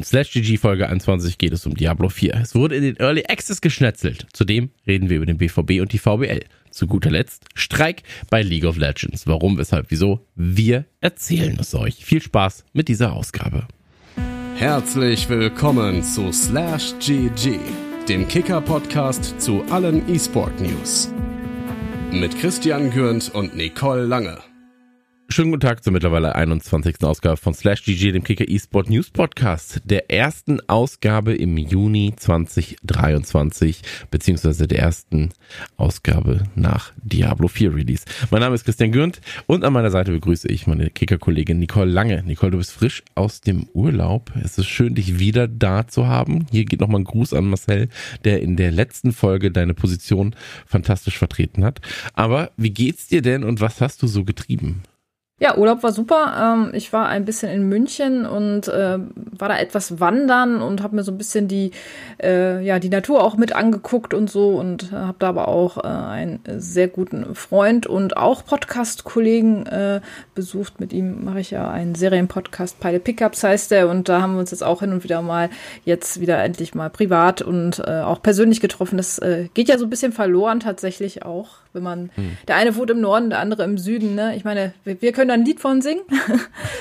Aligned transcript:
In 0.00 0.04
Slash 0.04 0.32
GG 0.32 0.56
Folge 0.56 0.88
21 0.88 1.36
geht 1.36 1.52
es 1.52 1.66
um 1.66 1.74
Diablo 1.74 2.08
4. 2.08 2.34
Es 2.36 2.54
wurde 2.54 2.74
in 2.74 2.82
den 2.84 2.96
Early 2.96 3.24
Access 3.28 3.60
geschnetzelt. 3.60 4.26
Zudem 4.32 4.70
reden 4.86 5.10
wir 5.10 5.18
über 5.18 5.26
den 5.26 5.36
BVB 5.36 5.82
und 5.82 5.92
die 5.92 5.98
VBL. 5.98 6.40
Zu 6.70 6.86
guter 6.86 7.10
Letzt 7.10 7.44
Streik 7.54 8.02
bei 8.30 8.40
League 8.40 8.64
of 8.64 8.78
Legends. 8.78 9.26
Warum, 9.26 9.58
weshalb, 9.58 9.90
wieso? 9.90 10.26
Wir 10.34 10.86
erzählen 11.02 11.58
es 11.60 11.74
euch. 11.74 12.02
Viel 12.02 12.22
Spaß 12.22 12.64
mit 12.72 12.88
dieser 12.88 13.12
Ausgabe. 13.12 13.68
Herzlich 14.56 15.28
willkommen 15.28 16.02
zu 16.02 16.32
Slash 16.32 16.94
GG, 17.00 17.58
dem 18.08 18.26
Kicker-Podcast 18.26 19.38
zu 19.38 19.64
allen 19.64 20.08
E-Sport-News. 20.08 21.10
Mit 22.10 22.38
Christian 22.38 22.90
Gürnt 22.90 23.34
und 23.34 23.54
Nicole 23.54 24.06
Lange. 24.06 24.38
Schönen 25.32 25.52
guten 25.52 25.60
Tag 25.60 25.84
zur 25.84 25.92
mittlerweile 25.92 26.34
21. 26.34 27.04
Ausgabe 27.04 27.36
von 27.36 27.54
Slash 27.54 27.84
GG, 27.84 28.10
dem 28.10 28.24
Kicker 28.24 28.48
eSport 28.48 28.90
News 28.90 29.10
Podcast, 29.10 29.80
der 29.84 30.10
ersten 30.10 30.58
Ausgabe 30.68 31.34
im 31.34 31.56
Juni 31.56 32.12
2023, 32.16 33.80
beziehungsweise 34.10 34.66
der 34.66 34.80
ersten 34.80 35.30
Ausgabe 35.76 36.42
nach 36.56 36.92
Diablo 36.96 37.46
4 37.46 37.76
Release. 37.76 38.06
Mein 38.32 38.40
Name 38.40 38.56
ist 38.56 38.64
Christian 38.64 38.90
Gürnt 38.90 39.20
und 39.46 39.62
an 39.62 39.72
meiner 39.72 39.92
Seite 39.92 40.10
begrüße 40.10 40.48
ich 40.48 40.66
meine 40.66 40.90
Kicker-Kollegin 40.90 41.60
Nicole 41.60 41.92
Lange. 41.92 42.24
Nicole, 42.24 42.50
du 42.50 42.58
bist 42.58 42.72
frisch 42.72 43.04
aus 43.14 43.40
dem 43.40 43.68
Urlaub. 43.72 44.32
Es 44.42 44.58
ist 44.58 44.66
schön, 44.66 44.96
dich 44.96 45.20
wieder 45.20 45.46
da 45.46 45.86
zu 45.86 46.08
haben. 46.08 46.46
Hier 46.50 46.64
geht 46.64 46.80
nochmal 46.80 47.02
ein 47.02 47.04
Gruß 47.04 47.34
an 47.34 47.46
Marcel, 47.46 47.88
der 48.24 48.42
in 48.42 48.56
der 48.56 48.72
letzten 48.72 49.12
Folge 49.12 49.52
deine 49.52 49.74
Position 49.74 50.34
fantastisch 50.66 51.18
vertreten 51.18 51.64
hat. 51.64 51.80
Aber 52.14 52.50
wie 52.56 52.70
geht's 52.70 53.06
dir 53.06 53.22
denn 53.22 53.44
und 53.44 53.60
was 53.60 53.80
hast 53.80 54.02
du 54.02 54.08
so 54.08 54.24
getrieben? 54.24 54.82
Ja, 55.42 55.56
Urlaub 55.56 55.82
war 55.82 55.92
super. 55.92 56.54
Ähm, 56.54 56.72
ich 56.74 56.92
war 56.92 57.08
ein 57.08 57.24
bisschen 57.24 57.50
in 57.50 57.66
München 57.66 58.26
und 58.26 58.68
äh, 58.68 58.98
war 58.98 59.48
da 59.48 59.58
etwas 59.58 59.98
wandern 59.98 60.60
und 60.60 60.82
habe 60.82 60.96
mir 60.96 61.02
so 61.02 61.12
ein 61.12 61.16
bisschen 61.16 61.48
die, 61.48 61.70
äh, 62.22 62.62
ja, 62.62 62.78
die 62.78 62.90
Natur 62.90 63.24
auch 63.24 63.38
mit 63.38 63.54
angeguckt 63.54 64.12
und 64.12 64.30
so 64.30 64.50
und 64.50 64.92
äh, 64.92 64.96
habe 64.96 65.16
da 65.18 65.30
aber 65.30 65.48
auch 65.48 65.78
äh, 65.78 65.88
einen 65.88 66.40
sehr 66.58 66.88
guten 66.88 67.34
Freund 67.34 67.86
und 67.86 68.18
auch 68.18 68.44
Podcast-Kollegen 68.44 69.64
äh, 69.64 70.02
besucht. 70.34 70.78
Mit 70.78 70.92
ihm 70.92 71.24
mache 71.24 71.40
ich 71.40 71.52
ja 71.52 71.70
einen 71.70 71.94
Serienpodcast, 71.94 72.78
Pile 72.78 73.00
Pickups 73.00 73.42
heißt 73.42 73.70
der 73.70 73.88
und 73.88 74.10
da 74.10 74.20
haben 74.20 74.34
wir 74.34 74.40
uns 74.40 74.50
jetzt 74.50 74.62
auch 74.62 74.80
hin 74.80 74.92
und 74.92 75.04
wieder 75.04 75.22
mal 75.22 75.48
jetzt 75.86 76.20
wieder 76.20 76.44
endlich 76.44 76.74
mal 76.74 76.90
privat 76.90 77.40
und 77.40 77.78
äh, 77.78 78.02
auch 78.02 78.20
persönlich 78.20 78.60
getroffen. 78.60 78.98
Das 78.98 79.18
geht 79.54 79.68
ja 79.70 79.78
so 79.78 79.86
ein 79.86 79.90
bisschen 79.90 80.12
verloren 80.12 80.60
tatsächlich 80.60 81.24
auch, 81.24 81.60
wenn 81.72 81.82
man, 81.82 82.10
hm. 82.14 82.36
der 82.48 82.56
eine 82.56 82.74
wohnt 82.76 82.90
im 82.90 83.00
Norden, 83.00 83.30
der 83.30 83.38
andere 83.38 83.64
im 83.64 83.78
Süden. 83.78 84.14
Ne? 84.14 84.34
Ich 84.36 84.44
meine, 84.44 84.72
wir, 84.84 85.00
wir 85.00 85.12
können 85.12 85.28
da 85.28 85.34
ein 85.34 85.44
Lied 85.44 85.60
von 85.60 85.82
singen. 85.82 86.02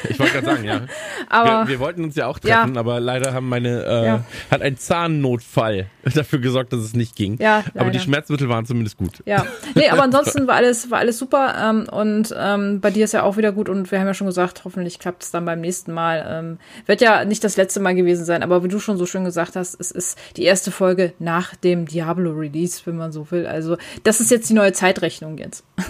ich 0.09 0.19
wollte 0.19 0.33
gerade 0.33 0.45
sagen, 0.45 0.63
ja. 0.63 0.81
aber, 1.29 1.67
wir, 1.67 1.73
wir, 1.73 1.79
wollten 1.79 2.03
uns 2.03 2.15
ja 2.15 2.27
auch 2.27 2.39
treffen, 2.39 2.73
ja. 2.73 2.79
aber 2.79 2.99
leider 2.99 3.33
haben 3.33 3.49
meine, 3.49 3.83
äh, 3.83 4.05
ja. 4.05 4.23
hat 4.51 4.61
ein 4.61 4.77
Zahnnotfall 4.77 5.87
dafür 6.15 6.39
gesorgt, 6.39 6.73
dass 6.73 6.79
es 6.79 6.93
nicht 6.93 7.15
ging. 7.15 7.37
Ja, 7.39 7.63
leider. 7.65 7.81
aber 7.81 7.91
die 7.91 7.99
Schmerzmittel 7.99 8.49
waren 8.49 8.65
zumindest 8.65 8.97
gut. 8.97 9.21
Ja, 9.25 9.45
nee, 9.75 9.89
aber 9.89 10.03
ansonsten 10.09 10.47
war 10.47 10.55
alles, 10.55 10.89
war 10.91 10.99
alles 10.99 11.17
super 11.17 11.55
ähm, 11.61 11.87
und 11.89 12.33
ähm, 12.37 12.81
bei 12.81 12.91
dir 12.91 13.05
ist 13.05 13.13
ja 13.13 13.23
auch 13.23 13.37
wieder 13.37 13.51
gut 13.51 13.69
und 13.69 13.91
wir 13.91 13.99
haben 13.99 14.07
ja 14.07 14.13
schon 14.13 14.27
gesagt, 14.27 14.63
hoffentlich 14.65 14.99
klappt 14.99 15.23
es 15.23 15.31
dann 15.31 15.45
beim 15.45 15.61
nächsten 15.61 15.93
Mal. 15.93 16.25
Ähm, 16.27 16.57
wird 16.85 17.01
ja 17.01 17.25
nicht 17.25 17.43
das 17.43 17.57
letzte 17.57 17.79
Mal 17.79 17.95
gewesen 17.95 18.25
sein, 18.25 18.43
aber 18.43 18.63
wie 18.63 18.67
du 18.67 18.79
schon 18.79 18.97
so 18.97 19.05
schön 19.05 19.23
gesagt 19.23 19.55
hast, 19.55 19.79
es 19.79 19.91
ist 19.91 20.17
die 20.37 20.43
erste 20.43 20.71
Folge 20.71 21.13
nach 21.19 21.55
dem 21.55 21.85
Diablo-Release, 21.85 22.81
wenn 22.85 22.97
man 22.97 23.11
so 23.11 23.29
will. 23.31 23.45
Also 23.45 23.77
das 24.03 24.19
ist 24.19 24.31
jetzt 24.31 24.49
die 24.49 24.53
neue 24.53 24.73
Zeitrechnung 24.79 25.37
jetzt. 25.37 25.63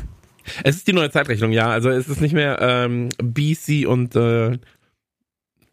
Es 0.64 0.78
ist 0.78 0.88
die 0.88 0.94
neue 0.94 1.12
Zeitrechnung, 1.12 1.52
ja. 1.52 1.70
Also 1.70 1.90
es 1.90 2.08
ist 2.08 2.22
nicht 2.22 2.34
mehr 2.34 2.58
ähm, 2.60 3.10
BC 3.22 3.86
und 3.86 4.16
äh, 4.16 4.58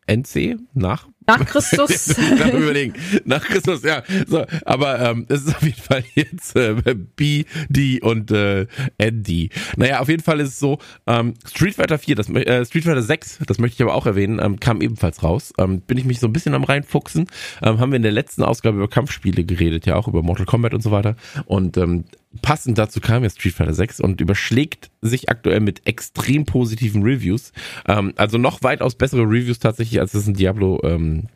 NC 0.06 0.58
nach 0.74 1.06
nach 1.26 1.44
Christus. 1.44 2.16
nach 2.38 2.52
überlegen. 2.52 2.94
Nach 3.24 3.42
Christus, 3.42 3.82
ja. 3.82 4.02
So, 4.26 4.44
aber 4.64 5.00
ähm, 5.00 5.26
es 5.28 5.42
ist 5.42 5.56
auf 5.56 5.62
jeden 5.62 5.80
Fall 5.80 6.04
jetzt 6.14 6.54
äh, 6.54 6.74
B, 6.94 7.44
D 7.68 8.00
und 8.00 8.30
äh, 8.30 8.66
ND. 9.02 9.50
Naja, 9.76 10.00
auf 10.00 10.08
jeden 10.08 10.22
Fall 10.22 10.40
ist 10.40 10.50
es 10.50 10.58
so, 10.58 10.78
ähm, 11.06 11.34
Street 11.44 11.74
Fighter 11.74 11.98
4, 11.98 12.14
das, 12.14 12.30
äh, 12.30 12.64
Street 12.64 12.84
Fighter 12.84 13.02
6, 13.02 13.40
das 13.46 13.58
möchte 13.58 13.74
ich 13.74 13.82
aber 13.82 13.94
auch 13.94 14.06
erwähnen, 14.06 14.38
ähm, 14.40 14.60
kam 14.60 14.80
ebenfalls 14.80 15.22
raus. 15.22 15.52
Ähm, 15.58 15.80
bin 15.80 15.98
ich 15.98 16.04
mich 16.04 16.20
so 16.20 16.28
ein 16.28 16.32
bisschen 16.32 16.54
am 16.54 16.64
reinfuchsen. 16.64 17.26
Ähm, 17.62 17.80
haben 17.80 17.90
wir 17.90 17.96
in 17.96 18.02
der 18.02 18.12
letzten 18.12 18.44
Ausgabe 18.44 18.76
über 18.76 18.88
Kampfspiele 18.88 19.44
geredet, 19.44 19.86
ja 19.86 19.96
auch 19.96 20.06
über 20.06 20.22
Mortal 20.22 20.46
Kombat 20.46 20.74
und 20.74 20.82
so 20.82 20.92
weiter. 20.92 21.16
Und 21.46 21.76
ähm, 21.76 22.04
passend 22.42 22.78
dazu 22.78 23.00
kam 23.00 23.22
ja 23.22 23.30
Street 23.30 23.54
Fighter 23.54 23.74
6 23.74 24.00
und 24.00 24.20
überschlägt 24.20 24.90
sich 25.00 25.28
aktuell 25.28 25.60
mit 25.60 25.86
extrem 25.86 26.44
positiven 26.44 27.02
Reviews. 27.02 27.52
Ähm, 27.86 28.12
also 28.16 28.38
noch 28.38 28.62
weitaus 28.62 28.94
bessere 28.94 29.22
Reviews 29.22 29.58
tatsächlich, 29.58 30.00
als 30.00 30.14
es 30.14 30.26
ein 30.26 30.34
Diablo 30.34 30.80
ähm, 30.84 31.28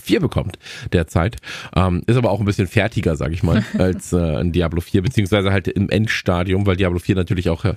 4 0.00 0.20
bekommt 0.20 0.58
derzeit. 0.92 1.36
Ähm, 1.76 2.02
ist 2.06 2.16
aber 2.16 2.30
auch 2.30 2.40
ein 2.40 2.46
bisschen 2.46 2.66
fertiger, 2.66 3.16
sag 3.16 3.32
ich 3.32 3.42
mal, 3.42 3.64
als 3.78 4.12
äh, 4.12 4.36
ein 4.36 4.52
Diablo 4.52 4.80
4, 4.80 5.02
beziehungsweise 5.02 5.52
halt 5.52 5.68
im 5.68 5.90
Endstadium, 5.90 6.66
weil 6.66 6.76
Diablo 6.76 6.98
4 6.98 7.14
natürlich 7.16 7.48
auch 7.50 7.64
äh, 7.64 7.74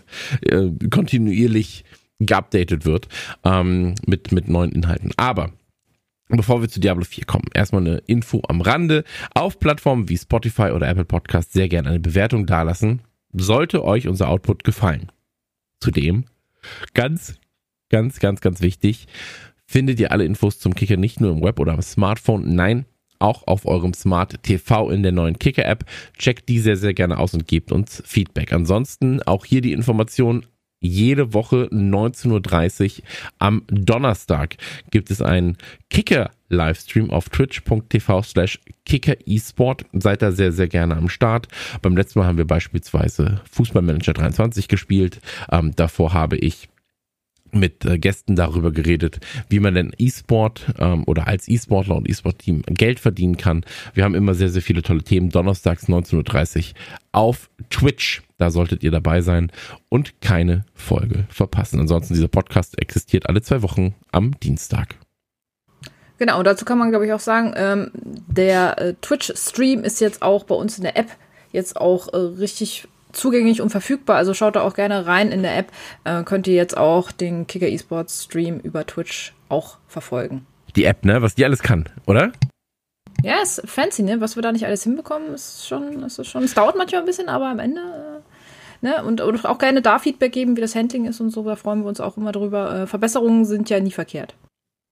kontinuierlich 0.89 1.83
geupdatet 2.19 2.85
wird 2.85 3.07
ähm, 3.43 3.95
mit, 4.05 4.31
mit 4.31 4.47
neuen 4.47 4.71
Inhalten. 4.71 5.11
Aber 5.17 5.51
Bevor 6.27 6.61
wir 6.61 6.69
zu 6.69 6.79
Diablo 6.79 7.03
4 7.03 7.25
kommen, 7.25 7.45
erstmal 7.53 7.81
eine 7.81 7.97
Info 8.07 8.41
am 8.47 8.61
Rande. 8.61 9.03
Auf 9.35 9.59
Plattformen 9.59 10.09
wie 10.09 10.17
Spotify 10.17 10.71
oder 10.71 10.87
Apple 10.87 11.05
Podcast 11.05 11.53
sehr 11.53 11.69
gerne 11.69 11.89
eine 11.89 11.99
Bewertung 11.99 12.45
dalassen. 12.47 13.01
Sollte 13.33 13.83
euch 13.83 14.07
unser 14.07 14.29
Output 14.29 14.63
gefallen. 14.63 15.11
Zudem, 15.79 16.25
ganz, 16.93 17.35
ganz, 17.89 18.19
ganz, 18.19 18.41
ganz 18.41 18.61
wichtig, 18.61 19.07
findet 19.67 19.99
ihr 19.99 20.11
alle 20.11 20.25
Infos 20.25 20.59
zum 20.59 20.73
Kicker 20.73 20.97
nicht 20.97 21.21
nur 21.21 21.31
im 21.31 21.43
Web 21.43 21.59
oder 21.59 21.73
am 21.73 21.81
Smartphone, 21.81 22.55
nein, 22.55 22.85
auch 23.19 23.45
auf 23.47 23.65
eurem 23.65 23.93
Smart 23.93 24.41
TV 24.43 24.89
in 24.89 25.03
der 25.03 25.11
neuen 25.11 25.37
Kicker 25.37 25.65
App. 25.65 25.85
Checkt 26.17 26.49
die 26.49 26.59
sehr, 26.59 26.77
sehr 26.77 26.93
gerne 26.93 27.17
aus 27.17 27.33
und 27.33 27.47
gebt 27.47 27.71
uns 27.71 28.01
Feedback. 28.05 28.51
Ansonsten 28.51 29.21
auch 29.23 29.45
hier 29.45 29.61
die 29.61 29.73
Information 29.73 30.45
jede 30.79 31.33
Woche 31.33 31.69
19.30 31.71 32.99
Uhr 32.99 33.03
am 33.39 33.63
Donnerstag 33.67 34.57
gibt 34.91 35.09
es 35.11 35.21
einen 35.21 35.57
Kicker-Livestream 35.89 37.09
auf 37.09 37.29
twitch.tv 37.29 38.21
slash 38.23 38.59
Kicker 38.85 39.15
eSport. 39.25 39.85
Seid 39.93 40.21
da 40.21 40.31
sehr, 40.31 40.51
sehr 40.51 40.67
gerne 40.67 40.95
am 40.95 41.09
Start. 41.09 41.47
Beim 41.81 41.97
letzten 41.97 42.19
Mal 42.19 42.27
haben 42.27 42.37
wir 42.37 42.45
beispielsweise 42.45 43.41
Fußballmanager 43.51 44.13
23 44.13 44.67
gespielt. 44.67 45.19
Ähm, 45.51 45.75
davor 45.75 46.13
habe 46.13 46.37
ich 46.37 46.69
mit 47.55 47.85
äh, 47.85 47.97
Gästen 47.97 48.35
darüber 48.35 48.71
geredet, 48.71 49.19
wie 49.49 49.59
man 49.59 49.73
denn 49.73 49.91
E-Sport 49.97 50.73
ähm, 50.77 51.03
oder 51.05 51.27
als 51.27 51.47
E-Sportler 51.47 51.95
und 51.95 52.09
E-Sport-Team 52.09 52.63
Geld 52.67 52.99
verdienen 52.99 53.37
kann. 53.37 53.65
Wir 53.93 54.03
haben 54.03 54.15
immer 54.15 54.33
sehr, 54.33 54.49
sehr 54.49 54.61
viele 54.61 54.81
tolle 54.81 55.03
Themen. 55.03 55.29
Donnerstags 55.29 55.87
19.30 55.87 56.57
Uhr 56.57 56.73
auf 57.13 57.49
Twitch. 57.69 58.21
Da 58.37 58.51
solltet 58.51 58.83
ihr 58.83 58.91
dabei 58.91 59.21
sein 59.21 59.51
und 59.89 60.21
keine 60.21 60.65
Folge 60.73 61.25
verpassen. 61.29 61.79
Ansonsten, 61.79 62.13
dieser 62.13 62.27
Podcast 62.27 62.79
existiert 62.79 63.27
alle 63.29 63.41
zwei 63.41 63.61
Wochen 63.61 63.95
am 64.11 64.37
Dienstag. 64.39 64.95
Genau, 66.17 66.39
und 66.39 66.45
dazu 66.45 66.63
kann 66.65 66.77
man, 66.77 66.91
glaube 66.91 67.05
ich, 67.05 67.13
auch 67.13 67.19
sagen, 67.19 67.53
ähm, 67.57 67.91
der 67.93 68.79
äh, 68.79 68.93
Twitch-Stream 69.01 69.83
ist 69.83 69.99
jetzt 69.99 70.21
auch 70.21 70.45
bei 70.45 70.55
uns 70.55 70.77
in 70.77 70.83
der 70.83 70.97
App 70.97 71.09
jetzt 71.51 71.77
auch 71.77 72.13
äh, 72.13 72.17
richtig 72.17 72.87
zugänglich 73.11 73.61
und 73.61 73.69
verfügbar. 73.69 74.17
Also 74.17 74.33
schaut 74.33 74.55
da 74.55 74.61
auch 74.61 74.75
gerne 74.75 75.07
rein 75.07 75.31
in 75.31 75.41
der 75.41 75.57
App. 75.57 75.71
Äh, 76.03 76.23
könnt 76.23 76.47
ihr 76.47 76.55
jetzt 76.55 76.77
auch 76.77 77.11
den 77.11 77.47
Kicker 77.47 77.67
Esports 77.67 78.23
Stream 78.23 78.59
über 78.59 78.85
Twitch 78.85 79.33
auch 79.49 79.77
verfolgen. 79.87 80.45
Die 80.75 80.85
App, 80.85 81.05
ne? 81.05 81.21
Was 81.21 81.35
die 81.35 81.45
alles 81.45 81.61
kann, 81.61 81.89
oder? 82.05 82.31
Ja, 83.25 83.41
ist 83.41 83.61
fancy, 83.65 84.03
ne? 84.03 84.21
Was 84.21 84.35
wir 84.35 84.43
da 84.43 84.51
nicht 84.51 84.65
alles 84.65 84.83
hinbekommen, 84.83 85.33
ist 85.33 85.67
schon, 85.67 86.03
ist 86.03 86.23
schon. 86.27 86.43
Es 86.43 86.53
dauert 86.53 86.77
manchmal 86.77 87.01
ein 87.01 87.07
bisschen, 87.07 87.27
aber 87.27 87.47
am 87.47 87.57
Ende. 87.57 87.81
Äh, 87.81 88.85
ne? 88.85 89.03
Und, 89.03 89.19
und 89.19 89.45
auch 89.45 89.57
gerne 89.57 89.81
da 89.81 89.97
Feedback 89.97 90.31
geben, 90.31 90.55
wie 90.55 90.61
das 90.61 90.75
Handling 90.75 91.05
ist 91.05 91.19
und 91.19 91.31
so. 91.31 91.43
Da 91.43 91.55
freuen 91.55 91.81
wir 91.81 91.87
uns 91.87 91.99
auch 91.99 92.17
immer 92.17 92.31
drüber. 92.31 92.81
Äh, 92.81 92.87
Verbesserungen 92.87 93.45
sind 93.45 93.69
ja 93.71 93.79
nie 93.79 93.91
verkehrt. 93.91 94.35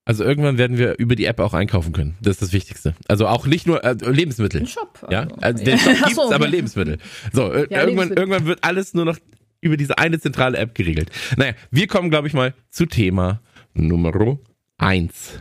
Also 0.06 0.24
irgendwann 0.24 0.58
werden 0.58 0.78
wir 0.80 0.98
über 0.98 1.16
die 1.16 1.26
App 1.26 1.40
auch 1.40 1.54
einkaufen 1.54 1.94
können. 1.94 2.18
Das 2.22 2.32
ist 2.32 2.42
das 2.42 2.54
Wichtigste. 2.54 2.96
Also 3.08 3.28
auch 3.28 3.46
nicht 3.46 3.68
nur 3.68 3.84
äh, 3.84 3.94
Lebensmittel. 3.94 4.62
Ein 4.62 4.68
Shop. 4.68 4.98
Also. 5.04 5.14
Ja, 5.14 5.28
also 5.40 5.64
den 5.64 5.78
Shop 5.78 5.94
gibt's, 5.98 6.16
so, 6.16 6.32
aber 6.34 6.48
Lebensmittel. 6.48 6.98
So, 7.32 7.52
äh, 7.52 7.68
ja, 7.70 7.82
irgendwann, 7.82 7.86
Lebensmittel. 7.86 8.18
irgendwann 8.18 8.46
wird 8.48 8.64
alles 8.64 8.96
nur 8.96 9.06
noch 9.06 9.18
über 9.62 9.78
diese 9.78 10.00
eine 10.00 10.20
zentrale 10.20 10.58
App 10.58 10.74
geregelt. 10.74 11.12
Naja, 11.38 11.54
wir 11.70 11.86
kommen, 11.86 12.10
glaube 12.10 12.28
ich, 12.28 12.34
mal 12.34 12.56
zu 12.72 12.88
Thema 12.88 13.42
Nummer 13.76 14.12
eins. 14.78 15.40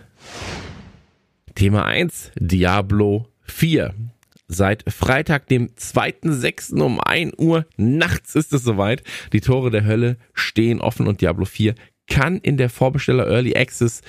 Thema 1.55 1.85
eins: 1.85 2.31
Diablo 2.39 3.29
4. 3.43 3.95
Seit 4.49 4.85
Freitag, 4.93 5.47
dem 5.47 5.69
2.6. 5.77 6.81
um 6.81 7.01
1 7.01 7.33
Uhr 7.39 7.67
nachts 7.77 8.35
ist 8.35 8.53
es 8.53 8.63
soweit. 8.63 9.03
Die 9.33 9.41
Tore 9.41 9.71
der 9.71 9.85
Hölle 9.85 10.19
stehen 10.35 10.81
offen 10.81 11.07
und 11.07 11.21
Diablo 11.21 11.47
4 11.47 11.75
kann 12.07 12.39
in 12.39 12.57
der 12.57 12.69
Vorbesteller 12.69 13.27
Early 13.27 13.57
Access 13.57 14.03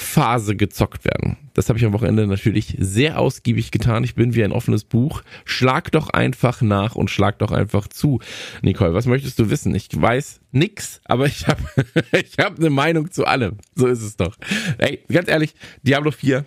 Phase 0.00 0.54
gezockt 0.54 1.04
werden. 1.04 1.36
Das 1.54 1.68
habe 1.68 1.76
ich 1.76 1.84
am 1.84 1.92
Wochenende 1.92 2.28
natürlich 2.28 2.76
sehr 2.78 3.18
ausgiebig 3.18 3.72
getan. 3.72 4.04
Ich 4.04 4.14
bin 4.14 4.32
wie 4.32 4.44
ein 4.44 4.52
offenes 4.52 4.84
Buch. 4.84 5.22
Schlag 5.44 5.90
doch 5.90 6.08
einfach 6.10 6.62
nach 6.62 6.94
und 6.94 7.10
schlag 7.10 7.40
doch 7.40 7.50
einfach 7.50 7.88
zu. 7.88 8.20
Nicole, 8.62 8.94
was 8.94 9.06
möchtest 9.06 9.40
du 9.40 9.50
wissen? 9.50 9.74
Ich 9.74 9.88
weiß 9.92 10.40
nix, 10.52 11.00
aber 11.04 11.26
ich 11.26 11.48
habe 11.48 11.64
ich 12.12 12.38
hab 12.38 12.58
eine 12.58 12.70
Meinung 12.70 13.10
zu 13.10 13.24
allem. 13.24 13.56
So 13.74 13.88
ist 13.88 14.02
es 14.02 14.16
doch. 14.16 14.36
Ey, 14.78 15.00
ganz 15.08 15.28
ehrlich, 15.28 15.56
Diablo 15.82 16.12
4, 16.12 16.46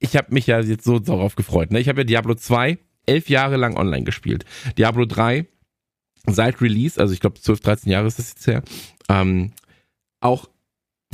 ich 0.00 0.16
habe 0.16 0.34
mich 0.34 0.48
ja 0.48 0.58
jetzt 0.58 0.84
so 0.84 0.98
darauf 0.98 1.36
gefreut. 1.36 1.70
Ne? 1.70 1.78
Ich 1.78 1.88
habe 1.88 2.00
ja 2.00 2.04
Diablo 2.04 2.34
2 2.34 2.76
elf 3.06 3.28
Jahre 3.28 3.56
lang 3.56 3.76
online 3.76 4.02
gespielt. 4.02 4.44
Diablo 4.76 5.04
3 5.04 5.46
seit 6.26 6.60
Release, 6.60 7.00
also 7.00 7.14
ich 7.14 7.20
glaube 7.20 7.40
12, 7.40 7.60
13 7.60 7.92
Jahre 7.92 8.08
ist 8.08 8.18
das 8.18 8.30
jetzt 8.30 8.46
her, 8.48 8.64
ähm, 9.08 9.52
auch 10.20 10.48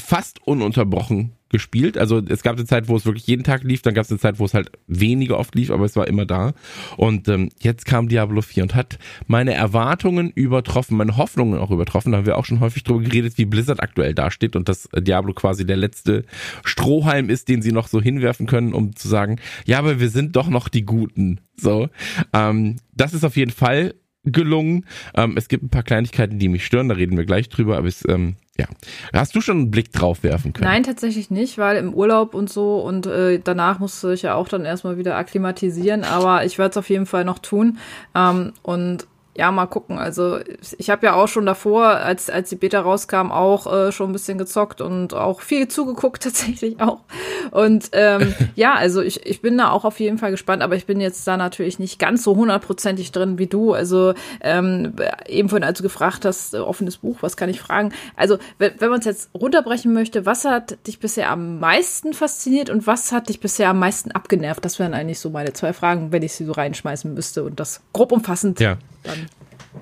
fast 0.01 0.43
ununterbrochen 0.47 1.37
gespielt. 1.51 1.99
Also 1.99 2.23
es 2.27 2.43
gab 2.43 2.57
eine 2.57 2.65
Zeit, 2.65 2.89
wo 2.89 2.97
es 2.97 3.05
wirklich 3.05 3.27
jeden 3.27 3.45
Tag 3.45 3.63
lief, 3.65 3.83
dann 3.83 3.95
gab 3.95 4.05
es 4.05 4.11
eine 4.11 4.21
Zeit, 4.21 4.39
wo 4.39 4.45
es 4.45 4.55
halt 4.55 4.71
weniger 4.87 5.39
oft 5.39 5.55
lief, 5.55 5.71
aber 5.71 5.85
es 5.85 5.97
war 5.97 6.09
immer 6.09 6.25
da. 6.25 6.55
Und 6.97 7.29
ähm, 7.29 7.51
jetzt 7.61 7.85
kam 7.85 8.09
Diablo 8.09 8.41
4 8.41 8.63
und 8.63 8.75
hat 8.75 8.99
meine 9.27 9.55
Erwartungen 9.55 10.31
übertroffen, 10.31 10.97
meine 10.97 11.17
Hoffnungen 11.17 11.59
auch 11.59 11.71
übertroffen. 11.71 12.13
Da 12.13 12.19
haben 12.19 12.27
wir 12.27 12.39
auch 12.39 12.45
schon 12.45 12.61
häufig 12.61 12.85
drüber 12.85 13.03
geredet, 13.03 13.37
wie 13.37 13.45
Blizzard 13.45 13.83
aktuell 13.83 14.15
dasteht 14.15 14.57
und 14.57 14.69
dass 14.69 14.89
Diablo 14.97 15.35
quasi 15.35 15.67
der 15.67 15.77
letzte 15.77 16.25
Strohhalm 16.65 17.29
ist, 17.29 17.49
den 17.49 17.63
sie 17.63 17.73
noch 17.73 17.89
so 17.89 18.01
hinwerfen 18.01 18.47
können, 18.47 18.73
um 18.73 18.97
zu 18.97 19.09
sagen, 19.09 19.37
ja, 19.67 19.79
aber 19.79 20.01
wir 20.01 20.09
sind 20.09 20.37
doch 20.37 20.49
noch 20.49 20.69
die 20.69 20.85
Guten. 20.85 21.41
So, 21.57 21.89
ähm, 22.33 22.77
das 22.95 23.13
ist 23.13 23.25
auf 23.25 23.37
jeden 23.37 23.51
Fall 23.51 23.95
gelungen. 24.25 24.87
Ähm, 25.15 25.35
es 25.37 25.49
gibt 25.49 25.65
ein 25.65 25.71
paar 25.71 25.83
Kleinigkeiten, 25.83 26.39
die 26.39 26.49
mich 26.49 26.65
stören, 26.67 26.89
da 26.89 26.95
reden 26.95 27.17
wir 27.17 27.25
gleich 27.25 27.49
drüber, 27.49 27.79
aber 27.79 27.89
es, 27.89 28.07
ähm, 28.09 28.37
ja. 28.59 28.67
Hast 29.15 29.35
du 29.35 29.41
schon 29.41 29.57
einen 29.57 29.71
Blick 29.71 29.93
drauf 29.93 30.23
werfen 30.23 30.53
können? 30.53 30.71
Nein, 30.71 30.83
tatsächlich 30.83 31.31
nicht, 31.31 31.57
weil 31.57 31.77
im 31.77 31.95
Urlaub 31.95 32.35
und 32.35 32.51
so 32.51 32.81
und 32.81 33.07
äh, 33.07 33.41
danach 33.43 33.79
musste 33.79 34.13
ich 34.13 34.23
ja 34.23 34.35
auch 34.35 34.49
dann 34.49 34.65
erstmal 34.65 34.99
wieder 34.99 35.17
akklimatisieren, 35.17 36.05
aber 36.05 36.45
ich 36.45 36.59
werde 36.59 36.71
es 36.71 36.77
auf 36.77 36.91
jeden 36.91 37.07
Fall 37.07 37.25
noch 37.25 37.39
tun. 37.39 37.79
Ähm, 38.15 38.53
und 38.63 39.07
ja, 39.41 39.51
mal 39.51 39.65
gucken. 39.65 39.99
Also 39.99 40.39
ich 40.77 40.91
habe 40.91 41.07
ja 41.07 41.15
auch 41.15 41.27
schon 41.27 41.47
davor, 41.47 41.87
als, 41.87 42.29
als 42.29 42.51
die 42.51 42.57
Beta 42.57 42.79
rauskam, 42.79 43.33
auch 43.33 43.73
äh, 43.73 43.91
schon 43.91 44.11
ein 44.11 44.13
bisschen 44.13 44.37
gezockt 44.37 44.83
und 44.83 45.15
auch 45.15 45.41
viel 45.41 45.67
zugeguckt 45.67 46.23
tatsächlich 46.25 46.79
auch. 46.79 47.01
Und 47.51 47.89
ähm, 47.93 48.35
ja, 48.55 48.75
also 48.75 49.01
ich, 49.01 49.25
ich 49.25 49.41
bin 49.41 49.57
da 49.57 49.71
auch 49.71 49.87
auf 49.87 49.99
jeden 49.99 50.19
Fall 50.19 50.31
gespannt, 50.31 50.63
aber 50.63 50.77
ich 50.77 50.85
bin 50.85 51.01
jetzt 51.01 51.27
da 51.27 51.39
natürlich 51.39 51.79
nicht 51.79 51.99
ganz 51.99 52.23
so 52.23 52.37
hundertprozentig 52.37 53.13
drin 53.13 53.39
wie 53.39 53.47
du. 53.47 53.73
Also 53.73 54.13
ähm, 54.43 54.93
eben 55.27 55.49
vorhin, 55.49 55.65
als 55.65 55.79
du 55.79 55.85
gefragt 55.85 56.27
hast, 56.27 56.53
äh, 56.53 56.59
offenes 56.59 56.99
Buch, 56.99 57.17
was 57.23 57.39
kann 57.39 57.49
ich 57.49 57.63
fragen? 57.63 57.95
Also 58.17 58.37
wenn, 58.59 58.73
wenn 58.79 58.91
man 58.91 58.99
es 58.99 59.07
jetzt 59.07 59.31
runterbrechen 59.35 59.95
möchte, 59.95 60.27
was 60.27 60.45
hat 60.45 60.87
dich 60.87 61.01
bisher 61.01 61.31
am 61.31 61.61
meisten 61.61 62.13
fasziniert 62.13 62.69
und 62.69 62.87
was 62.87 63.11
hat 63.11 63.31
dich 63.31 63.41
bisher 63.41 63.71
am 63.71 63.79
meisten 63.79 64.11
abgenervt? 64.11 64.63
Das 64.63 64.79
wären 64.79 64.93
eigentlich 64.93 65.19
so 65.19 65.31
meine 65.31 65.55
zwei 65.55 65.73
Fragen, 65.73 66.13
wenn 66.13 66.23
ich 66.23 66.35
sie 66.35 66.45
so 66.45 66.53
reinschmeißen 66.53 67.15
müsste 67.15 67.43
und 67.43 67.59
das 67.59 67.81
grob 67.95 68.13
umfassend 68.13 68.61
ja. 68.61 68.77
dann 69.03 69.30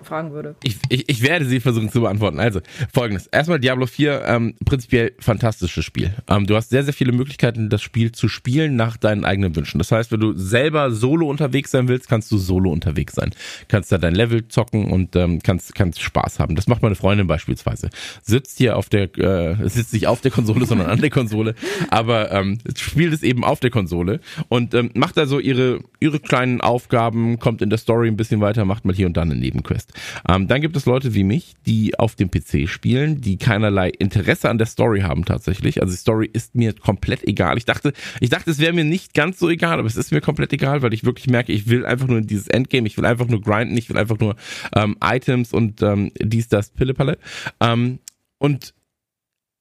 fragen 0.02 0.32
würde. 0.32 0.55
Ich, 0.62 0.79
ich, 0.88 1.08
ich 1.08 1.23
werde 1.23 1.44
sie 1.44 1.61
versuchen 1.61 1.90
zu 1.90 2.00
beantworten. 2.00 2.40
Also, 2.40 2.61
folgendes. 2.93 3.26
Erstmal 3.29 3.58
Diablo 3.58 3.87
4, 3.87 4.23
ähm, 4.26 4.55
prinzipiell 4.64 5.12
fantastisches 5.19 5.85
Spiel. 5.85 6.14
Ähm, 6.29 6.46
du 6.46 6.56
hast 6.56 6.70
sehr, 6.70 6.85
sehr 6.85 6.93
viele 6.93 7.12
Möglichkeiten, 7.12 7.69
das 7.69 7.82
Spiel 7.82 8.12
zu 8.12 8.29
spielen 8.29 8.76
nach 8.76 8.96
deinen 8.96 9.25
eigenen 9.25 9.56
Wünschen. 9.56 9.79
Das 9.79 9.90
heißt, 9.90 10.12
wenn 10.12 10.20
du 10.20 10.37
selber 10.37 10.90
solo 10.90 11.29
unterwegs 11.29 11.70
sein 11.70 11.88
willst, 11.88 12.08
kannst 12.08 12.31
du 12.31 12.38
solo 12.38 12.70
unterwegs 12.70 13.14
sein. 13.14 13.31
Kannst 13.69 13.90
da 13.90 13.99
dein 13.99 14.14
Level 14.14 14.49
zocken 14.49 14.90
und 14.90 15.17
ähm, 15.17 15.40
kannst, 15.43 15.75
kannst 15.75 16.00
Spaß 16.00 16.38
haben. 16.38 16.55
Das 16.55 16.67
macht 16.67 16.82
meine 16.82 16.94
Freundin 16.94 17.26
beispielsweise. 17.26 17.91
Sitzt 18.23 18.58
hier 18.58 18.76
auf 18.76 18.88
der, 18.88 19.17
äh, 19.19 19.69
sitzt 19.69 19.93
nicht 19.93 20.06
auf 20.06 20.20
der 20.20 20.31
Konsole, 20.31 20.67
sondern 20.67 20.88
an 20.88 21.00
der 21.00 21.11
Konsole, 21.11 21.55
aber 21.91 22.31
ähm, 22.32 22.58
spielt 22.76 23.12
es 23.12 23.23
eben 23.23 23.44
auf 23.44 23.61
der 23.61 23.70
Konsole 23.70 24.20
und 24.49 24.75
ähm, 24.75 24.91
macht 24.94 25.17
da 25.17 25.26
so 25.26 25.38
ihre, 25.38 25.81
ihre 26.00 26.20
kleinen 26.20 26.61
Aufgaben, 26.61 27.38
kommt 27.38 27.62
in 27.62 27.70
der 27.70 27.79
Story 27.79 28.08
ein 28.08 28.17
bisschen 28.17 28.41
weiter, 28.41 28.64
macht 28.64 28.84
mal 28.84 28.94
hier 28.94 29.06
und 29.06 29.17
da 29.17 29.23
eine 29.23 29.34
Nebenquest 29.34 29.77
fest. 29.78 29.92
Ähm, 30.28 30.48
dann 30.48 30.60
gibt 30.60 30.76
es 30.76 30.86
Leute 30.86 31.14
wie 31.14 31.25
mich, 31.25 31.54
die 31.66 31.98
auf 31.98 32.14
dem 32.16 32.30
PC 32.30 32.69
spielen, 32.69 33.20
die 33.20 33.36
keinerlei 33.36 33.90
Interesse 33.90 34.50
an 34.50 34.58
der 34.58 34.66
Story 34.66 35.00
haben 35.00 35.25
tatsächlich. 35.25 35.80
Also 35.80 35.92
die 35.92 35.98
Story 35.98 36.28
ist 36.32 36.54
mir 36.54 36.72
komplett 36.72 37.26
egal. 37.26 37.56
Ich 37.58 37.64
dachte, 37.64 37.92
ich 38.20 38.30
dachte, 38.30 38.50
es 38.50 38.58
wäre 38.58 38.72
mir 38.72 38.84
nicht 38.84 39.14
ganz 39.14 39.38
so 39.38 39.48
egal, 39.48 39.78
aber 39.78 39.86
es 39.86 39.96
ist 39.96 40.12
mir 40.12 40.20
komplett 40.20 40.52
egal, 40.52 40.82
weil 40.82 40.92
ich 40.94 41.04
wirklich 41.04 41.28
merke, 41.28 41.52
ich 41.52 41.69
will 41.69 41.86
einfach 41.86 42.08
nur 42.08 42.19
in 42.19 42.26
dieses 42.26 42.48
Endgame, 42.48 42.86
ich 42.86 42.96
will 42.96 43.06
einfach 43.06 43.28
nur 43.28 43.40
grinden, 43.40 43.76
ich 43.76 43.88
will 43.88 43.98
einfach 43.98 44.19
nur 44.19 44.36
ähm, 44.75 44.96
Items 45.02 45.52
und 45.52 45.82
ähm, 45.82 46.10
dies, 46.19 46.48
das, 46.48 46.70
Pillepalle. 46.70 47.19
Ähm, 47.60 47.98
und 48.38 48.74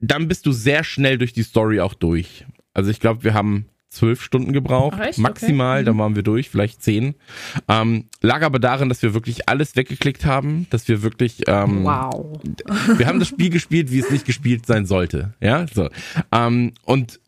dann 0.00 0.28
bist 0.28 0.46
du 0.46 0.52
sehr 0.52 0.84
schnell 0.84 1.18
durch 1.18 1.32
die 1.32 1.42
Story 1.42 1.80
auch 1.80 1.94
durch. 1.94 2.44
Also 2.72 2.90
ich 2.90 3.00
glaube, 3.00 3.24
wir 3.24 3.34
haben 3.34 3.66
zwölf 3.90 4.22
Stunden 4.22 4.52
gebraucht, 4.52 4.98
Ach, 5.00 5.16
maximal, 5.16 5.78
okay. 5.78 5.84
dann 5.86 5.96
mhm. 5.96 6.00
waren 6.00 6.16
wir 6.16 6.22
durch, 6.22 6.50
vielleicht 6.50 6.82
zehn. 6.82 7.14
Ähm, 7.68 8.04
lag 8.20 8.42
aber 8.42 8.58
darin, 8.58 8.88
dass 8.88 9.02
wir 9.02 9.14
wirklich 9.14 9.48
alles 9.48 9.76
weggeklickt 9.76 10.24
haben, 10.24 10.66
dass 10.70 10.88
wir 10.88 11.02
wirklich, 11.02 11.42
ähm, 11.46 11.84
wow. 11.84 12.38
wir 12.96 13.06
haben 13.06 13.18
das 13.18 13.28
Spiel 13.28 13.50
gespielt, 13.50 13.90
wie 13.90 14.00
es 14.00 14.10
nicht 14.10 14.26
gespielt 14.26 14.66
sein 14.66 14.86
sollte, 14.86 15.34
ja, 15.40 15.66
so. 15.72 15.88
Ähm, 16.32 16.72
und 16.84 17.20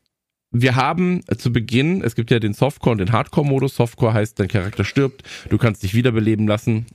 wir 0.52 0.74
haben 0.74 1.22
zu 1.38 1.52
Beginn, 1.52 2.02
es 2.02 2.16
gibt 2.16 2.30
ja 2.30 2.40
den 2.40 2.54
Softcore 2.54 2.92
und 2.92 2.98
den 2.98 3.12
Hardcore-Modus. 3.12 3.76
Softcore 3.76 4.12
heißt, 4.12 4.40
dein 4.40 4.48
Charakter 4.48 4.82
stirbt, 4.82 5.22
du 5.48 5.58
kannst 5.58 5.84
dich 5.84 5.94
wiederbeleben 5.94 6.48
lassen 6.48 6.86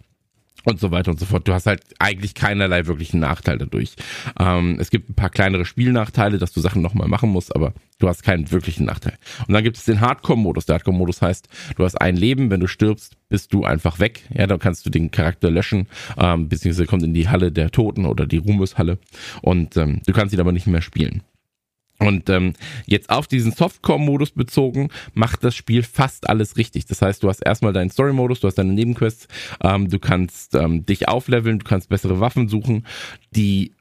und 0.65 0.79
so 0.79 0.91
weiter 0.91 1.11
und 1.11 1.19
so 1.19 1.25
fort. 1.25 1.47
Du 1.47 1.53
hast 1.53 1.65
halt 1.65 1.81
eigentlich 1.99 2.35
keinerlei 2.35 2.85
wirklichen 2.87 3.19
Nachteil 3.19 3.57
dadurch. 3.57 3.95
Ähm, 4.39 4.77
es 4.79 4.89
gibt 4.89 5.09
ein 5.09 5.15
paar 5.15 5.29
kleinere 5.29 5.65
Spielnachteile, 5.65 6.37
dass 6.37 6.51
du 6.51 6.59
Sachen 6.59 6.81
nochmal 6.81 7.07
machen 7.07 7.29
musst, 7.29 7.55
aber 7.55 7.73
du 7.99 8.09
hast 8.09 8.23
keinen 8.23 8.51
wirklichen 8.51 8.85
Nachteil. 8.85 9.17
Und 9.47 9.53
dann 9.53 9.63
gibt 9.63 9.77
es 9.77 9.85
den 9.85 10.01
Hardcore-Modus. 10.01 10.65
Der 10.65 10.75
Hardcore-Modus 10.75 11.21
heißt, 11.21 11.47
du 11.77 11.83
hast 11.85 11.95
ein 12.01 12.17
Leben, 12.17 12.49
wenn 12.49 12.59
du 12.59 12.67
stirbst, 12.67 13.15
bist 13.29 13.53
du 13.53 13.63
einfach 13.63 13.99
weg. 13.99 14.23
Ja, 14.33 14.47
dann 14.47 14.59
kannst 14.59 14.85
du 14.85 14.89
den 14.89 15.11
Charakter 15.11 15.49
löschen, 15.49 15.87
ähm, 16.17 16.49
beziehungsweise 16.49 16.87
kommt 16.87 17.03
in 17.03 17.13
die 17.13 17.29
Halle 17.29 17.51
der 17.51 17.71
Toten 17.71 18.05
oder 18.05 18.25
die 18.25 18.37
Ruhmeshalle 18.37 18.97
und 19.41 19.77
ähm, 19.77 20.01
du 20.05 20.13
kannst 20.13 20.33
ihn 20.33 20.39
aber 20.39 20.51
nicht 20.51 20.67
mehr 20.67 20.81
spielen. 20.81 21.23
Und 21.99 22.29
ähm, 22.29 22.53
jetzt 22.85 23.09
auf 23.09 23.27
diesen 23.27 23.53
Softcore-Modus 23.53 24.31
bezogen, 24.31 24.89
macht 25.13 25.43
das 25.43 25.55
Spiel 25.55 25.81
fast 25.83 26.29
alles 26.29 26.57
richtig. 26.57 26.85
Das 26.85 27.01
heißt, 27.01 27.23
du 27.23 27.29
hast 27.29 27.39
erstmal 27.39 27.73
deinen 27.73 27.89
Story-Modus, 27.89 28.41
du 28.41 28.47
hast 28.47 28.55
deine 28.55 28.73
Nebenquests, 28.73 29.27
ähm, 29.61 29.89
du 29.89 29.99
kannst 29.99 30.55
ähm, 30.55 30.85
dich 30.85 31.07
aufleveln, 31.07 31.59
du 31.59 31.65
kannst 31.65 31.89
bessere 31.89 32.19
Waffen 32.19 32.49
suchen. 32.49 32.85
Die 33.31 33.71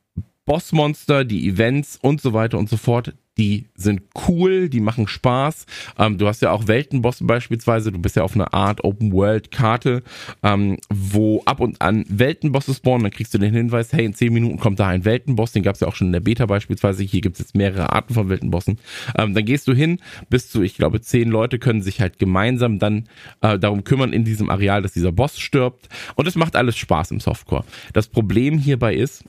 Bossmonster, 0.45 1.25
die 1.25 1.49
Events 1.49 1.99
und 2.01 2.21
so 2.21 2.33
weiter 2.35 2.59
und 2.59 2.69
so 2.69 2.77
fort, 2.77 3.15
die 3.39 3.67
sind 3.75 4.03
cool, 4.29 4.69
die 4.69 4.81
machen 4.81 5.09
Spaß. 5.09 5.67
Ähm, 5.99 6.19
du 6.19 6.27
hast 6.29 6.43
ja 6.43 6.53
auch 6.53 6.69
Weltenbosse 6.69 7.25
beispielsweise, 7.25 7.91
du 7.91 7.99
bist 7.99 8.17
ja 8.17 8.23
auf 8.23 8.35
einer 8.35 8.55
Art 8.55 8.85
Open-World-Karte, 8.85 10.03
ähm, 10.43 10.79
wo 10.93 11.43
ab 11.45 11.61
und 11.61 11.81
an 11.81 12.05
Weltenbosse 12.09 12.75
spawnen, 12.75 13.05
dann 13.05 13.11
kriegst 13.11 13.35
du 13.35 13.39
den 13.39 13.53
Hinweis, 13.53 13.93
hey, 13.93 14.05
in 14.05 14.15
10 14.15 14.33
Minuten 14.33 14.59
kommt 14.59 14.79
da 14.79 14.89
ein 14.89 15.05
Weltenboss, 15.05 15.53
den 15.53 15.63
gab 15.63 15.75
es 15.75 15.81
ja 15.81 15.89
auch 15.89 15.97
schon 15.97 16.09
in 16.09 16.13
der 16.13 16.21
Beta 16.21 16.47
beispielsweise, 16.47 17.03
hier 17.03 17.21
gibt 17.21 17.37
es 17.37 17.41
jetzt 17.41 17.57
mehrere 17.57 17.93
Arten 17.93 18.15
von 18.15 18.29
Weltenbossen. 18.29 18.79
Ähm, 19.19 19.35
dann 19.35 19.45
gehst 19.45 19.67
du 19.67 19.75
hin, 19.75 19.99
bis 20.31 20.51
zu, 20.51 20.63
ich 20.63 20.77
glaube, 20.77 21.01
10 21.01 21.29
Leute 21.29 21.59
können 21.59 21.83
sich 21.83 22.01
halt 22.01 22.19
gemeinsam 22.19 22.79
dann 22.79 23.09
äh, 23.41 23.59
darum 23.59 23.85
kümmern 23.85 24.13
in 24.13 24.25
diesem 24.25 24.51
Areal, 24.51 24.83
dass 24.83 24.93
dieser 24.93 25.13
Boss 25.13 25.39
stirbt 25.39 25.89
und 26.15 26.29
es 26.29 26.37
macht 26.37 26.55
alles 26.57 26.77
Spaß 26.77 27.11
im 27.11 27.21
Softcore. 27.21 27.65
Das 27.93 28.07
Problem 28.07 28.59
hierbei 28.59 28.95
ist, 28.95 29.25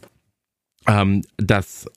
ähm, 0.87 1.23
dass 1.37 1.87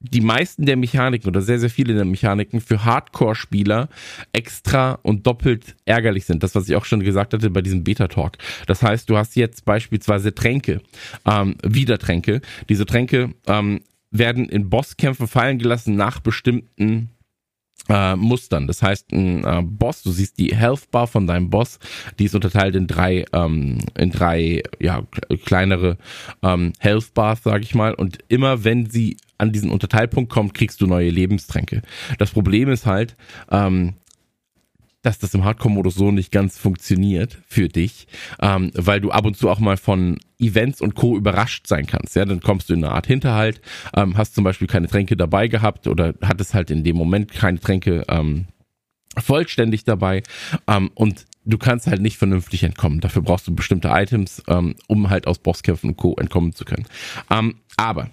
die 0.00 0.22
meisten 0.22 0.64
der 0.64 0.76
Mechaniken 0.76 1.28
oder 1.28 1.42
sehr, 1.42 1.58
sehr 1.58 1.68
viele 1.68 1.94
der 1.94 2.06
Mechaniken 2.06 2.60
für 2.60 2.84
Hardcore-Spieler 2.84 3.88
extra 4.32 4.98
und 5.02 5.26
doppelt 5.26 5.76
ärgerlich 5.84 6.24
sind. 6.24 6.42
Das, 6.42 6.54
was 6.54 6.68
ich 6.68 6.74
auch 6.74 6.86
schon 6.86 7.00
gesagt 7.00 7.34
hatte 7.34 7.50
bei 7.50 7.60
diesem 7.60 7.84
Beta-Talk. 7.84 8.38
Das 8.66 8.82
heißt, 8.82 9.10
du 9.10 9.18
hast 9.18 9.36
jetzt 9.36 9.64
beispielsweise 9.66 10.34
Tränke, 10.34 10.80
ähm, 11.26 11.56
Wiedertränke. 11.62 12.40
Diese 12.68 12.86
Tränke 12.86 13.34
ähm, 13.46 13.80
werden 14.10 14.48
in 14.48 14.70
Bosskämpfen 14.70 15.28
fallen 15.28 15.58
gelassen 15.58 15.96
nach 15.96 16.20
bestimmten 16.20 17.10
äh, 17.88 18.16
Mustern. 18.16 18.66
Das 18.66 18.82
heißt, 18.82 19.12
ein 19.12 19.44
äh, 19.44 19.62
Boss, 19.62 20.02
du 20.02 20.10
siehst 20.12 20.38
die 20.38 20.54
Health 20.54 20.90
Bar 20.90 21.06
von 21.06 21.26
deinem 21.26 21.50
Boss, 21.50 21.78
die 22.18 22.24
ist 22.24 22.34
unterteilt 22.34 22.74
in 22.74 22.86
drei, 22.86 23.24
ähm, 23.32 23.78
in 23.98 24.10
drei 24.10 24.62
ja, 24.78 25.02
kleinere 25.44 25.98
ähm, 26.42 26.72
Health 26.78 27.12
Bars, 27.14 27.42
sage 27.42 27.64
ich 27.64 27.74
mal. 27.74 27.94
Und 27.94 28.18
immer 28.28 28.64
wenn 28.64 28.88
sie 28.88 29.16
an 29.40 29.52
diesen 29.52 29.70
Unterteilpunkt 29.70 30.30
kommt, 30.30 30.54
kriegst 30.54 30.80
du 30.80 30.86
neue 30.86 31.10
Lebenstränke. 31.10 31.82
Das 32.18 32.30
Problem 32.30 32.68
ist 32.68 32.86
halt, 32.86 33.16
ähm, 33.50 33.94
dass 35.02 35.18
das 35.18 35.34
im 35.34 35.44
Hardcore-Modus 35.44 35.94
so 35.94 36.10
nicht 36.10 36.30
ganz 36.30 36.58
funktioniert 36.58 37.38
für 37.46 37.68
dich, 37.68 38.06
ähm, 38.40 38.70
weil 38.74 39.00
du 39.00 39.10
ab 39.10 39.24
und 39.24 39.36
zu 39.36 39.48
auch 39.48 39.58
mal 39.58 39.76
von 39.76 40.18
Events 40.38 40.80
und 40.80 40.94
Co. 40.94 41.16
überrascht 41.16 41.66
sein 41.66 41.86
kannst. 41.86 42.16
Ja, 42.16 42.24
dann 42.24 42.40
kommst 42.40 42.68
du 42.68 42.74
in 42.74 42.84
eine 42.84 42.94
Art 42.94 43.06
Hinterhalt, 43.06 43.60
ähm, 43.96 44.16
hast 44.16 44.34
zum 44.34 44.44
Beispiel 44.44 44.66
keine 44.66 44.88
Tränke 44.88 45.16
dabei 45.16 45.48
gehabt 45.48 45.86
oder 45.86 46.14
hattest 46.22 46.54
halt 46.54 46.70
in 46.70 46.84
dem 46.84 46.96
Moment 46.96 47.32
keine 47.32 47.60
Tränke 47.60 48.04
ähm, 48.08 48.46
vollständig 49.18 49.84
dabei 49.84 50.22
ähm, 50.66 50.90
und 50.94 51.24
du 51.44 51.58
kannst 51.58 51.86
halt 51.86 52.02
nicht 52.02 52.18
vernünftig 52.18 52.62
entkommen. 52.62 53.00
Dafür 53.00 53.22
brauchst 53.22 53.46
du 53.48 53.54
bestimmte 53.54 53.88
Items, 53.88 54.42
ähm, 54.48 54.74
um 54.86 55.10
halt 55.10 55.26
aus 55.26 55.38
Bosskämpfen 55.38 55.90
und 55.90 55.96
Co. 55.96 56.14
entkommen 56.16 56.52
zu 56.52 56.64
können. 56.64 56.86
Ähm, 57.30 57.56
aber 57.76 58.10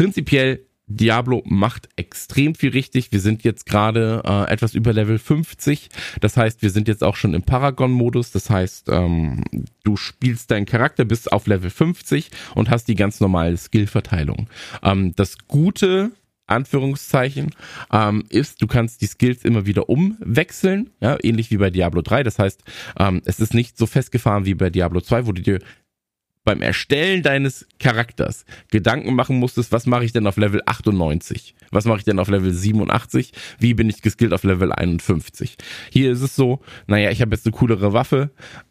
prinzipiell 0.00 0.64
Diablo 0.86 1.42
macht 1.44 1.90
extrem 1.96 2.54
viel 2.54 2.70
richtig. 2.70 3.12
Wir 3.12 3.20
sind 3.20 3.44
jetzt 3.44 3.66
gerade 3.66 4.22
äh, 4.24 4.50
etwas 4.50 4.74
über 4.74 4.94
Level 4.94 5.18
50. 5.18 5.90
Das 6.22 6.38
heißt, 6.38 6.62
wir 6.62 6.70
sind 6.70 6.88
jetzt 6.88 7.04
auch 7.04 7.16
schon 7.16 7.34
im 7.34 7.42
Paragon-Modus. 7.42 8.30
Das 8.30 8.48
heißt, 8.48 8.88
ähm, 8.88 9.44
du 9.84 9.98
spielst 9.98 10.52
deinen 10.52 10.64
Charakter 10.64 11.04
bis 11.04 11.28
auf 11.28 11.46
Level 11.46 11.68
50 11.68 12.30
und 12.54 12.70
hast 12.70 12.86
die 12.88 12.94
ganz 12.94 13.20
normale 13.20 13.58
Skill-Verteilung. 13.58 14.48
Ähm, 14.82 15.14
das 15.16 15.36
Gute 15.46 16.12
Anführungszeichen, 16.50 17.54
ähm, 17.92 18.24
ist, 18.28 18.60
du 18.60 18.66
kannst 18.66 19.00
die 19.02 19.06
Skills 19.06 19.44
immer 19.44 19.66
wieder 19.66 19.88
umwechseln, 19.88 20.90
ja, 21.00 21.16
ähnlich 21.22 21.50
wie 21.50 21.58
bei 21.58 21.70
Diablo 21.70 22.02
3. 22.02 22.22
Das 22.22 22.38
heißt, 22.38 22.62
ähm, 22.98 23.22
es 23.24 23.38
ist 23.38 23.54
nicht 23.54 23.78
so 23.78 23.86
festgefahren 23.86 24.44
wie 24.46 24.54
bei 24.54 24.70
Diablo 24.70 25.00
2, 25.00 25.26
wo 25.26 25.32
du 25.32 25.42
dir 25.42 25.60
beim 26.44 26.62
Erstellen 26.62 27.22
deines 27.22 27.66
Charakters 27.78 28.44
Gedanken 28.70 29.14
machen 29.14 29.36
musstest, 29.36 29.72
was 29.72 29.86
mache 29.86 30.04
ich 30.04 30.12
denn 30.12 30.26
auf 30.26 30.36
Level 30.36 30.62
98? 30.64 31.54
Was 31.70 31.84
mache 31.84 31.98
ich 31.98 32.04
denn 32.04 32.18
auf 32.18 32.28
Level 32.28 32.52
87? 32.52 33.32
Wie 33.58 33.74
bin 33.74 33.88
ich 33.88 34.02
geskillt 34.02 34.32
auf 34.32 34.44
Level 34.44 34.72
51? 34.72 35.56
Hier 35.90 36.10
ist 36.10 36.22
es 36.22 36.34
so, 36.34 36.60
naja, 36.86 37.10
ich 37.10 37.20
habe 37.20 37.34
jetzt 37.34 37.46
eine 37.46 37.54
coolere 37.54 37.92
Waffe. 37.92 38.30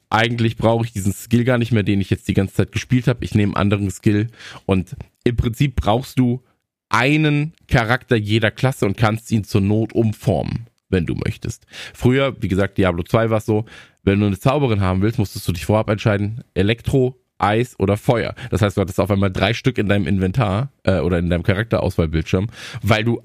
Eigentlich 0.09 0.57
brauche 0.57 0.85
ich 0.85 0.91
diesen 0.91 1.13
Skill 1.13 1.43
gar 1.43 1.59
nicht 1.59 1.71
mehr, 1.71 1.83
den 1.83 2.01
ich 2.01 2.09
jetzt 2.09 2.27
die 2.27 2.33
ganze 2.33 2.55
Zeit 2.55 2.71
gespielt 2.71 3.07
habe. 3.07 3.23
Ich 3.23 3.35
nehme 3.35 3.55
einen 3.55 3.61
anderen 3.71 3.91
Skill 3.91 4.27
und 4.65 4.95
im 5.23 5.35
Prinzip 5.35 5.75
brauchst 5.75 6.17
du 6.17 6.43
einen 6.89 7.53
Charakter 7.67 8.15
jeder 8.15 8.49
Klasse 8.49 8.87
und 8.87 8.97
kannst 8.97 9.31
ihn 9.31 9.43
zur 9.43 9.61
Not 9.61 9.93
umformen, 9.93 10.65
wenn 10.89 11.05
du 11.05 11.13
möchtest. 11.13 11.67
Früher, 11.93 12.35
wie 12.41 12.47
gesagt, 12.47 12.79
Diablo 12.79 13.03
2 13.03 13.29
war 13.29 13.37
es 13.37 13.45
so, 13.45 13.65
wenn 14.03 14.19
du 14.19 14.25
eine 14.25 14.39
Zauberin 14.39 14.81
haben 14.81 15.03
willst, 15.03 15.19
musstest 15.19 15.47
du 15.47 15.51
dich 15.51 15.65
vorab 15.65 15.89
entscheiden, 15.89 16.43
Elektro, 16.55 17.18
Eis 17.39 17.79
oder 17.79 17.97
Feuer. 17.97 18.35
Das 18.51 18.61
heißt, 18.61 18.77
du 18.77 18.81
hattest 18.81 18.99
auf 18.99 19.11
einmal 19.11 19.31
drei 19.31 19.53
Stück 19.53 19.77
in 19.77 19.87
deinem 19.87 20.07
Inventar 20.07 20.71
äh, 20.83 20.99
oder 20.99 21.19
in 21.19 21.29
deinem 21.29 21.43
Charakterauswahlbildschirm, 21.43 22.47
weil 22.81 23.03
du, 23.03 23.21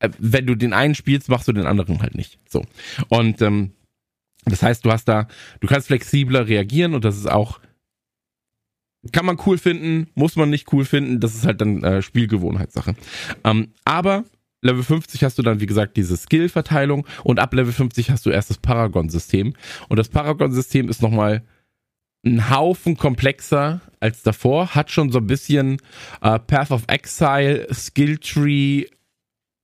äh, 0.00 0.10
wenn 0.18 0.46
du 0.46 0.54
den 0.54 0.72
einen 0.72 0.94
spielst, 0.94 1.28
machst 1.28 1.48
du 1.48 1.52
den 1.52 1.66
anderen 1.66 2.02
halt 2.02 2.14
nicht. 2.14 2.38
So. 2.48 2.64
Und 3.08 3.40
ähm, 3.42 3.72
das 4.44 4.62
heißt, 4.62 4.84
du 4.84 4.90
hast 4.90 5.06
da, 5.06 5.28
du 5.60 5.66
kannst 5.66 5.86
flexibler 5.86 6.48
reagieren 6.48 6.94
und 6.94 7.04
das 7.04 7.16
ist 7.16 7.30
auch, 7.30 7.60
kann 9.12 9.26
man 9.26 9.38
cool 9.46 9.58
finden, 9.58 10.08
muss 10.14 10.36
man 10.36 10.50
nicht 10.50 10.72
cool 10.72 10.84
finden, 10.84 11.20
das 11.20 11.34
ist 11.34 11.46
halt 11.46 11.60
dann 11.60 11.82
äh, 11.82 12.02
Spielgewohnheitssache. 12.02 12.94
Ähm, 13.44 13.72
aber 13.84 14.24
Level 14.62 14.82
50 14.82 15.22
hast 15.22 15.38
du 15.38 15.42
dann, 15.42 15.60
wie 15.60 15.66
gesagt, 15.66 15.96
diese 15.96 16.16
Skill-Verteilung 16.16 17.06
und 17.22 17.38
ab 17.38 17.52
Level 17.52 17.72
50 17.72 18.10
hast 18.10 18.24
du 18.24 18.30
erst 18.30 18.48
das 18.48 18.58
Paragon-System. 18.58 19.52
Und 19.88 19.98
das 19.98 20.08
Paragon-System 20.08 20.88
ist 20.88 21.02
nochmal 21.02 21.42
ein 22.24 22.50
Haufen 22.50 22.96
komplexer 22.96 23.80
als 24.00 24.22
davor, 24.22 24.74
hat 24.74 24.90
schon 24.90 25.12
so 25.12 25.18
ein 25.18 25.26
bisschen 25.26 25.78
äh, 26.22 26.38
Path 26.38 26.70
of 26.70 26.84
Exile, 26.88 27.66
Skill 27.72 28.18
Tree, 28.18 28.86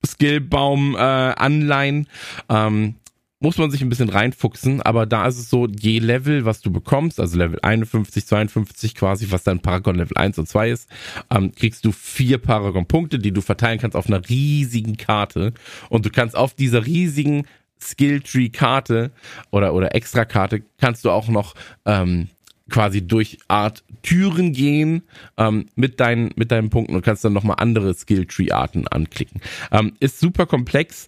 Skillbaum 0.05 0.95
äh, 0.95 0.99
Anleihen. 0.99 2.07
Ähm, 2.49 2.95
muss 3.41 3.57
man 3.57 3.71
sich 3.71 3.81
ein 3.81 3.89
bisschen 3.89 4.09
reinfuchsen, 4.09 4.83
aber 4.83 5.07
da 5.07 5.25
ist 5.27 5.39
es 5.39 5.49
so, 5.49 5.67
je 5.67 5.97
Level, 5.97 6.45
was 6.45 6.61
du 6.61 6.71
bekommst, 6.71 7.19
also 7.19 7.37
Level 7.39 7.57
51, 7.63 8.27
52 8.27 8.93
quasi, 8.93 9.31
was 9.31 9.43
dein 9.43 9.61
Paragon 9.61 9.95
Level 9.95 10.15
1 10.15 10.37
und 10.37 10.47
2 10.47 10.69
ist, 10.69 10.87
ähm, 11.31 11.51
kriegst 11.51 11.83
du 11.83 11.91
vier 11.91 12.37
Paragon-Punkte, 12.37 13.17
die 13.17 13.31
du 13.31 13.41
verteilen 13.41 13.79
kannst 13.79 13.97
auf 13.97 14.05
einer 14.05 14.29
riesigen 14.29 14.95
Karte 14.95 15.53
und 15.89 16.05
du 16.05 16.11
kannst 16.11 16.35
auf 16.35 16.53
dieser 16.53 16.85
riesigen 16.85 17.47
Skilltree-Karte 17.79 19.11
oder, 19.49 19.73
oder 19.73 19.95
Extra-Karte 19.95 20.61
kannst 20.79 21.03
du 21.03 21.09
auch 21.09 21.27
noch 21.27 21.55
ähm, 21.85 22.29
quasi 22.71 23.05
durch 23.05 23.37
Art 23.47 23.83
Türen 24.01 24.53
gehen 24.53 25.03
ähm, 25.37 25.67
mit 25.75 25.99
deinen 25.99 26.31
mit 26.35 26.51
deinen 26.51 26.69
Punkten 26.69 26.95
und 26.95 27.03
kannst 27.03 27.23
dann 27.23 27.33
nochmal 27.33 27.57
andere 27.59 27.93
Skilltree-Arten 27.93 28.87
anklicken. 28.87 29.41
Ähm, 29.71 29.93
ist 29.99 30.19
super 30.19 30.47
komplex, 30.47 31.07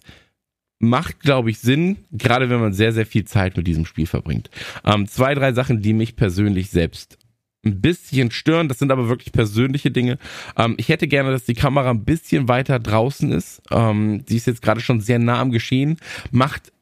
macht 0.78 1.20
glaube 1.20 1.50
ich 1.50 1.58
Sinn, 1.58 1.96
gerade 2.12 2.50
wenn 2.50 2.60
man 2.60 2.72
sehr 2.72 2.92
sehr 2.92 3.06
viel 3.06 3.24
Zeit 3.24 3.56
mit 3.56 3.66
diesem 3.66 3.86
Spiel 3.86 4.06
verbringt. 4.06 4.50
Ähm, 4.84 5.08
zwei 5.08 5.34
drei 5.34 5.52
Sachen, 5.52 5.82
die 5.82 5.94
mich 5.94 6.14
persönlich 6.14 6.70
selbst 6.70 7.18
ein 7.64 7.80
bisschen 7.80 8.30
stören. 8.30 8.68
Das 8.68 8.78
sind 8.78 8.92
aber 8.92 9.08
wirklich 9.08 9.32
persönliche 9.32 9.90
Dinge. 9.90 10.18
Ähm, 10.56 10.74
ich 10.76 10.88
hätte 10.88 11.08
gerne, 11.08 11.30
dass 11.32 11.44
die 11.44 11.54
Kamera 11.54 11.90
ein 11.90 12.04
bisschen 12.04 12.48
weiter 12.48 12.78
draußen 12.78 13.32
ist. 13.32 13.62
Ähm, 13.70 14.22
ist 14.28 14.46
jetzt 14.46 14.62
gerade 14.62 14.80
schon 14.80 15.00
sehr 15.00 15.18
nah 15.18 15.40
am 15.40 15.50
Geschehen. 15.50 15.96
Macht 16.30 16.72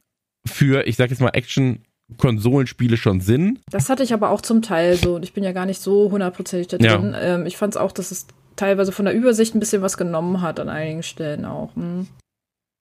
für, 0.45 0.87
ich 0.87 0.97
sag 0.97 1.11
jetzt 1.11 1.21
mal, 1.21 1.31
Action 1.31 1.85
Konsolenspiele 2.13 2.97
schon 2.97 3.21
Sinn. 3.21 3.59
Das 3.71 3.89
hatte 3.89 4.03
ich 4.03 4.13
aber 4.13 4.31
auch 4.31 4.41
zum 4.41 4.63
Teil 4.63 4.97
so 4.97 5.17
und 5.17 5.23
ich 5.23 5.33
bin 5.33 5.45
ja 5.45 5.53
gar 5.53 5.67
nicht 5.67 5.81
so 5.81 6.11
hundertprozentig 6.11 6.69
da 6.69 6.79
drin. 6.79 7.13
Ja. 7.13 7.21
Ähm, 7.21 7.47
ich 7.47 7.57
fand 7.57 7.75
es 7.75 7.81
auch, 7.81 7.93
dass 7.93 8.11
es 8.11 8.27
teilweise 8.57 8.93
von 8.93 9.05
der 9.05 9.15
Übersicht 9.15 9.55
ein 9.55 9.61
bisschen 9.61 9.83
was 9.83 9.97
genommen 9.97 10.41
hat 10.43 10.61
an 10.61 10.69
einigen 10.69 11.03
Stellen 11.03 11.45
auch. 11.45 11.75
Hm. 11.77 12.07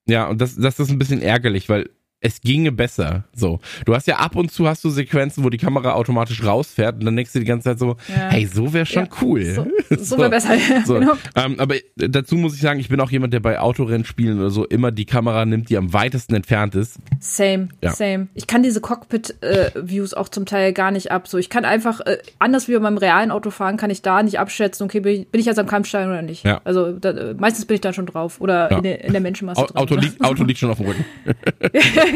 Ja, 0.08 0.28
und 0.28 0.40
das, 0.40 0.56
das 0.56 0.80
ist 0.80 0.90
ein 0.90 0.98
bisschen 0.98 1.22
ärgerlich, 1.22 1.68
weil 1.68 1.88
es 2.22 2.40
ginge 2.40 2.72
besser. 2.72 3.24
So. 3.34 3.58
Du 3.84 3.94
hast 3.94 4.06
ja 4.06 4.16
ab 4.16 4.36
und 4.36 4.50
zu 4.50 4.68
hast 4.68 4.84
du 4.84 4.90
Sequenzen, 4.90 5.42
wo 5.44 5.50
die 5.50 5.58
Kamera 5.58 5.92
automatisch 5.92 6.42
rausfährt 6.44 6.94
und 7.00 7.04
dann 7.04 7.16
denkst 7.16 7.32
du 7.32 7.40
die 7.40 7.44
ganze 7.44 7.64
Zeit 7.64 7.78
so, 7.80 7.96
ja. 8.08 8.30
hey, 8.30 8.46
so 8.46 8.72
wäre 8.72 8.86
schon 8.86 9.04
ja, 9.04 9.10
cool. 9.20 9.44
So, 9.44 9.66
so 9.98 10.18
wäre 10.18 10.30
besser, 10.30 10.54
so. 10.86 10.94
genau. 10.94 11.14
Ähm, 11.34 11.58
aber 11.58 11.74
dazu 11.96 12.36
muss 12.36 12.54
ich 12.54 12.60
sagen, 12.60 12.78
ich 12.78 12.88
bin 12.88 13.00
auch 13.00 13.10
jemand, 13.10 13.34
der 13.34 13.40
bei 13.40 13.58
Autorennspielen 13.58 14.38
oder 14.38 14.50
so 14.50 14.64
immer 14.64 14.92
die 14.92 15.04
Kamera 15.04 15.44
nimmt, 15.44 15.68
die 15.68 15.76
am 15.76 15.92
weitesten 15.92 16.34
entfernt 16.34 16.76
ist. 16.76 16.98
Same, 17.18 17.68
ja. 17.82 17.90
same. 17.90 18.28
Ich 18.34 18.46
kann 18.46 18.62
diese 18.62 18.80
Cockpit-Views 18.80 20.12
äh, 20.12 20.16
auch 20.16 20.28
zum 20.28 20.46
Teil 20.46 20.72
gar 20.72 20.92
nicht 20.92 21.10
ab. 21.10 21.26
So, 21.26 21.38
ich 21.38 21.50
kann 21.50 21.64
einfach, 21.64 22.00
äh, 22.00 22.18
anders 22.38 22.68
wie 22.68 22.74
bei 22.74 22.80
meinem 22.80 22.98
realen 22.98 23.32
Autofahren, 23.32 23.76
kann 23.76 23.90
ich 23.90 24.00
da 24.00 24.22
nicht 24.22 24.38
abschätzen, 24.38 24.84
okay, 24.84 25.00
bin 25.00 25.22
ich, 25.22 25.28
bin 25.28 25.40
ich 25.40 25.46
jetzt 25.46 25.58
am 25.58 25.66
Kampfstein 25.66 26.08
oder 26.08 26.22
nicht. 26.22 26.44
Ja. 26.44 26.60
Also 26.62 26.92
da, 26.92 27.10
äh, 27.10 27.34
meistens 27.34 27.64
bin 27.64 27.74
ich 27.74 27.80
dann 27.80 27.94
schon 27.94 28.06
drauf 28.06 28.40
oder 28.40 28.70
in, 28.70 28.84
der, 28.84 29.04
in 29.04 29.12
der 29.12 29.20
Menschenmasse. 29.20 29.60
Auto, 29.60 29.96
drin, 29.96 30.04
liegt, 30.04 30.24
Auto 30.24 30.44
liegt 30.44 30.60
schon 30.60 30.70
auf 30.70 30.78
dem 30.78 30.86
Rücken. 30.86 31.04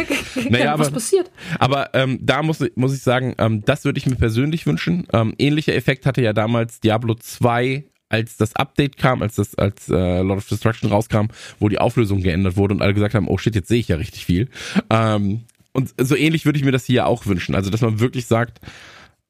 naja, 0.51 0.73
aber, 0.73 0.85
was 0.85 0.91
passiert. 0.91 1.31
Aber 1.59 1.91
ähm, 1.95 2.19
da 2.23 2.43
muss, 2.43 2.65
muss 2.75 2.95
ich 2.95 3.03
sagen, 3.03 3.35
ähm, 3.39 3.65
das 3.65 3.85
würde 3.85 3.99
ich 3.99 4.07
mir 4.07 4.17
persönlich 4.17 4.67
wünschen. 4.67 5.07
Ähm, 5.13 5.35
ähnlicher 5.39 5.75
Effekt 5.75 6.07
hatte 6.07 6.23
ja 6.23 6.33
damals 6.33 6.81
Diablo 6.81 7.15
2 7.15 7.85
als 8.09 8.37
das 8.37 8.55
Update 8.55 8.97
kam, 8.97 9.23
als 9.23 9.37
das 9.37 9.57
als 9.57 9.89
äh, 9.89 10.21
Lord 10.21 10.39
of 10.39 10.49
Destruction 10.49 10.91
rauskam, 10.91 11.27
wo 11.59 11.69
die 11.69 11.79
Auflösung 11.79 12.23
geändert 12.23 12.57
wurde 12.57 12.75
und 12.75 12.83
alle 12.83 12.95
gesagt 12.95 13.15
haben, 13.15 13.29
oh 13.29 13.39
shit, 13.39 13.55
jetzt 13.55 13.69
sehe 13.69 13.81
ich 13.81 13.89
ja 13.89 13.97
richtig 13.97 14.25
viel. 14.25 14.49
Ähm, 14.91 15.45
und 15.73 15.93
so 16.01 16.17
ähnlich 16.17 16.45
würde 16.47 16.59
ich 16.59 16.65
mir 16.65 16.73
das 16.73 16.85
hier 16.85 17.07
auch 17.07 17.27
wünschen. 17.27 17.55
Also, 17.55 17.71
dass 17.71 17.83
man 17.83 18.01
wirklich 18.01 18.27
sagt, 18.27 18.61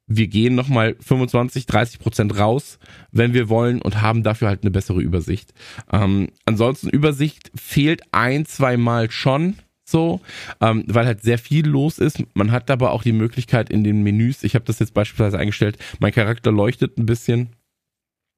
wir 0.07 0.29
gehen 0.29 0.55
nochmal 0.55 0.97
25, 1.01 1.67
30 1.67 1.99
Prozent 1.99 2.39
raus, 2.39 2.79
wenn 3.11 3.35
wir 3.35 3.49
wollen 3.49 3.83
und 3.83 4.01
haben 4.01 4.23
dafür 4.23 4.49
halt 4.49 4.63
eine 4.63 4.71
bessere 4.71 5.01
Übersicht. 5.01 5.53
Ähm, 5.93 6.29
ansonsten 6.45 6.89
Übersicht 6.89 7.51
fehlt 7.57 8.03
ein, 8.13 8.47
zwei 8.47 8.77
Mal 8.77 9.11
schon 9.11 9.57
so, 9.89 10.21
ähm, 10.61 10.85
weil 10.89 11.07
halt 11.07 11.23
sehr 11.23 11.39
viel 11.39 11.67
los 11.67 11.99
ist. 11.99 12.23
Man 12.35 12.51
hat 12.51 12.71
aber 12.71 12.91
auch 12.91 13.03
die 13.03 13.13
Möglichkeit 13.13 13.71
in 13.71 13.85
den 13.85 14.03
Menüs, 14.03 14.43
ich 14.43 14.55
habe 14.55 14.65
das 14.65 14.81
jetzt 14.81 14.95
beispielsweise 14.95 15.39
eingestellt, 15.39 15.79
mein 16.01 16.13
Charakter 16.13 16.51
leuchtet 16.51 16.99
ein 16.99 17.07
bisschen 17.07 17.51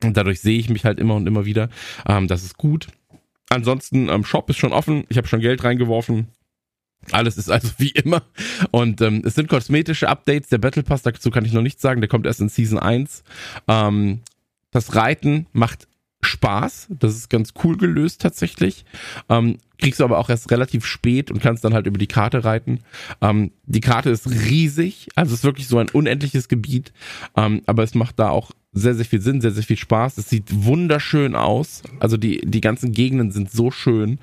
und 0.04 0.16
dadurch 0.16 0.40
sehe 0.40 0.58
ich 0.58 0.68
mich 0.68 0.84
halt 0.84 0.98
immer 1.00 1.14
und 1.14 1.26
immer 1.26 1.44
wieder. 1.44 1.70
Ähm, 2.06 2.28
das 2.28 2.44
ist 2.44 2.58
gut. 2.58 2.88
Ansonsten, 3.48 4.08
ähm, 4.08 4.24
Shop 4.24 4.48
ist 4.50 4.58
schon 4.58 4.72
offen, 4.72 5.04
ich 5.08 5.16
habe 5.16 5.26
schon 5.26 5.40
Geld 5.40 5.64
reingeworfen. 5.64 6.28
Alles 7.12 7.38
ist 7.38 7.50
also 7.50 7.70
wie 7.78 7.90
immer. 7.90 8.22
Und 8.70 9.00
ähm, 9.00 9.22
es 9.24 9.34
sind 9.34 9.48
kosmetische 9.48 10.08
Updates. 10.08 10.50
Der 10.50 10.58
Battle 10.58 10.82
Pass, 10.82 11.02
dazu 11.02 11.30
kann 11.30 11.44
ich 11.44 11.52
noch 11.52 11.62
nichts 11.62 11.80
sagen, 11.80 12.00
der 12.00 12.08
kommt 12.08 12.26
erst 12.26 12.40
in 12.40 12.48
Season 12.48 12.78
1. 12.78 13.22
Ähm, 13.68 14.20
das 14.70 14.94
Reiten 14.94 15.46
macht 15.52 15.88
Spaß. 16.22 16.88
Das 16.90 17.14
ist 17.14 17.30
ganz 17.30 17.52
cool 17.62 17.76
gelöst 17.76 18.20
tatsächlich. 18.20 18.84
Ähm, 19.28 19.58
kriegst 19.78 20.00
du 20.00 20.04
aber 20.04 20.18
auch 20.18 20.28
erst 20.28 20.50
relativ 20.50 20.84
spät 20.84 21.30
und 21.30 21.40
kannst 21.40 21.64
dann 21.64 21.74
halt 21.74 21.86
über 21.86 21.98
die 21.98 22.06
Karte 22.06 22.44
reiten. 22.44 22.80
Ähm, 23.20 23.52
die 23.66 23.80
Karte 23.80 24.10
ist 24.10 24.28
riesig, 24.28 25.08
also 25.14 25.32
es 25.32 25.40
ist 25.40 25.44
wirklich 25.44 25.68
so 25.68 25.78
ein 25.78 25.88
unendliches 25.90 26.48
Gebiet, 26.48 26.92
ähm, 27.36 27.62
aber 27.66 27.84
es 27.84 27.94
macht 27.94 28.18
da 28.18 28.30
auch 28.30 28.50
sehr, 28.72 28.94
sehr 28.94 29.04
viel 29.04 29.20
Sinn, 29.20 29.40
sehr, 29.40 29.50
sehr 29.50 29.62
viel 29.62 29.78
Spaß. 29.78 30.18
Es 30.18 30.28
sieht 30.28 30.64
wunderschön 30.64 31.34
aus. 31.34 31.82
Also 32.00 32.16
die, 32.16 32.40
die 32.44 32.60
ganzen 32.60 32.92
Gegenden 32.92 33.30
sind 33.30 33.50
so 33.50 33.70
schön. 33.70 34.18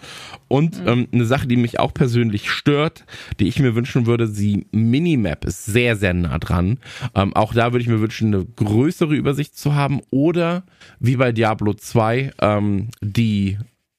Und 0.48 0.82
mhm. 0.82 0.88
ähm, 0.88 1.08
eine 1.12 1.26
Sache, 1.26 1.48
die 1.48 1.58
mich 1.58 1.80
auch 1.80 1.94
persönlich 1.94 2.50
stört, 2.50 3.06
die 3.40 3.48
ich 3.48 3.60
mir 3.60 3.76
wünschen 3.76 4.06
würde, 4.06 4.30
die 4.30 4.68
Minimap 4.72 5.46
ist 5.46 5.66
sehr, 5.66 5.96
sehr 5.96 6.14
nah 6.14 6.38
dran. 6.38 6.80
Ähm, 7.16 7.36
auch 7.36 7.54
da 7.54 7.74
würde 7.74 7.82
ich 7.82 7.90
mir 7.90 8.02
wünschen, 8.02 8.34
eine 8.34 8.46
größere 8.46 9.16
Übersicht 9.16 9.58
zu 9.58 9.74
haben. 9.74 10.02
Oder 10.12 10.64
wie 11.00 11.16
bei 11.16 11.32
Diablo 11.32 11.74
2, 11.74 12.34
ähm, 12.40 12.90
die 13.02 13.58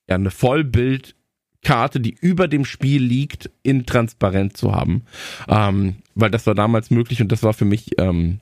ja 0.09 0.15
eine 0.15 0.31
Vollbildkarte, 0.31 1.99
die 1.99 2.17
über 2.21 2.47
dem 2.47 2.65
Spiel 2.65 3.03
liegt, 3.03 3.51
in 3.65 3.85
transparent 3.85 4.57
zu 4.57 4.73
haben. 4.73 5.03
Ähm, 5.49 5.97
weil 6.15 6.31
das 6.31 6.47
war 6.47 6.55
damals 6.55 6.91
möglich 6.91 7.21
und 7.21 7.33
das 7.33 7.43
war 7.43 7.53
für 7.53 7.65
mich 7.65 7.99
ähm, 7.99 8.39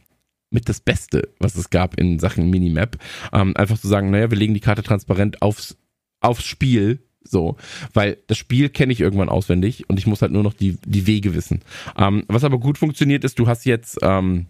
mit 0.55 0.69
das 0.69 0.81
Beste, 0.81 1.29
was 1.39 1.57
es 1.57 1.69
gab 1.69 1.99
in 1.99 2.19
Sachen 2.19 2.49
Minimap. 2.49 2.97
Ähm, 3.33 3.55
einfach 3.57 3.79
zu 3.79 3.89
sagen, 3.89 4.11
naja, 4.11 4.31
wir 4.31 4.39
legen 4.39 4.55
die 4.55 4.61
Karte 4.61 4.83
transparent 4.83 5.43
aufs, 5.43 5.77
aufs 6.21 6.45
Spiel, 6.45 7.01
so, 7.23 7.57
weil 7.93 8.19
das 8.29 8.39
Spiel 8.39 8.69
kenne 8.69 8.93
ich 8.93 9.01
irgendwann 9.01 9.29
auswendig 9.29 9.89
und 9.89 9.99
ich 9.99 10.07
muss 10.07 10.23
halt 10.23 10.33
nur 10.33 10.43
noch 10.43 10.55
die, 10.55 10.79
die 10.87 11.07
Wege 11.07 11.35
wissen. 11.35 11.61
Ähm, 11.99 12.25
was 12.29 12.45
aber 12.45 12.59
gut 12.59 12.79
funktioniert 12.79 13.25
ist, 13.25 13.39
du 13.39 13.49
hast 13.49 13.65
jetzt 13.65 13.99
ähm, 14.03 14.47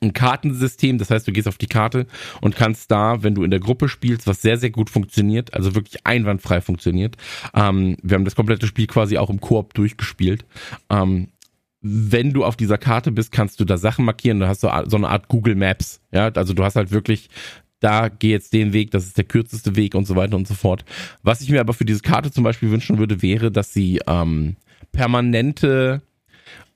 ein 0.00 0.12
Kartensystem, 0.12 0.98
das 0.98 1.10
heißt, 1.10 1.26
du 1.26 1.32
gehst 1.32 1.48
auf 1.48 1.58
die 1.58 1.66
Karte 1.66 2.06
und 2.40 2.54
kannst 2.54 2.90
da, 2.90 3.22
wenn 3.22 3.34
du 3.34 3.42
in 3.42 3.50
der 3.50 3.60
Gruppe 3.60 3.88
spielst, 3.88 4.26
was 4.26 4.42
sehr, 4.42 4.58
sehr 4.58 4.70
gut 4.70 4.90
funktioniert, 4.90 5.54
also 5.54 5.74
wirklich 5.74 6.06
einwandfrei 6.06 6.60
funktioniert. 6.60 7.16
Ähm, 7.54 7.96
wir 8.02 8.16
haben 8.16 8.24
das 8.24 8.36
komplette 8.36 8.66
Spiel 8.66 8.86
quasi 8.86 9.16
auch 9.16 9.30
im 9.30 9.40
Koop 9.40 9.74
durchgespielt. 9.74 10.44
Ähm, 10.90 11.28
wenn 11.80 12.32
du 12.32 12.44
auf 12.44 12.56
dieser 12.56 12.78
Karte 12.78 13.12
bist, 13.12 13.30
kannst 13.32 13.60
du 13.60 13.64
da 13.64 13.76
Sachen 13.76 14.04
markieren. 14.04 14.40
Du 14.40 14.48
hast 14.48 14.60
so, 14.60 14.70
so 14.86 14.96
eine 14.96 15.08
Art 15.08 15.28
Google 15.28 15.54
Maps. 15.54 16.00
Ja, 16.12 16.28
also 16.28 16.52
du 16.54 16.64
hast 16.64 16.76
halt 16.76 16.90
wirklich 16.90 17.28
da 17.80 18.08
geh 18.08 18.30
jetzt 18.30 18.52
den 18.52 18.72
Weg, 18.72 18.90
das 18.90 19.04
ist 19.04 19.18
der 19.18 19.24
kürzeste 19.24 19.76
Weg 19.76 19.94
und 19.94 20.04
so 20.04 20.16
weiter 20.16 20.34
und 20.34 20.48
so 20.48 20.54
fort. 20.54 20.84
Was 21.22 21.40
ich 21.40 21.50
mir 21.50 21.60
aber 21.60 21.74
für 21.74 21.84
diese 21.84 22.00
Karte 22.00 22.32
zum 22.32 22.42
Beispiel 22.42 22.72
wünschen 22.72 22.98
würde, 22.98 23.22
wäre, 23.22 23.52
dass 23.52 23.72
sie 23.72 24.00
ähm, 24.08 24.56
permanente 24.90 26.02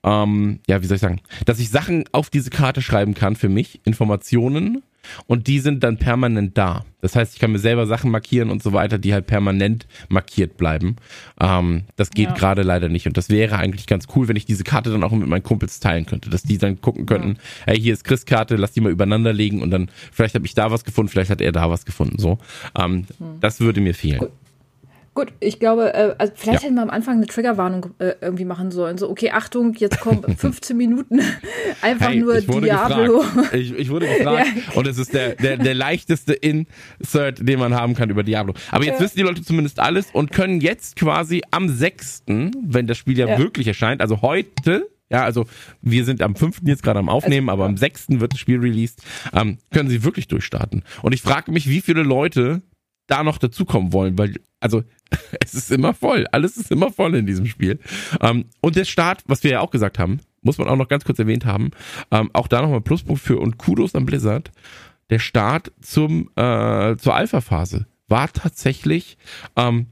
ähm, 0.05 0.61
ja, 0.67 0.83
wie 0.83 0.87
soll 0.87 0.97
ich 0.97 1.01
sagen, 1.01 1.21
dass 1.45 1.61
ich 1.61 1.71
Sachen 1.71 2.05
auf 2.13 2.31
diese 2.31 2.51
Karte 2.51 2.83
schreiben 2.83 3.15
kann 3.15 3.37
für 3.37 3.49
mich, 3.49 3.81
Informationen, 3.85 4.83
und 5.27 5.47
die 5.47 5.59
sind 5.59 5.83
dann 5.83 5.99
permanent 5.99 6.57
da. 6.57 6.85
Das 7.01 7.17
heißt, 7.17 7.35
ich 7.35 7.41
kann 7.41 7.51
mir 7.51 7.59
selber 7.59 7.87
Sachen 7.87 8.11
markieren 8.11 8.51
und 8.51 8.63
so 8.63 8.73
weiter, 8.73 8.97
die 8.97 9.13
halt 9.13 9.27
permanent 9.27 9.87
markiert 10.09 10.57
bleiben. 10.57 10.97
Ähm, 11.41 11.83
das 11.97 12.11
geht 12.11 12.29
ja. 12.29 12.35
gerade 12.35 12.63
leider 12.63 12.89
nicht. 12.89 13.07
Und 13.07 13.17
das 13.17 13.29
wäre 13.29 13.57
eigentlich 13.57 13.87
ganz 13.87 14.07
cool, 14.15 14.29
wenn 14.29 14.37
ich 14.37 14.45
diese 14.45 14.63
Karte 14.63 14.91
dann 14.91 15.03
auch 15.03 15.11
mit 15.11 15.27
meinen 15.27 15.43
Kumpels 15.43 15.81
teilen 15.81 16.07
könnte, 16.07 16.31
dass 16.31 16.45
die 16.45 16.59
dann 16.59 16.81
gucken 16.81 17.07
könnten, 17.07 17.31
ja. 17.31 17.73
hey, 17.73 17.81
hier 17.81 17.93
ist 17.93 18.05
Chris 18.05 18.25
Karte, 18.25 18.55
lass 18.57 18.73
die 18.73 18.81
mal 18.81 18.93
übereinander 18.93 19.33
legen 19.33 19.63
und 19.63 19.71
dann 19.71 19.91
vielleicht 20.13 20.37
habe 20.37 20.47
ich 20.47 20.55
da 20.55 20.71
was 20.71 20.85
gefunden, 20.85 21.11
vielleicht 21.11 21.31
hat 21.31 21.41
er 21.41 21.53
da 21.53 21.69
was 21.69 21.85
gefunden. 21.85 22.19
So, 22.19 22.39
ähm, 22.79 23.07
hm. 23.19 23.41
das 23.41 23.61
würde 23.61 23.81
mir 23.81 23.95
fehlen. 23.95 24.21
Gut. 24.21 24.33
Gut, 25.15 25.35
ich 25.41 25.59
glaube, 25.59 25.93
äh, 25.93 26.15
also 26.17 26.33
vielleicht 26.35 26.63
ja. 26.63 26.67
hätten 26.69 26.77
wir 26.77 26.83
am 26.83 26.89
Anfang 26.89 27.17
eine 27.17 27.27
Triggerwarnung 27.27 27.89
äh, 27.99 28.15
irgendwie 28.23 28.47
machen 28.47 28.71
sollen. 28.71 28.97
So, 28.97 29.11
okay, 29.11 29.31
Achtung, 29.31 29.75
jetzt 29.75 30.01
kommen 30.01 30.23
15 30.37 30.75
Minuten 30.75 31.21
einfach 31.83 32.09
hey, 32.09 32.21
nur 32.21 32.37
ich 32.37 32.47
Diablo. 32.47 33.23
Ich, 33.53 33.73
ich, 33.75 33.91
wurde 33.91 34.07
gefragt 34.07 34.49
ja. 34.57 34.73
und 34.75 34.87
es 34.87 34.97
ist 34.97 35.13
der, 35.13 35.35
der, 35.35 35.59
der 35.59 35.75
leichteste 35.75 36.33
Insert, 36.33 37.47
den 37.47 37.59
man 37.59 37.75
haben 37.75 37.95
kann 37.95 38.09
über 38.09 38.23
Diablo. 38.23 38.55
Aber 38.71 38.85
jetzt 38.85 39.01
ja. 39.01 39.05
wissen 39.05 39.17
die 39.19 39.23
Leute 39.23 39.43
zumindest 39.43 39.81
alles 39.81 40.09
und 40.13 40.33
können 40.33 40.63
jetzt 40.63 40.97
quasi 40.97 41.43
am 41.51 41.69
6., 41.69 42.23
wenn 42.27 42.87
das 42.87 42.97
Spiel 42.97 43.19
ja, 43.19 43.39
wirklich 43.39 43.67
erscheint, 43.67 44.01
also 44.01 44.23
heute, 44.23 44.89
ja, 45.11 45.25
also 45.25 45.45
wir 45.83 46.07
sind 46.07 46.23
am 46.23 46.35
5. 46.37 46.63
jetzt 46.65 46.83
gerade 46.83 46.99
am 46.99 47.11
Aufnehmen, 47.11 47.51
also, 47.51 47.63
aber 47.63 47.69
am 47.69 47.77
6. 47.77 48.07
wird 48.21 48.33
das 48.33 48.41
Spiel 48.41 48.61
released, 48.61 49.03
ähm, 49.35 49.59
können 49.73 49.91
sie 49.91 50.05
wirklich 50.05 50.27
durchstarten. 50.27 50.85
Und 51.03 51.13
ich 51.13 51.21
frage 51.21 51.53
mich, 51.53 51.69
wie 51.69 51.83
viele 51.83 52.03
Leute 52.03 52.63
da 53.07 53.23
noch 53.23 53.39
dazukommen 53.39 53.93
wollen, 53.93 54.19
weil, 54.19 54.37
also, 54.61 54.83
es 55.41 55.55
ist 55.55 55.71
immer 55.71 55.95
voll. 55.95 56.27
Alles 56.33 56.57
ist 56.57 56.71
immer 56.71 56.91
voll 56.93 57.15
in 57.15 57.27
diesem 57.27 57.47
Spiel. 57.47 57.79
Ähm, 58.21 58.47
und 58.61 58.77
der 58.77 58.85
Start, 58.85 59.23
was 59.27 59.43
wir 59.45 59.53
ja 59.53 59.61
auch 59.61 59.71
gesagt 59.71 59.99
haben, 59.99 60.21
muss 60.43 60.59
man 60.59 60.69
auch 60.69 60.77
noch 60.77 60.89
ganz 60.89 61.05
kurz 61.05 61.19
erwähnt 61.19 61.47
haben, 61.47 61.71
ähm, 62.11 62.31
auch 62.33 62.49
da 62.49 62.63
nochmal 62.63 62.81
Pluspunkt 62.81 63.23
für 63.23 63.39
und 63.39 63.59
Kudos 63.59 63.95
an 63.95 64.07
Blizzard. 64.07 64.51
Der 65.11 65.19
Start 65.19 65.73
zum, 65.81 66.31
äh, 66.37 66.97
zur 66.97 67.15
Alpha-Phase 67.15 67.87
war 68.09 68.33
tatsächlich 68.33 69.19
ähm, 69.57 69.87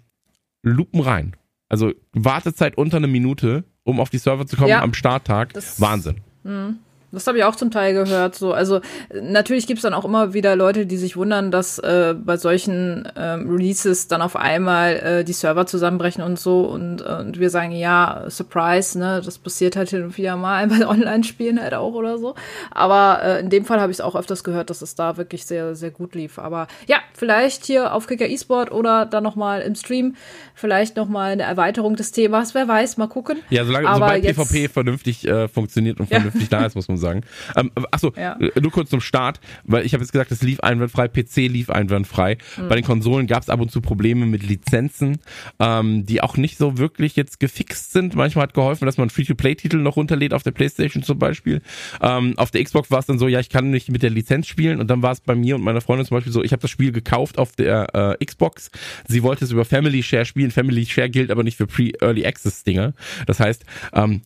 lupenrein. 0.62 1.36
Also 1.68 1.92
Wartezeit 2.12 2.76
unter 2.76 2.96
eine 2.96 3.06
Minute, 3.06 3.64
um 3.84 4.00
auf 4.00 4.10
die 4.10 4.18
Server 4.18 4.46
zu 4.46 4.56
kommen 4.56 4.68
ja, 4.68 4.82
am 4.82 4.94
Starttag. 4.94 5.54
Wahnsinn. 5.78 6.16
Mh. 6.42 6.74
Das 7.12 7.26
habe 7.26 7.38
ich 7.38 7.44
auch 7.44 7.56
zum 7.56 7.70
Teil 7.70 7.92
gehört. 7.92 8.34
So, 8.34 8.52
also 8.52 8.80
natürlich 9.12 9.66
gibt 9.66 9.78
es 9.78 9.82
dann 9.82 9.94
auch 9.94 10.04
immer 10.04 10.32
wieder 10.32 10.54
Leute, 10.56 10.86
die 10.86 10.96
sich 10.96 11.16
wundern, 11.16 11.50
dass 11.50 11.78
äh, 11.78 12.14
bei 12.16 12.36
solchen 12.36 13.08
ähm, 13.16 13.50
Releases 13.50 14.08
dann 14.08 14.22
auf 14.22 14.36
einmal 14.36 14.96
äh, 14.96 15.24
die 15.24 15.32
Server 15.32 15.66
zusammenbrechen 15.66 16.22
und 16.22 16.38
so 16.38 16.62
und, 16.62 17.00
äh, 17.00 17.16
und 17.20 17.40
wir 17.40 17.50
sagen 17.50 17.72
ja 17.72 18.24
Surprise, 18.28 18.98
ne, 18.98 19.20
das 19.24 19.38
passiert 19.38 19.76
halt 19.76 19.90
hin 19.90 20.04
und 20.04 20.16
wieder 20.16 20.36
mal 20.36 20.66
bei 20.68 20.86
Online-Spielen 20.86 21.60
halt 21.60 21.74
auch 21.74 21.94
oder 21.94 22.18
so. 22.18 22.34
Aber 22.70 23.20
äh, 23.22 23.40
in 23.40 23.50
dem 23.50 23.64
Fall 23.64 23.80
habe 23.80 23.90
ich 23.90 23.96
es 23.96 24.00
auch 24.00 24.14
öfters 24.14 24.44
gehört, 24.44 24.70
dass 24.70 24.82
es 24.82 24.94
da 24.94 25.16
wirklich 25.16 25.44
sehr 25.46 25.74
sehr 25.74 25.90
gut 25.90 26.14
lief. 26.14 26.38
Aber 26.38 26.68
ja, 26.86 26.98
vielleicht 27.14 27.64
hier 27.64 27.92
auf 27.94 28.06
Kicker 28.06 28.28
eSport 28.28 28.70
oder 28.70 29.04
dann 29.06 29.24
noch 29.24 29.36
mal 29.36 29.62
im 29.62 29.74
Stream 29.74 30.14
vielleicht 30.54 30.96
noch 30.96 31.08
mal 31.08 31.32
eine 31.32 31.42
Erweiterung 31.42 31.96
des 31.96 32.12
Themas. 32.12 32.54
Wer 32.54 32.68
weiß, 32.68 32.98
mal 32.98 33.08
gucken. 33.08 33.38
Ja, 33.50 33.64
solange 33.64 33.88
Aber 33.88 34.06
sobald 34.06 34.24
jetzt, 34.24 34.36
PvP 34.36 34.68
vernünftig 34.68 35.26
äh, 35.26 35.48
funktioniert 35.48 35.98
und 35.98 36.06
vernünftig 36.06 36.50
ja. 36.50 36.60
da 36.60 36.66
ist, 36.66 36.76
muss 36.76 36.88
man 36.88 36.98
sagen. 37.00 37.22
Ähm, 37.56 37.70
achso, 37.90 38.12
ja. 38.16 38.38
Äh, 38.38 38.60
nur 38.60 38.70
kurz 38.70 38.90
zum 38.90 39.00
Start, 39.00 39.40
weil 39.64 39.84
ich 39.84 39.92
habe 39.94 40.02
jetzt 40.02 40.12
gesagt, 40.12 40.30
es 40.30 40.42
lief 40.42 40.60
einwandfrei, 40.60 41.08
PC 41.08 41.48
lief 41.48 41.70
einwandfrei. 41.70 42.38
Mhm. 42.56 42.68
Bei 42.68 42.74
den 42.76 42.84
Konsolen 42.84 43.26
gab 43.26 43.42
es 43.42 43.48
ab 43.48 43.60
und 43.60 43.70
zu 43.70 43.80
Probleme 43.80 44.26
mit 44.26 44.42
Lizenzen, 44.42 45.18
ähm, 45.58 46.06
die 46.06 46.22
auch 46.22 46.36
nicht 46.36 46.58
so 46.58 46.78
wirklich 46.78 47.16
jetzt 47.16 47.40
gefixt 47.40 47.92
sind. 47.92 48.14
Manchmal 48.14 48.44
hat 48.44 48.54
geholfen, 48.54 48.86
dass 48.86 48.96
man 48.96 49.10
Free-to-Play-Titel 49.10 49.78
noch 49.78 49.96
runterlädt 49.96 50.34
auf 50.34 50.42
der 50.42 50.52
Playstation 50.52 51.02
zum 51.02 51.18
Beispiel. 51.18 51.62
Ähm, 52.00 52.34
auf 52.36 52.50
der 52.50 52.62
Xbox 52.62 52.90
war 52.90 53.00
es 53.00 53.06
dann 53.06 53.18
so, 53.18 53.28
ja, 53.28 53.40
ich 53.40 53.48
kann 53.48 53.70
nicht 53.70 53.90
mit 53.90 54.02
der 54.02 54.10
Lizenz 54.10 54.46
spielen 54.46 54.80
und 54.80 54.88
dann 54.88 55.02
war 55.02 55.12
es 55.12 55.20
bei 55.20 55.34
mir 55.34 55.56
und 55.56 55.62
meiner 55.62 55.80
Freundin 55.80 56.06
zum 56.06 56.16
Beispiel 56.16 56.32
so, 56.32 56.42
ich 56.42 56.52
habe 56.52 56.62
das 56.62 56.70
Spiel 56.70 56.92
gekauft 56.92 57.38
auf 57.38 57.52
der 57.52 58.18
äh, 58.20 58.24
Xbox. 58.24 58.70
Sie 59.08 59.22
wollte 59.22 59.44
es 59.44 59.50
über 59.50 59.64
Family 59.64 60.02
Share 60.02 60.24
spielen. 60.24 60.50
Family 60.50 60.86
Share 60.86 61.10
gilt 61.10 61.30
aber 61.30 61.42
nicht 61.42 61.56
für 61.56 61.66
Pre-Early 61.66 62.26
Access-Dinger. 62.26 62.92
Das 63.26 63.40
heißt, 63.40 63.64
ähm, 63.92 64.22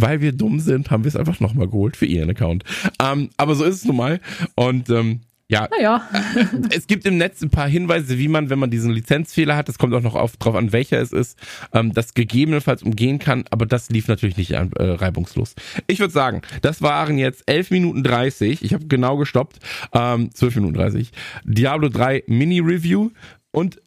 weil 0.00 0.20
wir 0.20 0.32
dumm 0.32 0.60
sind, 0.60 0.90
haben 0.90 1.04
wir 1.04 1.08
es 1.08 1.16
einfach 1.16 1.40
nochmal 1.40 1.68
geholt 1.68 1.96
für 1.96 2.06
ihren 2.06 2.30
Account. 2.30 2.64
Ähm, 3.02 3.30
aber 3.36 3.54
so 3.54 3.64
ist 3.64 3.76
es 3.76 3.84
nun 3.84 3.96
mal. 3.96 4.20
Und 4.54 4.90
ähm, 4.90 5.20
ja, 5.48 5.68
naja. 5.70 6.02
es 6.70 6.88
gibt 6.88 7.06
im 7.06 7.18
Netz 7.18 7.40
ein 7.40 7.50
paar 7.50 7.68
Hinweise, 7.68 8.18
wie 8.18 8.26
man, 8.26 8.50
wenn 8.50 8.58
man 8.58 8.70
diesen 8.70 8.90
Lizenzfehler 8.90 9.56
hat, 9.56 9.68
das 9.68 9.78
kommt 9.78 9.94
auch 9.94 10.02
noch 10.02 10.16
auf, 10.16 10.36
drauf 10.36 10.56
an, 10.56 10.72
welcher 10.72 11.00
es 11.00 11.12
ist, 11.12 11.38
ähm, 11.72 11.92
das 11.92 12.14
gegebenenfalls 12.14 12.82
umgehen 12.82 13.20
kann, 13.20 13.44
aber 13.50 13.64
das 13.64 13.88
lief 13.90 14.08
natürlich 14.08 14.36
nicht 14.36 14.52
äh, 14.52 14.66
reibungslos. 14.76 15.54
Ich 15.86 16.00
würde 16.00 16.12
sagen, 16.12 16.42
das 16.62 16.82
waren 16.82 17.16
jetzt 17.16 17.44
11 17.46 17.70
Minuten 17.70 18.02
30, 18.02 18.64
ich 18.64 18.74
habe 18.74 18.86
genau 18.86 19.16
gestoppt, 19.18 19.60
ähm, 19.92 20.34
12 20.34 20.56
Minuten 20.56 20.74
30, 20.74 21.12
Diablo 21.44 21.90
3 21.90 22.24
Mini-Review 22.26 23.10
und 23.52 23.80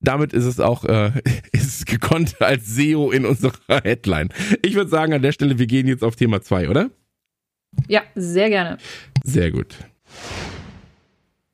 damit 0.00 0.32
ist 0.32 0.44
es 0.44 0.60
auch 0.60 0.84
äh, 0.84 1.12
ist 1.52 1.86
gekonnt 1.86 2.40
als 2.40 2.66
SEO 2.66 3.10
in 3.10 3.26
unserer 3.26 3.52
Headline. 3.82 4.28
Ich 4.62 4.74
würde 4.74 4.90
sagen, 4.90 5.12
an 5.12 5.22
der 5.22 5.32
Stelle, 5.32 5.58
wir 5.58 5.66
gehen 5.66 5.86
jetzt 5.86 6.04
auf 6.04 6.16
Thema 6.16 6.40
2, 6.40 6.68
oder? 6.68 6.90
Ja, 7.88 8.02
sehr 8.14 8.48
gerne. 8.48 8.78
Sehr 9.24 9.50
gut. 9.50 9.76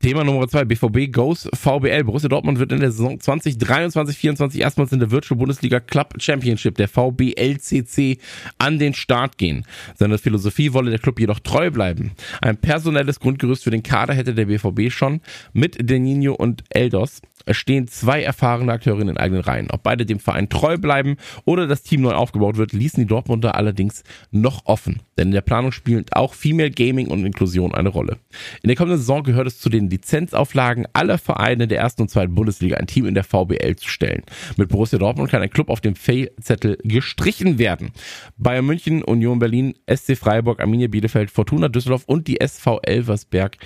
Thema 0.03 0.25
Nummer 0.25 0.49
zwei, 0.49 0.65
BVB 0.65 1.13
goes 1.13 1.49
VBL. 1.55 2.03
Borussia 2.03 2.29
Dortmund 2.29 2.59
wird 2.59 2.73
in 2.73 2.81
der 2.81 2.91
Saison 2.91 3.19
2023-24 3.19 4.59
erstmals 4.59 4.91
in 4.91 4.99
der 4.99 5.13
Virtual 5.13 5.39
Bundesliga 5.39 5.79
Club 5.79 6.15
Championship, 6.19 6.75
der 6.75 6.89
VBLCC, 6.89 8.19
an 8.59 8.81
den 8.81 8.95
Start 8.95 9.39
gehen. 9.39 9.65
Seiner 9.95 10.19
Philosophie 10.19 10.73
wolle 10.73 10.91
der 10.91 10.99
Club 10.99 11.21
jedoch 11.21 11.39
treu 11.39 11.71
bleiben. 11.71 12.11
Ein 12.41 12.57
personelles 12.57 13.21
Grundgerüst 13.21 13.63
für 13.63 13.71
den 13.71 13.85
Kader 13.85 14.13
hätte 14.13 14.35
der 14.35 14.47
BVB 14.47 14.91
schon 14.91 15.21
mit 15.53 15.89
Denino 15.89 16.35
und 16.35 16.65
Eldos. 16.71 17.23
Es 17.47 17.57
stehen 17.57 17.89
zwei 17.89 18.23
erfahrene 18.23 18.73
Akteure 18.73 19.01
in 19.01 19.09
den 19.09 19.17
eigenen 19.17 19.43
Reihen. 19.43 19.71
Ob 19.71 19.83
beide 19.83 20.07
dem 20.07 20.19
Verein 20.19 20.49
treu 20.49 20.77
bleiben 20.77 21.17
oder 21.45 21.67
das 21.67 21.83
Team 21.83 22.03
neu 22.03 22.13
aufgebaut 22.13 22.57
wird, 22.57 22.73
ließen 22.73 23.03
die 23.03 23.09
Dortmunder 23.09 23.55
allerdings 23.55 24.05
noch 24.31 24.67
offen. 24.67 25.01
Denn 25.19 25.29
in 25.29 25.35
der 25.35 25.41
Planung 25.41 25.73
spielen 25.73 26.05
auch 26.13 26.35
Female 26.35 26.71
Gaming 26.71 27.09
und 27.09 27.25
Inklusion 27.25 27.75
eine 27.75 27.89
Rolle. 27.89 28.19
In 28.63 28.69
der 28.69 28.77
kommenden 28.77 28.99
Saison 28.99 29.23
gehört 29.23 29.47
es 29.47 29.59
zu 29.59 29.69
den 29.69 29.91
Lizenzauflagen 29.91 30.87
aller 30.93 31.19
Vereine 31.19 31.69
der 31.69 31.79
ersten 31.79 32.03
und 32.03 32.09
zweiten 32.09 32.35
Bundesliga 32.35 32.77
ein 32.77 32.87
Team 32.87 33.07
in 33.07 33.15
der 33.15 33.25
VBL 33.25 33.77
zu 33.77 33.89
stellen. 33.89 34.23
Mit 34.57 34.69
Borussia 34.69 34.99
Dortmund 34.99 35.31
kann 35.31 35.43
ein 35.43 35.51
Club 35.51 35.69
auf 35.69 35.81
dem 35.81 35.95
Fail-Zettel 35.95 36.79
gestrichen 36.85 37.59
werden. 37.59 37.91
Bayern 38.37 38.67
München, 38.67 39.03
Union 39.03 39.39
Berlin, 39.39 39.75
SC 39.93 40.17
Freiburg, 40.17 40.61
Arminia 40.61 40.89
Bielefeld, 40.89 41.31
Fortuna 41.31 41.69
Düsseldorf 41.69 42.05
und 42.07 42.27
die 42.29 42.41
SV 42.41 42.81
Elversberg 42.83 43.59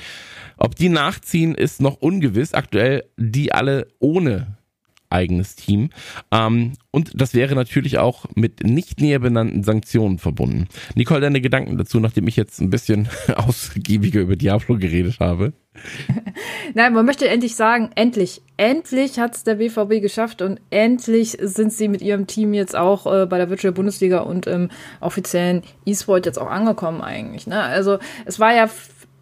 ob 0.57 0.75
die 0.75 0.89
nachziehen, 0.89 1.55
ist 1.55 1.81
noch 1.81 1.97
ungewiss. 2.01 2.55
Aktuell 2.55 3.05
die 3.17 3.53
alle 3.53 3.89
ohne 3.99 4.57
eigenes 5.11 5.57
Team. 5.57 5.91
Ähm, 6.31 6.73
und 6.91 7.21
das 7.21 7.35
wäre 7.35 7.55
natürlich 7.55 7.99
auch 7.99 8.27
mit 8.35 8.65
nicht 8.65 9.01
näher 9.01 9.19
benannten 9.19 9.63
Sanktionen 9.63 10.19
verbunden. 10.19 10.69
Nicole, 10.95 11.21
deine 11.21 11.41
Gedanken 11.41 11.79
dazu, 11.79 12.01
nachdem 12.01 12.27
ich 12.29 12.37
jetzt 12.37 12.61
ein 12.61 12.71
bisschen 12.71 13.09
ausgiebiger 13.35 14.21
über 14.21 14.37
Diablo 14.37 14.79
geredet 14.79 15.21
habe? 15.21 15.53
Nein, 16.75 16.95
man 16.95 17.05
möchte 17.05 17.29
endlich 17.29 17.55
sagen, 17.55 17.91
endlich, 17.95 18.41
endlich 18.57 19.19
hat 19.19 19.37
es 19.37 19.45
der 19.45 19.57
BVB 19.57 20.01
geschafft 20.01 20.41
und 20.41 20.61
endlich 20.71 21.37
sind 21.41 21.73
sie 21.73 21.89
mit 21.89 22.01
ihrem 22.01 22.27
Team 22.27 22.55
jetzt 22.55 22.75
auch 22.75 23.07
äh, 23.07 23.27
bei 23.27 23.37
der 23.37 23.51
Virtual 23.51 23.73
Bundesliga 23.75 24.21
und 24.21 24.47
im 24.47 24.71
offiziellen 25.01 25.63
E-Sport 25.85 26.25
jetzt 26.27 26.39
auch 26.39 26.51
angekommen 26.51 27.03
eigentlich. 27.03 27.47
Ne? 27.47 27.61
Also 27.61 27.99
es 28.25 28.41
war 28.41 28.55
ja 28.55 28.71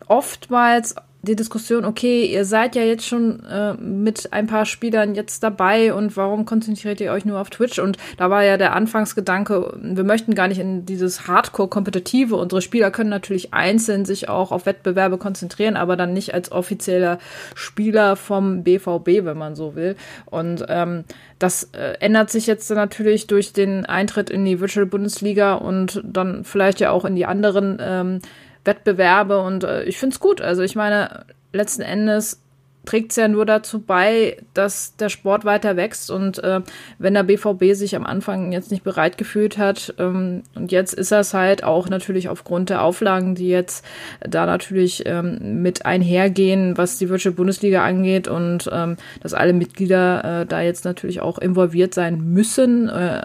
oftmals 0.06 0.94
die 1.24 1.36
Diskussion, 1.36 1.84
okay, 1.84 2.26
ihr 2.26 2.44
seid 2.44 2.76
ja 2.76 2.82
jetzt 2.82 3.06
schon 3.06 3.44
äh, 3.44 3.74
mit 3.74 4.32
ein 4.32 4.46
paar 4.46 4.66
Spielern 4.66 5.14
jetzt 5.14 5.42
dabei 5.42 5.92
und 5.92 6.16
warum 6.16 6.44
konzentriert 6.44 7.00
ihr 7.00 7.12
euch 7.12 7.24
nur 7.24 7.40
auf 7.40 7.50
Twitch? 7.50 7.78
Und 7.78 7.96
da 8.16 8.30
war 8.30 8.44
ja 8.44 8.56
der 8.56 8.74
Anfangsgedanke, 8.74 9.76
wir 9.80 10.04
möchten 10.04 10.34
gar 10.34 10.48
nicht 10.48 10.60
in 10.60 10.86
dieses 10.86 11.26
Hardcore-Kompetitive. 11.26 12.36
Unsere 12.36 12.62
Spieler 12.62 12.90
können 12.90 13.10
natürlich 13.10 13.52
einzeln 13.54 14.04
sich 14.04 14.28
auch 14.28 14.52
auf 14.52 14.66
Wettbewerbe 14.66 15.18
konzentrieren, 15.18 15.76
aber 15.76 15.96
dann 15.96 16.12
nicht 16.12 16.34
als 16.34 16.52
offizieller 16.52 17.18
Spieler 17.54 18.16
vom 18.16 18.62
BVB, 18.62 19.24
wenn 19.24 19.38
man 19.38 19.56
so 19.56 19.74
will. 19.74 19.96
Und 20.26 20.64
ähm, 20.68 21.04
das 21.38 21.70
äh, 21.72 21.94
ändert 22.00 22.30
sich 22.30 22.46
jetzt 22.46 22.70
natürlich 22.70 23.26
durch 23.26 23.52
den 23.52 23.86
Eintritt 23.86 24.30
in 24.30 24.44
die 24.44 24.60
Virtual 24.60 24.86
Bundesliga 24.86 25.54
und 25.54 26.00
dann 26.04 26.44
vielleicht 26.44 26.80
ja 26.80 26.90
auch 26.90 27.04
in 27.04 27.16
die 27.16 27.26
anderen 27.26 27.78
ähm, 27.80 28.20
Wettbewerbe 28.64 29.40
und 29.40 29.64
äh, 29.64 29.84
ich 29.84 29.98
finde 29.98 30.14
es 30.14 30.20
gut. 30.20 30.40
Also 30.40 30.62
ich 30.62 30.76
meine, 30.76 31.26
letzten 31.52 31.82
Endes 31.82 32.40
trägt 32.84 33.12
es 33.12 33.16
ja 33.16 33.28
nur 33.28 33.46
dazu 33.46 33.80
bei, 33.80 34.36
dass 34.52 34.96
der 34.96 35.08
Sport 35.08 35.44
weiter 35.44 35.76
wächst. 35.76 36.10
Und 36.10 36.42
äh, 36.42 36.60
wenn 36.98 37.14
der 37.14 37.22
BVB 37.22 37.72
sich 37.72 37.96
am 37.96 38.04
Anfang 38.04 38.52
jetzt 38.52 38.70
nicht 38.70 38.84
bereit 38.84 39.18
gefühlt 39.18 39.58
hat, 39.58 39.94
ähm, 39.98 40.42
und 40.54 40.72
jetzt 40.72 40.92
ist 40.94 41.12
es 41.12 41.34
halt 41.34 41.64
auch 41.64 41.88
natürlich 41.88 42.28
aufgrund 42.28 42.70
der 42.70 42.82
Auflagen, 42.82 43.34
die 43.34 43.48
jetzt 43.48 43.84
da 44.20 44.46
natürlich 44.46 45.04
ähm, 45.06 45.62
mit 45.62 45.86
einhergehen, 45.86 46.76
was 46.76 46.98
die 46.98 47.08
Virtual 47.08 47.34
Bundesliga 47.34 47.84
angeht 47.84 48.28
und 48.28 48.68
ähm, 48.72 48.96
dass 49.22 49.34
alle 49.34 49.52
Mitglieder 49.52 50.42
äh, 50.42 50.46
da 50.46 50.60
jetzt 50.60 50.84
natürlich 50.84 51.20
auch 51.20 51.38
involviert 51.38 51.94
sein 51.94 52.32
müssen. 52.32 52.88
Äh, 52.88 53.22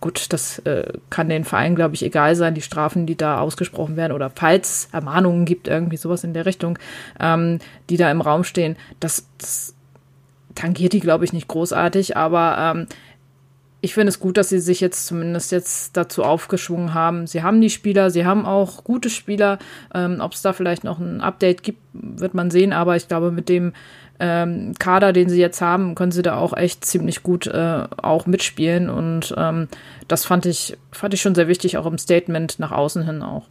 Gut, 0.00 0.32
das 0.32 0.60
äh, 0.60 0.94
kann 1.10 1.28
den 1.28 1.44
Verein, 1.44 1.74
glaube 1.74 1.94
ich, 1.94 2.02
egal 2.02 2.34
sein, 2.34 2.54
die 2.54 2.62
Strafen, 2.62 3.04
die 3.04 3.16
da 3.16 3.38
ausgesprochen 3.38 3.96
werden 3.96 4.12
oder 4.12 4.30
falls 4.30 4.88
Ermahnungen 4.92 5.44
gibt, 5.44 5.68
irgendwie 5.68 5.98
sowas 5.98 6.24
in 6.24 6.32
der 6.32 6.46
Richtung, 6.46 6.78
ähm, 7.18 7.58
die 7.90 7.98
da 7.98 8.10
im 8.10 8.22
Raum 8.22 8.44
stehen, 8.44 8.76
das, 8.98 9.26
das 9.36 9.74
tangiert 10.54 10.94
die, 10.94 11.00
glaube 11.00 11.26
ich, 11.26 11.34
nicht 11.34 11.48
großartig, 11.48 12.16
aber 12.16 12.74
ähm, 12.74 12.86
ich 13.82 13.94
finde 13.94 14.10
es 14.10 14.20
gut, 14.20 14.36
dass 14.36 14.50
sie 14.50 14.58
sich 14.60 14.80
jetzt 14.80 15.06
zumindest 15.06 15.52
jetzt 15.52 15.96
dazu 15.96 16.22
aufgeschwungen 16.22 16.92
haben. 16.92 17.26
Sie 17.26 17.42
haben 17.42 17.60
die 17.60 17.70
Spieler, 17.70 18.10
sie 18.10 18.26
haben 18.26 18.44
auch 18.44 18.84
gute 18.84 19.08
Spieler. 19.08 19.58
Ähm, 19.94 20.18
Ob 20.20 20.34
es 20.34 20.42
da 20.42 20.52
vielleicht 20.52 20.84
noch 20.84 20.98
ein 20.98 21.20
Update 21.20 21.62
gibt, 21.62 21.78
wird 21.92 22.34
man 22.34 22.50
sehen. 22.50 22.72
Aber 22.72 22.96
ich 22.96 23.08
glaube, 23.08 23.30
mit 23.30 23.48
dem 23.48 23.72
ähm, 24.20 24.74
Kader, 24.78 25.12
den 25.12 25.28
sie 25.28 25.40
jetzt 25.40 25.60
haben, 25.60 25.94
können 25.94 26.12
sie 26.12 26.22
da 26.22 26.36
auch 26.36 26.56
echt 26.56 26.84
ziemlich 26.84 27.22
gut 27.22 27.46
äh, 27.46 27.84
auch 27.96 28.26
mitspielen. 28.26 28.90
Und 28.90 29.34
ähm, 29.36 29.68
das 30.08 30.24
fand 30.24 30.46
ich, 30.46 30.76
fand 30.92 31.14
ich 31.14 31.22
schon 31.22 31.34
sehr 31.34 31.48
wichtig, 31.48 31.78
auch 31.78 31.86
im 31.86 31.98
Statement 31.98 32.58
nach 32.58 32.72
außen 32.72 33.04
hin 33.04 33.22
auch. 33.22 33.46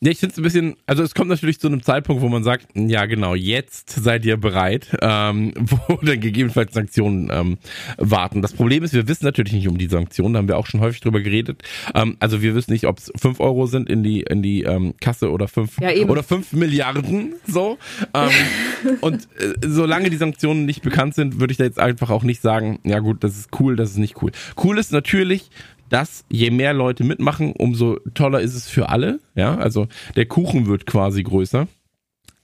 Ja, 0.00 0.10
ich 0.10 0.18
finde 0.18 0.32
es 0.32 0.38
ein 0.38 0.42
bisschen, 0.42 0.76
also 0.86 1.02
es 1.02 1.14
kommt 1.14 1.28
natürlich 1.28 1.60
zu 1.60 1.66
einem 1.66 1.82
Zeitpunkt, 1.82 2.22
wo 2.22 2.28
man 2.28 2.44
sagt, 2.44 2.68
ja 2.74 3.06
genau, 3.06 3.34
jetzt 3.34 3.90
seid 3.90 4.24
ihr 4.24 4.36
bereit, 4.36 4.96
ähm, 5.00 5.52
wo 5.56 5.96
dann 6.02 6.20
gegebenenfalls 6.20 6.74
Sanktionen 6.74 7.30
ähm, 7.32 7.58
warten. 7.98 8.42
Das 8.42 8.52
Problem 8.52 8.84
ist, 8.84 8.94
wir 8.94 9.08
wissen 9.08 9.24
natürlich 9.24 9.52
nicht 9.52 9.68
um 9.68 9.78
die 9.78 9.88
Sanktionen, 9.88 10.34
da 10.34 10.38
haben 10.38 10.48
wir 10.48 10.58
auch 10.58 10.66
schon 10.66 10.80
häufig 10.80 11.00
drüber 11.00 11.20
geredet. 11.20 11.62
Ähm, 11.94 12.16
also 12.20 12.42
wir 12.42 12.54
wissen 12.54 12.72
nicht, 12.72 12.86
ob 12.86 12.98
es 12.98 13.12
fünf 13.16 13.40
Euro 13.40 13.66
sind 13.66 13.88
in 13.88 14.02
die 14.02 14.20
in 14.20 14.42
die 14.42 14.62
ähm, 14.62 14.94
Kasse 15.00 15.30
oder 15.30 15.48
fünf 15.48 15.80
ja, 15.80 15.90
oder 16.06 16.22
fünf 16.22 16.52
Milliarden 16.52 17.34
so. 17.46 17.78
Ähm, 18.14 18.30
und 19.00 19.28
äh, 19.38 19.54
solange 19.66 20.10
die 20.10 20.16
Sanktionen 20.16 20.64
nicht 20.66 20.82
bekannt 20.82 21.14
sind, 21.14 21.40
würde 21.40 21.52
ich 21.52 21.58
da 21.58 21.64
jetzt 21.64 21.78
einfach 21.78 22.10
auch 22.10 22.22
nicht 22.22 22.42
sagen, 22.42 22.80
ja 22.84 22.98
gut, 22.98 23.24
das 23.24 23.38
ist 23.38 23.50
cool, 23.60 23.76
das 23.76 23.90
ist 23.90 23.98
nicht 23.98 24.20
cool. 24.22 24.32
Cool 24.62 24.78
ist 24.78 24.92
natürlich, 24.92 25.50
dass 25.88 26.24
je 26.28 26.50
mehr 26.50 26.74
Leute 26.74 27.04
mitmachen, 27.04 27.52
umso 27.52 27.98
toller 28.14 28.40
ist 28.40 28.54
es 28.54 28.68
für 28.68 28.88
alle. 28.88 29.20
Ja, 29.34 29.56
also 29.56 29.88
der 30.16 30.26
Kuchen 30.26 30.66
wird 30.66 30.86
quasi 30.86 31.22
größer. 31.22 31.68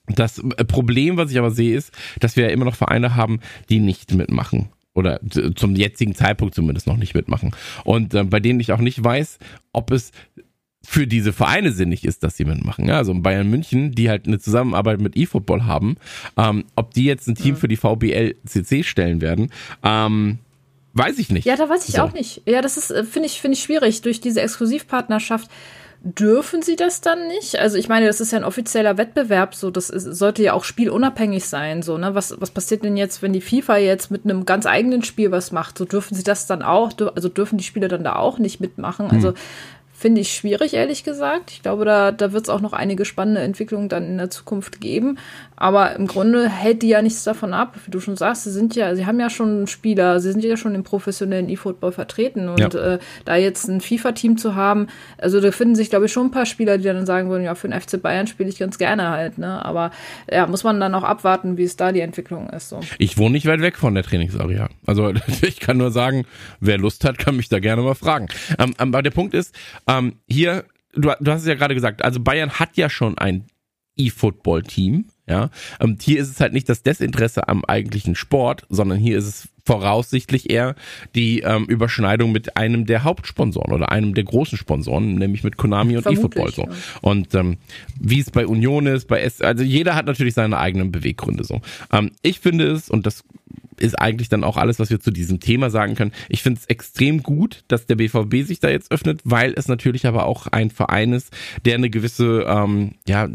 Das 0.06 0.38
äh, 0.38 0.64
Problem, 0.64 1.16
was 1.16 1.30
ich 1.30 1.38
aber 1.38 1.50
sehe, 1.50 1.76
ist, 1.76 1.92
dass 2.20 2.36
wir 2.36 2.44
ja 2.44 2.50
immer 2.50 2.64
noch 2.64 2.74
Vereine 2.74 3.14
haben, 3.14 3.40
die 3.68 3.80
nicht 3.80 4.14
mitmachen. 4.14 4.68
Oder 4.94 5.20
zum 5.54 5.74
jetzigen 5.74 6.14
Zeitpunkt 6.14 6.54
zumindest 6.54 6.86
noch 6.86 6.98
nicht 6.98 7.14
mitmachen. 7.14 7.52
Und 7.84 8.12
äh, 8.12 8.24
bei 8.24 8.40
denen 8.40 8.60
ich 8.60 8.72
auch 8.72 8.78
nicht 8.78 9.02
weiß, 9.02 9.38
ob 9.72 9.90
es 9.90 10.12
für 10.84 11.06
diese 11.06 11.32
Vereine 11.32 11.72
sinnig 11.72 12.04
ist, 12.04 12.24
dass 12.24 12.36
sie 12.36 12.44
mitmachen. 12.44 12.88
Ja, 12.88 12.96
also 12.96 13.14
Bayern 13.14 13.48
München, 13.48 13.92
die 13.92 14.10
halt 14.10 14.26
eine 14.26 14.38
Zusammenarbeit 14.38 15.00
mit 15.00 15.16
eFootball 15.16 15.64
haben, 15.64 15.96
ähm, 16.36 16.64
ob 16.74 16.92
die 16.92 17.04
jetzt 17.04 17.28
ein 17.28 17.36
Team 17.36 17.56
für 17.56 17.68
die 17.68 17.76
VBL 17.76 18.34
CC 18.44 18.82
stellen 18.82 19.20
werden, 19.20 19.50
ähm, 19.84 20.38
Weiß 20.94 21.18
ich 21.18 21.30
nicht. 21.30 21.46
Ja, 21.46 21.56
da 21.56 21.68
weiß 21.68 21.88
ich 21.88 21.96
so. 21.96 22.02
auch 22.02 22.12
nicht. 22.12 22.42
Ja, 22.46 22.60
das 22.60 22.76
ist, 22.76 22.90
äh, 22.90 23.04
finde 23.04 23.26
ich, 23.26 23.40
finde 23.40 23.56
ich 23.56 23.62
schwierig. 23.62 24.02
Durch 24.02 24.20
diese 24.20 24.42
Exklusivpartnerschaft 24.42 25.50
dürfen 26.04 26.62
sie 26.62 26.76
das 26.76 27.00
dann 27.00 27.28
nicht? 27.28 27.56
Also 27.58 27.76
ich 27.76 27.88
meine, 27.88 28.06
das 28.06 28.20
ist 28.20 28.32
ja 28.32 28.38
ein 28.38 28.44
offizieller 28.44 28.98
Wettbewerb, 28.98 29.54
so 29.54 29.70
das 29.70 29.88
ist, 29.88 30.04
sollte 30.04 30.42
ja 30.42 30.52
auch 30.52 30.64
spielunabhängig 30.64 31.44
sein, 31.44 31.82
so 31.82 31.96
ne? 31.96 32.14
Was 32.16 32.40
was 32.40 32.50
passiert 32.50 32.82
denn 32.82 32.96
jetzt, 32.96 33.22
wenn 33.22 33.32
die 33.32 33.40
FIFA 33.40 33.76
jetzt 33.76 34.10
mit 34.10 34.24
einem 34.24 34.44
ganz 34.44 34.66
eigenen 34.66 35.04
Spiel 35.04 35.30
was 35.30 35.52
macht? 35.52 35.78
So 35.78 35.84
dürfen 35.84 36.16
sie 36.16 36.24
das 36.24 36.46
dann 36.46 36.62
auch? 36.62 36.90
Also 37.14 37.28
dürfen 37.28 37.56
die 37.56 37.64
Spieler 37.64 37.86
dann 37.86 38.02
da 38.02 38.16
auch 38.16 38.38
nicht 38.38 38.60
mitmachen? 38.60 39.10
Also 39.10 39.28
hm 39.28 39.36
finde 40.02 40.20
ich 40.20 40.34
schwierig, 40.34 40.74
ehrlich 40.74 41.04
gesagt. 41.04 41.52
Ich 41.52 41.62
glaube, 41.62 41.84
da, 41.84 42.10
da 42.10 42.32
wird 42.32 42.44
es 42.44 42.50
auch 42.50 42.60
noch 42.60 42.72
einige 42.72 43.04
spannende 43.04 43.40
Entwicklungen 43.40 43.88
dann 43.88 44.04
in 44.04 44.18
der 44.18 44.30
Zukunft 44.30 44.80
geben. 44.80 45.16
Aber 45.54 45.94
im 45.94 46.08
Grunde 46.08 46.48
hält 46.48 46.82
die 46.82 46.88
ja 46.88 47.02
nichts 47.02 47.22
davon 47.22 47.54
ab. 47.54 47.76
Wie 47.84 47.92
du 47.92 48.00
schon 48.00 48.16
sagst, 48.16 48.42
sie 48.42 48.50
sind 48.50 48.74
ja, 48.74 48.96
sie 48.96 49.06
haben 49.06 49.20
ja 49.20 49.30
schon 49.30 49.68
Spieler, 49.68 50.18
sie 50.18 50.32
sind 50.32 50.42
ja 50.42 50.56
schon 50.56 50.74
im 50.74 50.82
professionellen 50.82 51.48
E-Football 51.48 51.92
vertreten. 51.92 52.48
Und 52.48 52.58
ja. 52.58 52.94
äh, 52.94 52.98
da 53.24 53.36
jetzt 53.36 53.68
ein 53.68 53.80
FIFA-Team 53.80 54.38
zu 54.38 54.56
haben, 54.56 54.88
also 55.18 55.40
da 55.40 55.52
finden 55.52 55.76
sich, 55.76 55.88
glaube 55.88 56.06
ich, 56.06 56.12
schon 56.12 56.26
ein 56.26 56.30
paar 56.32 56.46
Spieler, 56.46 56.78
die 56.78 56.84
dann 56.84 57.06
sagen 57.06 57.30
würden, 57.30 57.44
ja, 57.44 57.54
für 57.54 57.68
den 57.68 57.80
FC 57.80 58.02
Bayern 58.02 58.26
spiele 58.26 58.48
ich 58.48 58.58
ganz 58.58 58.76
gerne 58.78 59.10
halt. 59.10 59.38
Ne? 59.38 59.64
Aber 59.64 59.92
ja, 60.28 60.48
muss 60.48 60.64
man 60.64 60.80
dann 60.80 60.96
auch 60.96 61.04
abwarten, 61.04 61.56
wie 61.56 61.62
es 61.62 61.76
da 61.76 61.92
die 61.92 62.00
Entwicklung 62.00 62.50
ist. 62.50 62.70
So. 62.70 62.80
Ich 62.98 63.16
wohne 63.18 63.34
nicht 63.34 63.46
weit 63.46 63.60
weg 63.60 63.76
von 63.76 63.94
der 63.94 64.02
Trainingsarea. 64.02 64.68
Also 64.84 65.12
ich 65.42 65.60
kann 65.60 65.76
nur 65.76 65.92
sagen, 65.92 66.26
wer 66.58 66.76
Lust 66.76 67.04
hat, 67.04 67.18
kann 67.18 67.36
mich 67.36 67.48
da 67.48 67.60
gerne 67.60 67.82
mal 67.82 67.94
fragen. 67.94 68.26
Ähm, 68.58 68.74
aber 68.78 69.02
der 69.02 69.12
Punkt 69.12 69.32
ist, 69.32 69.54
ähm, 69.98 70.16
hier, 70.28 70.64
du, 70.94 71.12
du 71.20 71.30
hast 71.32 71.42
es 71.42 71.46
ja 71.46 71.54
gerade 71.54 71.74
gesagt, 71.74 72.04
also 72.04 72.20
Bayern 72.20 72.58
hat 72.58 72.76
ja 72.76 72.90
schon 72.90 73.18
ein 73.18 73.46
E-Football-Team. 73.96 75.06
Ja, 75.28 75.50
ähm, 75.80 75.98
hier 76.00 76.20
ist 76.20 76.28
es 76.28 76.40
halt 76.40 76.52
nicht 76.52 76.68
das 76.68 76.82
Desinteresse 76.82 77.48
am 77.48 77.64
eigentlichen 77.64 78.16
Sport, 78.16 78.66
sondern 78.68 78.98
hier 78.98 79.16
ist 79.16 79.26
es 79.26 79.48
voraussichtlich 79.64 80.50
eher 80.50 80.74
die 81.14 81.40
ähm, 81.40 81.64
Überschneidung 81.66 82.32
mit 82.32 82.56
einem 82.56 82.86
der 82.86 83.04
Hauptsponsoren 83.04 83.72
oder 83.72 83.92
einem 83.92 84.14
der 84.14 84.24
großen 84.24 84.58
Sponsoren, 84.58 85.14
nämlich 85.14 85.44
mit 85.44 85.56
Konami 85.56 85.96
und 85.96 86.06
eFootball 86.06 86.50
so. 86.50 86.62
Ja. 86.62 86.70
Und 87.00 87.34
ähm, 87.34 87.58
wie 88.00 88.18
es 88.18 88.32
bei 88.32 88.46
Union 88.46 88.86
ist, 88.86 89.06
bei 89.06 89.20
S, 89.20 89.40
also 89.40 89.62
jeder 89.62 89.94
hat 89.94 90.06
natürlich 90.06 90.34
seine 90.34 90.58
eigenen 90.58 90.90
Beweggründe 90.90 91.44
so. 91.44 91.60
Ähm, 91.92 92.10
ich 92.22 92.40
finde 92.40 92.72
es 92.72 92.90
und 92.90 93.06
das 93.06 93.22
ist 93.78 93.98
eigentlich 93.98 94.28
dann 94.28 94.44
auch 94.44 94.56
alles, 94.56 94.78
was 94.78 94.90
wir 94.90 95.00
zu 95.00 95.10
diesem 95.10 95.40
Thema 95.40 95.70
sagen 95.70 95.94
können. 95.94 96.12
Ich 96.28 96.42
finde 96.42 96.60
es 96.60 96.66
extrem 96.66 97.22
gut, 97.22 97.64
dass 97.68 97.86
der 97.86 97.96
BVB 97.96 98.46
sich 98.46 98.60
da 98.60 98.68
jetzt 98.68 98.90
öffnet, 98.92 99.20
weil 99.24 99.52
es 99.56 99.68
natürlich 99.68 100.06
aber 100.06 100.26
auch 100.26 100.46
ein 100.46 100.70
Verein 100.70 101.12
ist, 101.12 101.34
der 101.64 101.74
eine 101.74 101.90
gewisse 101.90 102.44
ähm, 102.46 102.92
ja, 103.06 103.28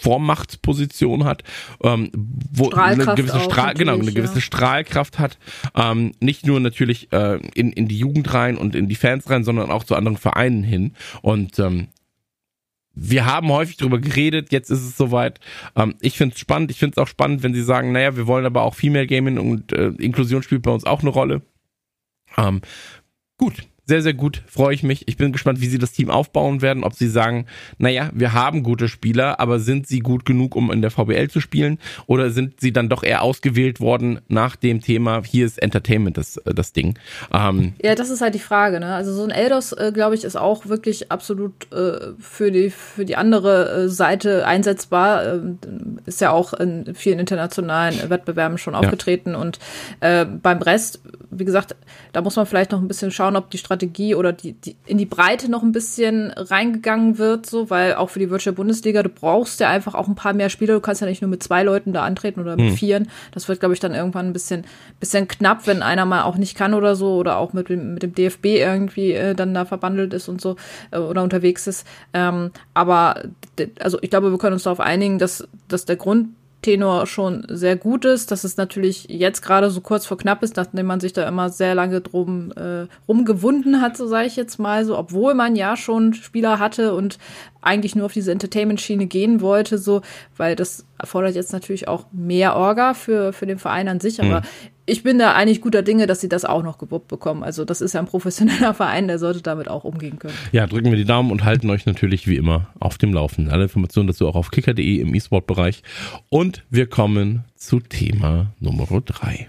Vormachtposition 0.00 1.24
hat, 1.24 1.42
ähm, 1.82 2.10
wo 2.12 2.70
eine 2.70 3.14
gewisse 3.14 3.40
Strahl, 3.40 3.74
genau, 3.74 3.94
eine 3.94 4.12
gewisse 4.12 4.36
ja. 4.36 4.40
Strahlkraft 4.40 5.18
hat. 5.18 5.38
Ähm, 5.74 6.12
nicht 6.20 6.46
nur 6.46 6.60
natürlich 6.60 7.12
äh, 7.12 7.38
in, 7.54 7.72
in 7.72 7.88
die 7.88 7.98
Jugend 7.98 8.32
rein 8.34 8.56
und 8.56 8.74
in 8.74 8.88
die 8.88 8.96
Fans 8.96 9.28
rein, 9.30 9.44
sondern 9.44 9.70
auch 9.70 9.84
zu 9.84 9.94
anderen 9.94 10.18
Vereinen 10.18 10.62
hin. 10.62 10.92
Und 11.22 11.58
ähm, 11.58 11.88
wir 12.94 13.26
haben 13.26 13.48
häufig 13.48 13.76
darüber 13.76 13.98
geredet, 13.98 14.52
jetzt 14.52 14.70
ist 14.70 14.82
es 14.82 14.96
soweit. 14.96 15.40
Ähm, 15.76 15.94
ich 16.00 16.16
finde 16.16 16.34
es 16.34 16.40
spannend. 16.40 16.70
Ich 16.70 16.78
finde 16.78 16.94
es 16.94 16.98
auch 16.98 17.08
spannend, 17.08 17.42
wenn 17.42 17.54
sie 17.54 17.62
sagen, 17.62 17.92
naja, 17.92 18.16
wir 18.16 18.26
wollen 18.26 18.46
aber 18.46 18.62
auch 18.62 18.74
Female 18.74 19.06
Gaming 19.06 19.38
und 19.38 19.72
äh, 19.72 19.88
Inklusion 19.98 20.42
spielt 20.42 20.62
bei 20.62 20.70
uns 20.70 20.84
auch 20.84 21.00
eine 21.00 21.10
Rolle. 21.10 21.42
Ähm, 22.36 22.60
gut, 23.38 23.66
sehr, 23.86 24.00
sehr 24.00 24.14
gut, 24.14 24.42
freue 24.46 24.74
ich 24.74 24.82
mich. 24.82 25.06
Ich 25.08 25.18
bin 25.18 25.30
gespannt, 25.30 25.60
wie 25.60 25.66
sie 25.66 25.78
das 25.78 25.92
Team 25.92 26.08
aufbauen 26.08 26.62
werden, 26.62 26.84
ob 26.84 26.94
sie 26.94 27.08
sagen, 27.08 27.44
naja, 27.76 28.08
wir 28.14 28.32
haben 28.32 28.62
gute 28.62 28.88
Spieler, 28.88 29.40
aber 29.40 29.60
sind 29.60 29.86
sie 29.86 29.98
gut 29.98 30.24
genug, 30.24 30.56
um 30.56 30.72
in 30.72 30.80
der 30.80 30.90
VBL 30.90 31.28
zu 31.28 31.40
spielen? 31.40 31.78
Oder 32.06 32.30
sind 32.30 32.60
sie 32.60 32.72
dann 32.72 32.88
doch 32.88 33.02
eher 33.02 33.20
ausgewählt 33.20 33.80
worden 33.80 34.20
nach 34.28 34.56
dem 34.56 34.80
Thema, 34.80 35.22
hier 35.24 35.44
ist 35.44 35.62
Entertainment 35.62 36.16
das, 36.16 36.38
äh, 36.38 36.54
das 36.54 36.72
Ding? 36.72 36.98
Ähm, 37.32 37.74
ja, 37.82 37.94
das 37.94 38.08
ist 38.08 38.22
halt 38.22 38.34
die 38.34 38.38
Frage, 38.38 38.80
ne? 38.80 38.94
Also 38.94 39.12
so 39.12 39.22
ein 39.22 39.30
Eldos, 39.30 39.72
äh, 39.72 39.92
glaube 39.92 40.14
ich, 40.14 40.24
ist 40.24 40.36
auch 40.36 40.64
wirklich 40.66 41.12
absolut 41.12 41.70
äh, 41.72 42.12
für, 42.18 42.50
die, 42.50 42.70
für 42.70 43.04
die 43.04 43.16
andere 43.16 43.84
äh, 43.84 43.88
Seite 43.90 44.46
einsetzbar. 44.46 45.26
Ähm, 45.26 45.58
ist 46.06 46.22
ja 46.22 46.30
auch 46.30 46.54
in 46.54 46.94
vielen 46.94 47.18
internationalen 47.18 48.08
Wettbewerben 48.08 48.56
schon 48.56 48.74
aufgetreten 48.74 49.32
ja. 49.32 49.38
und 49.38 49.58
äh, 50.00 50.24
beim 50.24 50.62
Rest, 50.62 51.00
wie 51.30 51.44
gesagt, 51.44 51.76
da 52.12 52.22
muss 52.22 52.36
man 52.36 52.46
vielleicht 52.46 52.72
noch 52.72 52.80
ein 52.80 52.88
bisschen 52.88 53.10
schauen, 53.10 53.36
ob 53.36 53.50
die 53.50 53.58
Strategie 53.58 53.73
Strategie 53.74 54.14
oder 54.14 54.32
die, 54.32 54.52
die 54.52 54.76
in 54.86 54.98
die 54.98 55.06
Breite 55.06 55.50
noch 55.50 55.62
ein 55.62 55.72
bisschen 55.72 56.30
reingegangen 56.30 57.18
wird, 57.18 57.46
so, 57.46 57.70
weil 57.70 57.94
auch 57.94 58.10
für 58.10 58.20
die 58.20 58.30
Virtual 58.30 58.54
Bundesliga, 58.54 59.02
du 59.02 59.08
brauchst 59.08 59.58
ja 59.58 59.68
einfach 59.68 59.94
auch 59.94 60.06
ein 60.06 60.14
paar 60.14 60.32
mehr 60.32 60.48
Spieler. 60.48 60.74
Du 60.74 60.80
kannst 60.80 61.00
ja 61.00 61.06
nicht 61.06 61.22
nur 61.22 61.30
mit 61.30 61.42
zwei 61.42 61.64
Leuten 61.64 61.92
da 61.92 62.04
antreten 62.04 62.40
oder 62.40 62.56
mit 62.56 62.70
hm. 62.70 62.76
vieren. 62.76 63.08
Das 63.32 63.48
wird, 63.48 63.58
glaube 63.58 63.74
ich, 63.74 63.80
dann 63.80 63.94
irgendwann 63.94 64.26
ein 64.26 64.32
bisschen, 64.32 64.64
bisschen 65.00 65.26
knapp, 65.26 65.66
wenn 65.66 65.82
einer 65.82 66.04
mal 66.04 66.22
auch 66.22 66.36
nicht 66.36 66.56
kann 66.56 66.72
oder 66.72 66.94
so 66.94 67.16
oder 67.16 67.38
auch 67.38 67.52
mit, 67.52 67.68
mit 67.68 68.02
dem 68.02 68.14
DFB 68.14 68.46
irgendwie 68.46 69.12
äh, 69.12 69.34
dann 69.34 69.52
da 69.54 69.64
verbandelt 69.64 70.14
ist 70.14 70.28
und 70.28 70.40
so 70.40 70.56
äh, 70.92 70.98
oder 70.98 71.22
unterwegs 71.24 71.66
ist. 71.66 71.86
Ähm, 72.12 72.52
aber 72.74 73.22
also 73.80 73.98
ich 74.02 74.10
glaube, 74.10 74.30
wir 74.30 74.38
können 74.38 74.54
uns 74.54 74.62
darauf 74.62 74.80
einigen, 74.80 75.18
dass, 75.18 75.48
dass 75.66 75.84
der 75.84 75.96
Grund 75.96 76.28
Tenor 76.64 77.06
schon 77.06 77.44
sehr 77.50 77.76
gut 77.76 78.06
ist, 78.06 78.30
dass 78.30 78.42
es 78.42 78.56
natürlich 78.56 79.04
jetzt 79.10 79.42
gerade 79.42 79.70
so 79.70 79.82
kurz 79.82 80.06
vor 80.06 80.16
knapp 80.16 80.42
ist, 80.42 80.56
nachdem 80.56 80.86
man 80.86 80.98
sich 80.98 81.12
da 81.12 81.28
immer 81.28 81.50
sehr 81.50 81.74
lange 81.74 82.00
drum 82.00 82.52
äh, 82.52 82.86
rumgewunden 83.06 83.82
hat, 83.82 83.98
so 83.98 84.06
sage 84.06 84.26
ich 84.26 84.36
jetzt 84.36 84.58
mal 84.58 84.86
so, 84.86 84.96
obwohl 84.96 85.34
man 85.34 85.56
ja 85.56 85.76
schon 85.76 86.14
Spieler 86.14 86.58
hatte 86.58 86.94
und 86.94 87.18
eigentlich 87.60 87.94
nur 87.94 88.06
auf 88.06 88.14
diese 88.14 88.32
Entertainment-Schiene 88.32 89.06
gehen 89.06 89.42
wollte, 89.42 89.76
so, 89.76 90.00
weil 90.38 90.56
das 90.56 90.86
erfordert 90.98 91.34
jetzt 91.34 91.52
natürlich 91.52 91.86
auch 91.86 92.06
mehr 92.12 92.56
Orga 92.56 92.94
für, 92.94 93.34
für 93.34 93.44
den 93.44 93.58
Verein 93.58 93.88
an 93.88 94.00
sich, 94.00 94.22
aber 94.22 94.40
mhm 94.40 94.73
ich 94.86 95.02
bin 95.02 95.18
da 95.18 95.32
eigentlich 95.32 95.60
guter 95.60 95.82
Dinge, 95.82 96.06
dass 96.06 96.20
sie 96.20 96.28
das 96.28 96.44
auch 96.44 96.62
noch 96.62 96.78
gewuppt 96.78 97.08
bekommen. 97.08 97.42
Also 97.42 97.64
das 97.64 97.80
ist 97.80 97.94
ja 97.94 98.00
ein 98.00 98.06
professioneller 98.06 98.74
Verein, 98.74 99.08
der 99.08 99.18
sollte 99.18 99.42
damit 99.42 99.68
auch 99.68 99.84
umgehen 99.84 100.18
können. 100.18 100.34
Ja, 100.52 100.66
drücken 100.66 100.90
wir 100.90 100.96
die 100.96 101.04
Daumen 101.04 101.30
und 101.30 101.44
halten 101.44 101.70
euch 101.70 101.86
natürlich 101.86 102.26
wie 102.26 102.36
immer 102.36 102.68
auf 102.80 102.98
dem 102.98 103.12
Laufenden. 103.12 103.52
Alle 103.52 103.64
Informationen 103.64 104.08
dazu 104.08 104.28
auch 104.28 104.36
auf 104.36 104.50
kicker.de 104.50 105.00
im 105.00 105.14
E-Sport-Bereich. 105.14 105.82
Und 106.28 106.64
wir 106.70 106.86
kommen 106.86 107.44
zu 107.54 107.80
Thema 107.80 108.54
Nummer 108.60 108.86
drei. 109.04 109.46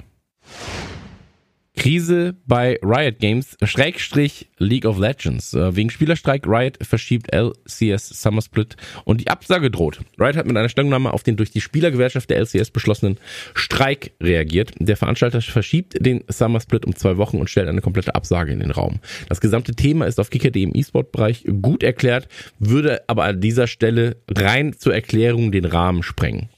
Krise 1.76 2.36
bei 2.46 2.80
Riot 2.82 3.20
Games, 3.20 3.58
Schrägstrich 3.64 4.50
League 4.58 4.86
of 4.86 4.98
Legends. 4.98 5.54
Äh, 5.54 5.76
wegen 5.76 5.90
Spielerstreik 5.90 6.48
Riot 6.48 6.78
verschiebt 6.82 7.34
LCS 7.34 8.10
Summer 8.22 8.42
Split 8.42 8.76
und 9.04 9.22
die 9.22 9.28
Absage 9.28 9.70
droht. 9.70 10.00
Riot 10.20 10.36
hat 10.36 10.48
mit 10.48 10.58
einer 10.58 10.70
Stellungnahme 10.70 11.14
auf 11.14 11.24
den 11.24 11.36
durch 11.36 11.52
die 11.52 11.62
Spielergewerkschaft 11.62 12.30
der 12.30 12.40
LCS 12.40 12.72
beschlossenen 12.72 13.18
Streik 13.54 14.14
reagiert. 14.22 14.72
Der 14.80 14.98
Veranstalter 14.98 15.42
verschiebt 15.42 15.96
den 16.00 16.24
Summer 16.28 16.60
Split 16.60 16.86
um 16.86 16.96
zwei 16.96 17.18
Wochen 17.18 17.38
und 17.38 17.50
stellt 17.50 17.68
eine 17.68 17.82
komplette 17.82 18.16
Absage 18.16 18.52
in 18.52 18.60
den 18.60 18.72
Raum. 18.72 19.00
Das 19.30 19.42
gesamte 19.42 19.76
Thema 19.76 20.06
ist 20.06 20.20
auf 20.20 20.30
Kicker.de 20.30 20.64
im 20.64 20.72
E-Sport-Bereich 20.74 21.46
gut 21.62 21.84
erklärt, 21.84 22.28
würde 22.60 23.02
aber 23.08 23.26
an 23.26 23.42
dieser 23.42 23.68
Stelle 23.68 24.18
rein 24.30 24.74
zur 24.74 24.94
Erklärung 24.94 25.52
den 25.52 25.66
Rahmen 25.66 26.04
sprengen. 26.04 26.50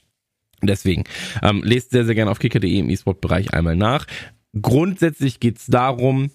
Deswegen 0.62 1.04
ähm, 1.42 1.62
lest 1.64 1.90
sehr, 1.90 2.04
sehr 2.04 2.14
gerne 2.14 2.30
auf 2.30 2.38
kicker.de 2.38 2.78
im 2.78 2.90
E-Sport-Bereich 2.90 3.54
einmal 3.54 3.76
nach. 3.76 4.06
Grundsätzlich 4.60 5.40
geht 5.40 5.58
es 5.58 5.66
darum, 5.66 6.30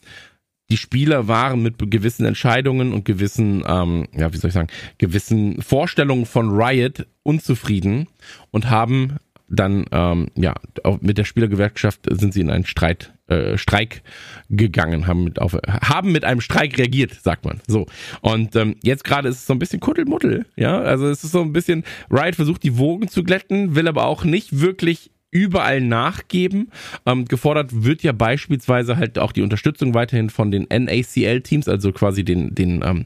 die 0.70 0.78
Spieler 0.78 1.28
waren 1.28 1.62
mit 1.62 1.76
gewissen 1.92 2.26
Entscheidungen 2.26 2.94
und 2.94 3.06
gewissen, 3.06 3.64
ähm, 3.68 4.08
ja, 4.16 4.34
wie 4.34 4.38
soll 4.38 4.48
ich 4.48 4.54
sagen, 4.54 4.70
gewissen 4.98 5.62
Vorstellungen 5.62 6.26
von 6.26 6.50
Riot 6.50 7.06
unzufrieden 7.24 8.08
und 8.52 8.70
haben 8.70 9.18
dann, 9.50 9.86
ähm, 9.92 10.28
ja, 10.36 10.56
mit 11.02 11.18
der 11.18 11.26
Spielergewerkschaft 11.26 12.08
sind 12.10 12.34
sie 12.34 12.42
in 12.42 12.50
einen 12.50 12.66
Streit, 12.66 13.14
äh, 13.28 13.58
Streik 13.58 14.02
gegangen, 14.50 15.06
haben 15.06 15.26
mit, 15.26 15.40
auf, 15.40 15.56
haben 15.68 16.12
mit 16.12 16.26
einem 16.26 16.42
Streik 16.42 16.78
reagiert, 16.78 17.14
sagt 17.22 17.46
man. 17.46 17.62
So. 17.68 17.86
Und 18.22 18.56
ähm, 18.56 18.76
jetzt 18.82 19.04
gerade 19.04 19.30
ist 19.30 19.38
es 19.38 19.46
so 19.46 19.54
ein 19.54 19.60
bisschen 19.60 19.80
Kuddelmuddel, 19.80 20.46
ja. 20.56 20.82
Also 20.82 21.08
es 21.08 21.24
ist 21.24 21.32
so 21.32 21.42
ein 21.42 21.54
bisschen, 21.54 21.84
Riot 22.10 22.36
versucht 22.36 22.64
die 22.64 22.78
Wogen 22.78 23.10
zu 23.10 23.24
glätten, 23.24 23.76
will 23.76 23.88
aber 23.88 24.06
auch 24.06 24.24
nicht 24.24 24.60
wirklich 24.60 25.12
überall 25.34 25.82
nachgeben. 25.82 26.72
Ähm, 27.06 27.26
gefordert 27.26 27.84
wird 27.84 28.04
ja 28.04 28.12
beispielsweise 28.12 28.98
halt 28.98 29.20
auch 29.20 29.32
die 29.32 29.42
Unterstützung 29.42 29.94
weiterhin 29.94 30.30
von 30.30 30.52
den 30.52 30.68
NACL-Teams, 30.70 31.68
also 31.68 31.92
quasi 31.92 32.24
den, 32.24 32.56
den 32.56 32.82
ähm, 32.84 33.06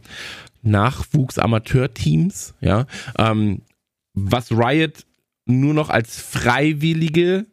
Nachwuchs-Amateur-Teams, 0.61 2.55
ja. 2.61 2.85
Ähm, 3.17 3.61
was 4.13 4.51
Riot 4.51 5.05
nur 5.45 5.73
noch 5.73 5.89
als 5.89 6.19
freiwillige 6.19 7.45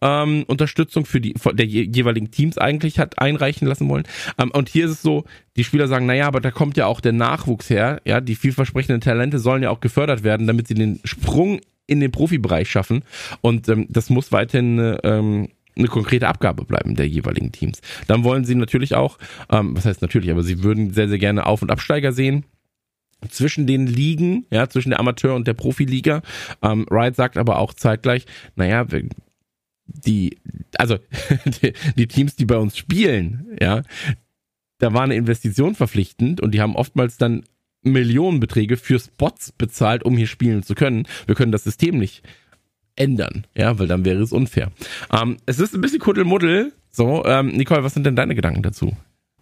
ähm, 0.00 0.44
Unterstützung 0.46 1.04
für 1.04 1.20
die 1.20 1.34
der 1.52 1.66
jeweiligen 1.66 2.30
Teams 2.30 2.58
eigentlich 2.58 2.98
hat 2.98 3.18
einreichen 3.18 3.66
lassen 3.66 3.88
wollen. 3.88 4.04
Ähm, 4.38 4.50
und 4.50 4.68
hier 4.68 4.86
ist 4.86 4.92
es 4.92 5.02
so, 5.02 5.24
die 5.56 5.64
Spieler 5.64 5.88
sagen, 5.88 6.06
naja, 6.06 6.26
aber 6.26 6.40
da 6.40 6.50
kommt 6.50 6.76
ja 6.76 6.86
auch 6.86 7.00
der 7.00 7.12
Nachwuchs 7.12 7.70
her, 7.70 8.00
ja, 8.04 8.20
die 8.20 8.34
vielversprechenden 8.34 9.00
Talente 9.00 9.38
sollen 9.38 9.62
ja 9.62 9.70
auch 9.70 9.80
gefördert 9.80 10.22
werden, 10.22 10.46
damit 10.46 10.68
sie 10.68 10.74
den 10.74 11.00
Sprung 11.04 11.60
in 11.90 12.00
den 12.00 12.12
Profibereich 12.12 12.70
schaffen. 12.70 13.02
Und 13.40 13.68
ähm, 13.68 13.86
das 13.88 14.10
muss 14.10 14.32
weiterhin 14.32 14.96
ähm, 15.02 15.48
eine 15.76 15.88
konkrete 15.88 16.28
Abgabe 16.28 16.64
bleiben 16.64 16.94
der 16.94 17.08
jeweiligen 17.08 17.52
Teams. 17.52 17.80
Dann 18.06 18.24
wollen 18.24 18.44
sie 18.44 18.54
natürlich 18.54 18.94
auch, 18.94 19.18
ähm, 19.50 19.76
was 19.76 19.84
heißt 19.84 20.02
natürlich, 20.02 20.30
aber 20.30 20.42
sie 20.42 20.62
würden 20.62 20.92
sehr, 20.92 21.08
sehr 21.08 21.18
gerne 21.18 21.46
Auf- 21.46 21.62
und 21.62 21.70
Absteiger 21.70 22.12
sehen 22.12 22.44
zwischen 23.28 23.66
den 23.66 23.86
Ligen, 23.86 24.46
ja, 24.50 24.68
zwischen 24.68 24.90
der 24.90 25.00
Amateur- 25.00 25.34
und 25.34 25.46
der 25.46 25.54
Profiliga. 25.54 26.22
Ähm, 26.62 26.86
Riot 26.90 27.16
sagt 27.16 27.36
aber 27.36 27.58
auch 27.58 27.74
zeitgleich, 27.74 28.24
naja, 28.56 28.86
die, 29.86 30.38
also 30.78 30.98
die, 31.62 31.72
die 31.96 32.06
Teams, 32.06 32.36
die 32.36 32.46
bei 32.46 32.56
uns 32.56 32.76
spielen, 32.76 33.56
ja, 33.60 33.82
da 34.78 34.94
war 34.94 35.02
eine 35.02 35.16
Investition 35.16 35.74
verpflichtend 35.74 36.40
und 36.40 36.52
die 36.52 36.60
haben 36.60 36.76
oftmals 36.76 37.18
dann 37.18 37.44
Millionenbeträge 37.82 38.76
für 38.76 38.98
Spots 38.98 39.52
bezahlt, 39.52 40.04
um 40.04 40.16
hier 40.16 40.26
spielen 40.26 40.62
zu 40.62 40.74
können. 40.74 41.06
Wir 41.26 41.34
können 41.34 41.52
das 41.52 41.64
System 41.64 41.98
nicht 41.98 42.22
ändern, 42.96 43.46
ja, 43.56 43.78
weil 43.78 43.86
dann 43.86 44.04
wäre 44.04 44.22
es 44.22 44.32
unfair. 44.32 44.70
Ähm, 45.12 45.38
es 45.46 45.58
ist 45.58 45.74
ein 45.74 45.80
bisschen 45.80 46.00
Kuddelmuddel. 46.00 46.72
So, 46.90 47.24
ähm, 47.24 47.48
Nicole, 47.48 47.84
was 47.84 47.94
sind 47.94 48.04
denn 48.04 48.16
deine 48.16 48.34
Gedanken 48.34 48.62
dazu? 48.62 48.92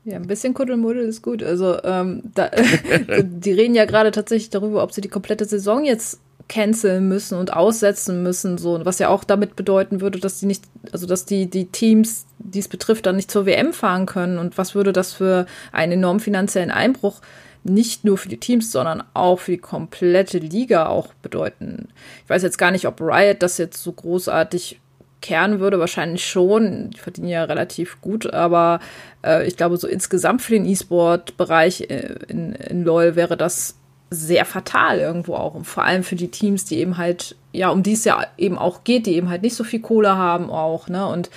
Ja, 0.05 0.17
ein 0.17 0.27
bisschen 0.27 0.55
Kuddelmuddel 0.55 1.03
ist 1.03 1.23
gut. 1.23 1.43
Also, 1.43 1.83
ähm, 1.83 2.23
da, 2.35 2.51
die 3.23 3.53
reden 3.53 3.75
ja 3.75 3.85
gerade 3.85 4.11
tatsächlich 4.11 4.51
darüber, 4.51 4.83
ob 4.83 4.93
sie 4.93 5.01
die 5.01 5.09
komplette 5.09 5.45
Saison 5.45 5.85
jetzt 5.85 6.21
canceln 6.49 7.09
müssen 7.09 7.37
und 7.37 7.53
aussetzen 7.53 8.23
müssen, 8.23 8.57
so, 8.57 8.81
was 8.85 8.99
ja 8.99 9.09
auch 9.09 9.23
damit 9.23 9.55
bedeuten 9.55 10.01
würde, 10.01 10.19
dass 10.19 10.41
die 10.41 10.47
nicht, 10.47 10.65
also 10.93 11.07
dass 11.07 11.27
die, 11.27 11.51
die 11.51 11.67
Teams, 11.67 12.25
die 12.39 12.61
es 12.61 12.69
betrifft, 12.69 13.05
dann 13.05 13.17
nicht 13.17 13.31
zur 13.31 13.45
WM 13.45 13.73
fahren 13.75 14.07
können. 14.07 14.39
Und 14.39 14.57
was 14.57 14.75
würde 14.75 14.93
das 14.93 15.13
für 15.13 15.47
einen 15.73 15.93
enormen 15.93 16.21
finanziellen 16.21 16.71
Einbruch 16.71 17.21
nicht 17.69 18.05
nur 18.05 18.19
für 18.19 18.29
die 18.29 18.39
Teams, 18.41 18.73
sondern 18.73 19.03
auch 19.15 19.39
für 19.41 19.53
die 19.53 19.59
komplette 19.59 20.39
Liga 20.39 20.87
auch 20.87 21.15
bedeuten. 21.23 21.89
Ich 22.25 22.31
weiß 22.31 22.43
jetzt 22.43 22.59
gar 22.59 22.71
nicht, 22.71 22.87
ob 22.87 23.01
Riot 23.01 23.43
das 23.43 23.59
jetzt 23.59 23.83
so 23.83 23.93
großartig 23.93 24.81
kehren 25.21 25.61
würde, 25.61 25.79
wahrscheinlich 25.79 26.25
schon. 26.25 26.91
Die 26.91 26.99
verdienen 26.99 27.29
ja 27.29 27.45
relativ 27.45 28.01
gut, 28.01 28.33
aber 28.33 28.81
äh, 29.25 29.47
ich 29.47 29.57
glaube, 29.57 29.77
so 29.77 29.89
insgesamt 29.89 30.43
für 30.43 30.53
den 30.53 30.67
E-Sport-Bereich 30.67 31.83
äh, 31.91 32.15
in, 32.29 32.53
in 32.53 32.85
LOL 32.85 33.17
wäre 33.17 33.37
das 33.37 33.77
sehr 34.11 34.45
fatal 34.45 34.99
irgendwo 34.99 35.35
auch. 35.35 35.55
Und 35.55 35.67
vor 35.67 35.85
allem 35.85 36.03
für 36.03 36.17
die 36.17 36.31
Teams, 36.31 36.65
die 36.65 36.79
eben 36.79 36.97
halt, 36.97 37.37
ja, 37.53 37.69
um 37.71 37.83
die 37.83 37.93
es 37.93 38.05
ja 38.05 38.25
eben 38.37 38.59
auch 38.59 38.85
geht, 38.85 39.07
die 39.07 39.17
eben 39.17 39.29
halt 39.29 39.43
nicht 39.43 39.55
so 39.55 39.65
viel 39.65 39.81
Kohle 39.81 40.17
haben 40.17 40.51
auch, 40.51 40.89
ne? 40.89 41.07
Und 41.07 41.31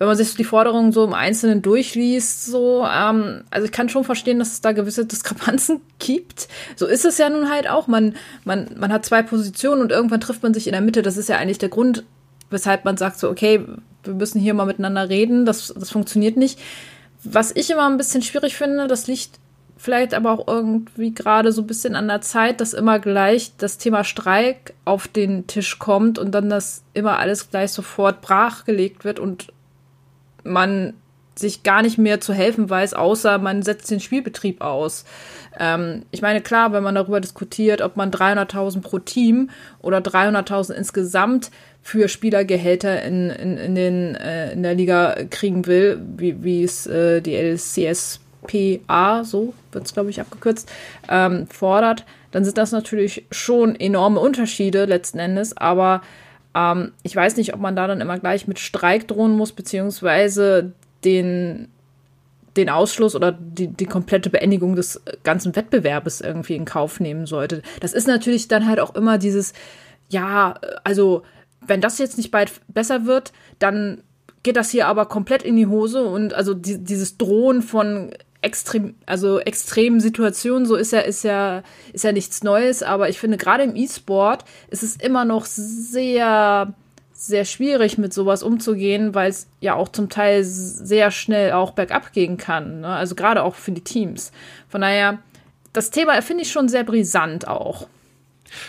wenn 0.00 0.06
man 0.06 0.16
sich 0.16 0.34
die 0.34 0.44
Forderungen 0.44 0.92
so 0.92 1.04
im 1.04 1.12
Einzelnen 1.12 1.60
durchliest, 1.60 2.46
so, 2.46 2.86
ähm, 2.90 3.42
also 3.50 3.66
ich 3.66 3.70
kann 3.70 3.90
schon 3.90 4.02
verstehen, 4.02 4.38
dass 4.38 4.52
es 4.54 4.62
da 4.62 4.72
gewisse 4.72 5.04
Diskrepanzen 5.04 5.82
gibt. 5.98 6.48
So 6.74 6.86
ist 6.86 7.04
es 7.04 7.18
ja 7.18 7.28
nun 7.28 7.50
halt 7.50 7.68
auch. 7.68 7.86
Man, 7.86 8.14
man, 8.44 8.70
man 8.78 8.94
hat 8.94 9.04
zwei 9.04 9.22
Positionen 9.22 9.82
und 9.82 9.92
irgendwann 9.92 10.22
trifft 10.22 10.42
man 10.42 10.54
sich 10.54 10.66
in 10.66 10.72
der 10.72 10.80
Mitte. 10.80 11.02
Das 11.02 11.18
ist 11.18 11.28
ja 11.28 11.36
eigentlich 11.36 11.58
der 11.58 11.68
Grund, 11.68 12.04
weshalb 12.48 12.86
man 12.86 12.96
sagt 12.96 13.18
so, 13.18 13.28
okay, 13.28 13.62
wir 14.02 14.14
müssen 14.14 14.40
hier 14.40 14.54
mal 14.54 14.64
miteinander 14.64 15.10
reden. 15.10 15.44
Das, 15.44 15.70
das 15.76 15.90
funktioniert 15.90 16.38
nicht. 16.38 16.58
Was 17.22 17.54
ich 17.54 17.70
immer 17.70 17.86
ein 17.86 17.98
bisschen 17.98 18.22
schwierig 18.22 18.56
finde, 18.56 18.86
das 18.86 19.06
liegt 19.06 19.38
vielleicht 19.76 20.14
aber 20.14 20.32
auch 20.32 20.48
irgendwie 20.48 21.12
gerade 21.12 21.52
so 21.52 21.60
ein 21.60 21.66
bisschen 21.66 21.94
an 21.94 22.08
der 22.08 22.22
Zeit, 22.22 22.62
dass 22.62 22.72
immer 22.72 23.00
gleich 23.00 23.52
das 23.58 23.76
Thema 23.76 24.02
Streik 24.04 24.72
auf 24.86 25.08
den 25.08 25.46
Tisch 25.46 25.78
kommt 25.78 26.18
und 26.18 26.30
dann 26.30 26.48
das 26.48 26.84
immer 26.94 27.18
alles 27.18 27.50
gleich 27.50 27.72
sofort 27.72 28.22
brachgelegt 28.22 29.04
wird 29.04 29.18
und 29.18 29.52
man 30.44 30.94
sich 31.40 31.62
gar 31.62 31.82
nicht 31.82 31.98
mehr 31.98 32.20
zu 32.20 32.32
helfen 32.32 32.68
weiß, 32.68 32.94
außer 32.94 33.38
man 33.38 33.62
setzt 33.62 33.90
den 33.90 34.00
Spielbetrieb 34.00 34.60
aus. 34.60 35.04
Ähm, 35.58 36.02
ich 36.10 36.22
meine, 36.22 36.40
klar, 36.40 36.72
wenn 36.72 36.82
man 36.82 36.94
darüber 36.94 37.20
diskutiert, 37.20 37.82
ob 37.82 37.96
man 37.96 38.10
300.000 38.10 38.82
pro 38.82 38.98
Team 38.98 39.50
oder 39.80 39.98
300.000 39.98 40.74
insgesamt 40.74 41.50
für 41.82 42.08
Spielergehälter 42.08 43.02
in, 43.02 43.30
in, 43.30 43.56
in, 43.56 43.74
den, 43.74 44.14
äh, 44.16 44.52
in 44.52 44.62
der 44.62 44.74
Liga 44.74 45.16
kriegen 45.30 45.66
will, 45.66 46.00
wie, 46.16 46.62
es 46.62 46.86
äh, 46.86 47.20
die 47.22 47.34
LCSPA, 47.34 49.24
so 49.24 49.54
wird 49.72 49.86
es, 49.86 49.94
glaube 49.94 50.10
ich, 50.10 50.20
abgekürzt, 50.20 50.70
ähm, 51.08 51.46
fordert, 51.48 52.04
dann 52.32 52.44
sind 52.44 52.58
das 52.58 52.70
natürlich 52.72 53.24
schon 53.30 53.74
enorme 53.74 54.20
Unterschiede 54.20 54.84
letzten 54.84 55.18
Endes, 55.18 55.56
aber 55.56 56.02
ähm, 56.54 56.92
ich 57.02 57.14
weiß 57.14 57.36
nicht, 57.36 57.54
ob 57.54 57.60
man 57.60 57.76
da 57.76 57.86
dann 57.86 58.00
immer 58.00 58.18
gleich 58.18 58.48
mit 58.48 58.58
Streik 58.58 59.08
drohen 59.08 59.36
muss, 59.36 59.52
beziehungsweise 59.52 60.72
den, 61.04 61.68
den 62.56 62.68
Ausschluss 62.68 63.14
oder 63.14 63.32
die, 63.32 63.68
die 63.68 63.86
komplette 63.86 64.30
Beendigung 64.30 64.76
des 64.76 65.00
ganzen 65.22 65.54
Wettbewerbes 65.54 66.20
irgendwie 66.20 66.56
in 66.56 66.64
Kauf 66.64 67.00
nehmen 67.00 67.26
sollte. 67.26 67.62
Das 67.80 67.92
ist 67.92 68.06
natürlich 68.06 68.48
dann 68.48 68.66
halt 68.66 68.80
auch 68.80 68.94
immer 68.94 69.18
dieses, 69.18 69.52
ja, 70.08 70.54
also 70.84 71.22
wenn 71.60 71.80
das 71.80 71.98
jetzt 71.98 72.16
nicht 72.16 72.30
bald 72.30 72.52
besser 72.68 73.06
wird, 73.06 73.32
dann 73.58 74.02
geht 74.42 74.56
das 74.56 74.70
hier 74.70 74.86
aber 74.86 75.06
komplett 75.06 75.42
in 75.42 75.56
die 75.56 75.66
Hose 75.66 76.02
und 76.02 76.34
also 76.34 76.54
die, 76.54 76.78
dieses 76.78 77.18
Drohen 77.18 77.62
von 77.62 78.12
extrem, 78.42 78.94
also 79.06 79.38
extremen 79.38 80.00
Situationen, 80.00 80.66
so 80.66 80.76
ist 80.76 80.92
ja, 80.92 81.00
ist 81.00 81.24
ja, 81.24 81.62
ist 81.92 82.04
ja 82.04 82.12
nichts 82.12 82.42
Neues, 82.42 82.82
aber 82.82 83.08
ich 83.08 83.18
finde, 83.18 83.36
gerade 83.36 83.64
im 83.64 83.76
E-Sport 83.76 84.44
ist 84.70 84.82
es 84.82 84.96
immer 84.96 85.24
noch 85.24 85.44
sehr, 85.44 86.74
sehr 87.12 87.44
schwierig, 87.44 87.98
mit 87.98 88.14
sowas 88.14 88.42
umzugehen, 88.42 89.14
weil 89.14 89.30
es 89.30 89.46
ja 89.60 89.74
auch 89.74 89.90
zum 89.90 90.08
Teil 90.08 90.42
sehr 90.44 91.10
schnell 91.10 91.52
auch 91.52 91.72
bergab 91.72 92.12
gehen 92.12 92.38
kann. 92.38 92.80
Ne? 92.80 92.88
Also 92.88 93.14
gerade 93.14 93.42
auch 93.42 93.54
für 93.54 93.72
die 93.72 93.84
Teams. 93.84 94.32
Von 94.68 94.80
daher, 94.80 95.18
das 95.72 95.90
Thema 95.90 96.20
finde 96.22 96.42
ich 96.42 96.50
schon 96.50 96.68
sehr 96.68 96.84
brisant 96.84 97.46
auch. 97.46 97.86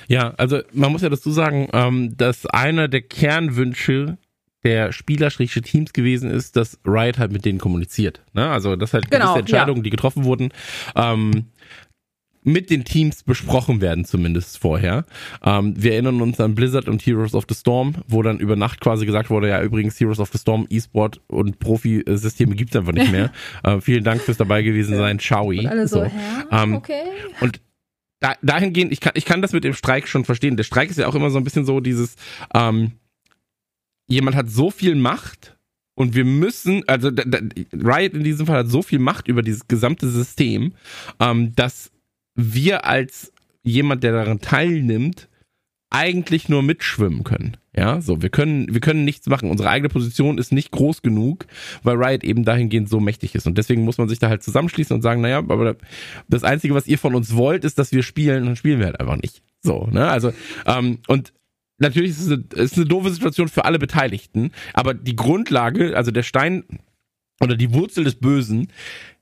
Ja, 0.08 0.34
also 0.38 0.60
man 0.74 0.92
muss 0.92 1.02
ja 1.02 1.10
dazu 1.10 1.32
sagen, 1.32 1.70
ähm, 1.74 2.16
dass 2.18 2.46
einer 2.46 2.88
der 2.88 3.02
Kernwünsche 3.02 4.18
der 4.64 4.92
Spieler-Teams 4.92 5.94
gewesen 5.94 6.30
ist, 6.30 6.56
dass 6.56 6.80
Riot 6.86 7.18
halt 7.18 7.32
mit 7.32 7.46
denen 7.46 7.60
kommuniziert. 7.60 8.22
Ne? 8.34 8.50
Also 8.50 8.76
das 8.76 8.94
halt 8.94 9.10
genau, 9.10 9.26
gewisse 9.26 9.40
Entscheidungen, 9.40 9.80
ja. 9.80 9.84
die 9.84 9.90
getroffen 9.90 10.24
wurden. 10.24 10.50
Ähm, 10.96 11.48
mit 12.44 12.70
den 12.70 12.84
Teams 12.84 13.24
besprochen 13.24 13.82
werden, 13.82 14.06
zumindest 14.06 14.58
vorher. 14.58 15.06
Ähm, 15.44 15.74
wir 15.78 15.94
erinnern 15.94 16.22
uns 16.22 16.40
an 16.40 16.56
Blizzard 16.56 16.88
und 16.88 17.06
Heroes 17.06 17.36
of 17.36 17.46
the 17.48 17.56
Storm, 17.56 17.96
wo 18.08 18.24
dann 18.24 18.40
über 18.40 18.56
Nacht 18.56 18.82
quasi 18.82 19.06
gesagt 19.06 19.30
wurde, 19.30 19.50
ja 19.50 19.62
übrigens 19.62 20.00
Heroes 20.00 20.20
of 20.20 20.30
the 20.32 20.40
Storm, 20.40 20.66
E-Sport 20.70 21.22
und 21.28 21.60
Profi-Systeme 21.60 22.56
gibt's 22.56 22.76
einfach 22.76 22.94
nicht 22.94 23.12
mehr. 23.12 23.32
äh, 23.64 23.80
vielen 23.80 24.04
Dank 24.04 24.22
fürs 24.22 24.38
dabei 24.38 24.64
gewesen 24.64 24.98
sein. 24.98 25.20
Ciao. 25.20 25.50
Und 25.50 25.68
alle 25.68 25.88
so, 25.88 26.04
so. 26.04 26.12
Ähm, 26.52 26.74
okay. 26.74 27.04
Und 27.42 27.62
da, 28.20 28.36
dahingehend, 28.42 28.92
ich 28.92 29.02
kann, 29.02 29.14
ich 29.16 29.26
kann 29.26 29.42
das 29.42 29.52
mit 29.52 29.64
dem 29.64 29.74
Streik 29.74 30.08
schon 30.08 30.26
verstehen. 30.26 30.58
Der 30.58 30.64
Streik 30.64 30.90
ist 30.90 30.98
ja 30.98 31.08
auch 31.08 31.16
immer 31.16 31.30
so 31.30 31.38
ein 31.38 31.44
bisschen 31.44 31.66
so 31.66 31.80
dieses, 31.80 32.16
ähm, 32.54 32.94
jemand 34.12 34.36
hat 34.36 34.50
so 34.50 34.70
viel 34.70 34.96
Macht 34.96 35.58
und 35.96 36.16
wir 36.16 36.26
müssen, 36.26 36.88
also 36.88 37.12
da, 37.12 37.24
da, 37.26 37.40
Riot 37.74 38.14
in 38.14 38.24
diesem 38.24 38.46
Fall 38.46 38.60
hat 38.60 38.70
so 38.70 38.82
viel 38.82 39.00
Macht 39.00 39.28
über 39.28 39.42
dieses 39.42 39.68
gesamte 39.68 40.10
System, 40.10 40.74
ähm, 41.20 41.54
dass 41.56 41.92
wir 42.36 42.86
als 42.86 43.34
jemand, 43.64 44.04
der 44.04 44.14
daran 44.14 44.40
teilnimmt, 44.40 45.28
eigentlich 45.90 46.48
nur 46.48 46.64
mitschwimmen 46.64 47.24
können. 47.24 47.58
Ja, 47.76 48.02
so, 48.02 48.22
wir 48.22 48.30
können, 48.30 48.74
wir 48.74 48.82
können 48.82 49.06
nichts 49.06 49.28
machen. 49.28 49.50
Unsere 49.50 49.70
eigene 49.70 49.90
Position 49.90 50.38
ist 50.38 50.52
nicht 50.52 50.72
groß 50.72 51.02
genug, 51.02 51.46
weil 51.84 52.02
Riot 52.02 52.24
eben 52.24 52.44
dahingehend 52.44 52.90
so 52.90 53.00
mächtig 53.00 53.36
ist. 53.36 53.46
Und 53.46 53.58
deswegen 53.58 53.84
muss 53.84 53.98
man 53.98 54.10
sich 54.10 54.20
da 54.20 54.30
halt 54.30 54.44
zusammenschließen 54.44 54.94
und 54.94 55.02
sagen, 55.02 55.22
naja, 55.22 55.40
aber 55.40 55.76
das 56.28 56.44
Einzige, 56.44 56.74
was 56.74 56.88
ihr 56.88 56.98
von 56.98 57.16
uns 57.16 57.36
wollt, 57.36 57.64
ist, 57.64 57.78
dass 57.78 57.92
wir 57.92 58.04
spielen, 58.04 58.46
dann 58.46 58.56
spielen 58.56 58.80
wir 58.80 58.88
halt 58.88 59.00
einfach 59.00 59.18
nicht. 59.18 59.42
So, 59.62 59.88
ne? 59.92 60.10
Also, 60.10 60.34
ähm, 60.66 61.00
und 61.08 61.34
natürlich 61.82 62.12
ist 62.12 62.22
es 62.22 62.32
eine, 62.32 62.64
ist 62.64 62.78
eine 62.78 62.86
doofe 62.86 63.10
Situation 63.10 63.48
für 63.48 63.66
alle 63.66 63.80
Beteiligten, 63.80 64.52
aber 64.74 64.94
die 64.94 65.16
Grundlage, 65.16 65.98
also 65.98 66.12
der 66.12 66.24
Stein 66.24 66.64
oder 67.42 67.56
die 67.56 67.74
Wurzel 67.74 68.04
des 68.04 68.16
Bösen, 68.16 68.68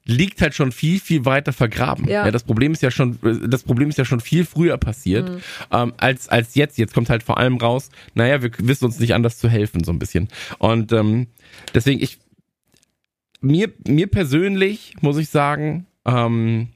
liegt 0.05 0.41
halt 0.41 0.55
schon 0.55 0.71
viel, 0.71 0.99
viel 0.99 1.25
weiter 1.25 1.53
vergraben. 1.53 2.07
Ja. 2.07 2.25
ja. 2.25 2.31
das 2.31 2.43
Problem 2.43 2.73
ist 2.73 2.81
ja 2.81 2.91
schon, 2.91 3.19
das 3.47 3.63
Problem 3.63 3.89
ist 3.89 3.97
ja 3.97 4.05
schon 4.05 4.19
viel 4.19 4.43
früher 4.45 4.77
passiert, 4.77 5.29
mhm. 5.29 5.41
ähm, 5.71 5.93
als, 5.97 6.27
als 6.29 6.55
jetzt. 6.55 6.77
Jetzt 6.77 6.93
kommt 6.93 7.09
halt 7.09 7.23
vor 7.23 7.37
allem 7.37 7.57
raus, 7.57 7.89
naja, 8.15 8.41
wir 8.41 8.51
wissen 8.59 8.85
uns 8.85 8.99
nicht 8.99 9.13
anders 9.13 9.37
zu 9.37 9.49
helfen, 9.49 9.83
so 9.83 9.91
ein 9.91 9.99
bisschen. 9.99 10.27
Und 10.57 10.91
ähm, 10.91 11.27
deswegen, 11.73 12.01
ich, 12.01 12.17
mir, 13.41 13.71
mir 13.87 14.07
persönlich 14.07 14.95
muss 15.01 15.17
ich 15.17 15.29
sagen, 15.29 15.85
ähm, 16.05 16.69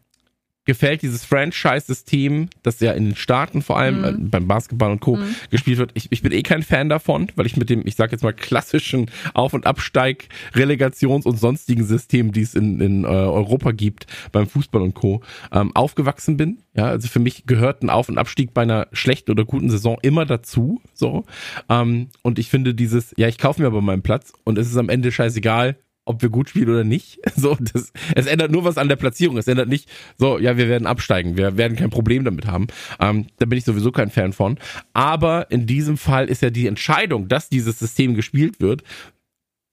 gefällt 0.65 1.02
dieses 1.02 1.26
Franchise-System, 1.26 2.49
das 2.62 2.80
ja 2.80 2.93
in 2.93 3.06
den 3.06 3.15
Staaten 3.15 3.62
vor 3.62 3.78
allem 3.78 3.99
mhm. 3.99 4.06
äh, 4.06 4.30
beim 4.30 4.47
Basketball 4.47 4.91
und 4.91 5.02
Co. 5.02 5.17
Mhm. 5.17 5.36
gespielt 5.49 5.78
wird. 5.78 5.91
Ich, 5.93 6.12
ich 6.12 6.21
bin 6.21 6.32
eh 6.32 6.43
kein 6.43 6.63
Fan 6.63 6.89
davon, 6.89 7.28
weil 7.36 7.45
ich 7.45 7.58
mit 7.58 7.69
dem, 7.69 7.86
ich 7.86 7.95
sag 7.95 8.12
jetzt 8.12 8.23
mal, 8.23 8.34
klassischen 8.34 9.12
Auf- 9.34 9.54
und 9.54 9.65
Absteig, 9.65 10.30
Relegations- 10.54 11.26
und 11.26 11.38
sonstigen 11.38 11.86
System, 11.86 12.32
die 12.32 12.41
es 12.41 12.56
in, 12.56 12.80
in 12.80 13.04
äh, 13.04 13.08
Europa 13.08 13.71
gibt, 13.71 14.08
beim 14.32 14.47
Fußball 14.47 14.82
und 14.82 14.93
Co., 14.93 15.21
ähm, 15.52 15.76
aufgewachsen 15.76 16.38
bin. 16.38 16.60
Ja, 16.76 16.86
also 16.86 17.08
für 17.08 17.19
mich 17.19 17.45
gehört 17.45 17.84
ein 17.84 17.89
Auf- 17.89 18.10
und 18.10 18.17
Abstieg 18.17 18.54
bei 18.54 18.62
einer 18.62 18.88
schlechten 18.93 19.32
oder 19.32 19.45
guten 19.45 19.69
Saison 19.69 19.97
immer 20.02 20.26
dazu. 20.26 20.82
So. 20.93 21.26
Ähm, 21.69 22.10
und 22.21 22.39
ich 22.39 22.49
finde 22.49 22.73
dieses, 22.73 23.13
ja, 23.17 23.28
ich 23.28 23.38
kaufe 23.38 23.62
mir 23.62 23.67
aber 23.67 23.82
meinen 23.82 24.02
Platz 24.02 24.34
und 24.43 24.58
es 24.58 24.67
ist 24.67 24.78
am 24.78 24.89
Ende 24.89 25.12
scheißegal, 25.12 25.78
ob 26.06 26.22
wir 26.22 26.30
gut 26.30 26.50
spielen 26.50 26.70
oder 26.70 26.84
nicht. 26.84 27.20
So, 27.36 27.58
das, 27.60 27.92
es 28.16 28.26
ändert 28.28 28.52
nur 28.52 28.63
was 28.63 28.78
an 28.78 28.88
der 28.88 28.96
Platzierung. 28.96 29.38
Es 29.38 29.48
ändert 29.48 29.68
nicht, 29.68 29.89
so, 30.18 30.38
ja, 30.38 30.56
wir 30.56 30.70
werden 30.70 30.88
absteigen. 30.88 31.36
Wir 31.36 31.58
werden 31.58 31.76
kein 31.76 31.89
Problem 31.89 32.24
damit 32.24 32.46
haben. 32.46 32.68
Ähm, 33.00 33.28
da 33.39 33.46
bin 33.46 33.58
ich 33.58 33.66
sowieso 33.66 33.92
kein 33.92 34.12
Fan 34.12 34.34
von. 34.34 34.60
Aber 34.94 35.52
in 35.52 35.66
diesem 35.66 35.98
Fall 35.98 36.30
ist 36.30 36.42
ja 36.42 36.52
die 36.52 36.68
Entscheidung, 36.68 37.28
dass 37.28 37.50
dieses 37.50 37.80
System 37.80 38.13
gespielt 38.13 38.62
wird, 38.62 38.84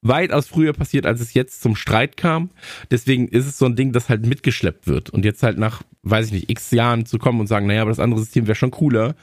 weitaus 0.02 0.48
früher 0.48 0.72
passiert, 0.72 1.06
als 1.06 1.20
es 1.20 1.34
jetzt 1.34 1.60
zum 1.60 1.76
Streit 1.76 2.16
kam. 2.16 2.50
Deswegen 2.90 3.28
ist 3.28 3.46
es 3.46 3.58
so 3.58 3.66
ein 3.66 3.76
Ding, 3.76 3.92
das 3.92 4.08
halt 4.08 4.26
mitgeschleppt 4.26 4.86
wird. 4.86 5.10
Und 5.10 5.24
jetzt 5.24 5.42
halt 5.42 5.58
nach, 5.58 5.82
weiß 6.02 6.26
ich 6.26 6.32
nicht, 6.32 6.50
x 6.50 6.70
Jahren 6.70 7.06
zu 7.06 7.18
kommen 7.18 7.40
und 7.40 7.46
sagen, 7.46 7.66
naja, 7.66 7.82
aber 7.82 7.90
das 7.90 8.00
andere 8.00 8.20
System 8.20 8.46
wäre 8.46 8.56
schon 8.56 8.70
cooler 8.70 9.14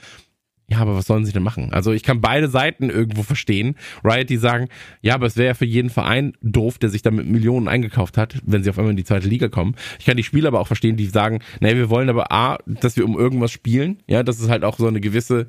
ja, 0.69 0.79
aber 0.79 0.95
was 0.95 1.05
sollen 1.05 1.25
sie 1.25 1.31
denn 1.31 1.43
machen? 1.43 1.71
Also 1.71 1.93
ich 1.93 2.03
kann 2.03 2.19
beide 2.19 2.49
Seiten 2.49 2.89
irgendwo 2.89 3.23
verstehen. 3.23 3.75
Riot, 4.03 4.29
die 4.29 4.35
sagen, 4.35 4.67
ja, 5.01 5.15
aber 5.15 5.25
es 5.25 5.37
wäre 5.37 5.47
ja 5.47 5.53
für 5.53 5.65
jeden 5.65 5.89
Verein 5.89 6.33
doof, 6.41 6.77
der 6.77 6.89
sich 6.89 7.01
da 7.01 7.09
mit 7.09 7.25
Millionen 7.25 7.69
eingekauft 7.69 8.17
hat, 8.17 8.41
wenn 8.45 8.63
sie 8.63 8.69
auf 8.69 8.77
einmal 8.77 8.91
in 8.91 8.97
die 8.97 9.05
zweite 9.05 9.29
Liga 9.29 9.47
kommen. 9.47 9.75
Ich 9.97 10.05
kann 10.05 10.17
die 10.17 10.23
Spieler 10.23 10.49
aber 10.49 10.59
auch 10.59 10.67
verstehen, 10.67 10.97
die 10.97 11.05
sagen, 11.05 11.39
nee, 11.61 11.75
wir 11.75 11.89
wollen 11.89 12.09
aber 12.09 12.33
A, 12.33 12.57
dass 12.65 12.97
wir 12.97 13.05
um 13.05 13.17
irgendwas 13.17 13.51
spielen, 13.51 14.03
ja, 14.07 14.23
dass 14.23 14.41
es 14.41 14.49
halt 14.49 14.65
auch 14.65 14.77
so 14.77 14.87
eine 14.87 14.99
gewisse 14.99 15.47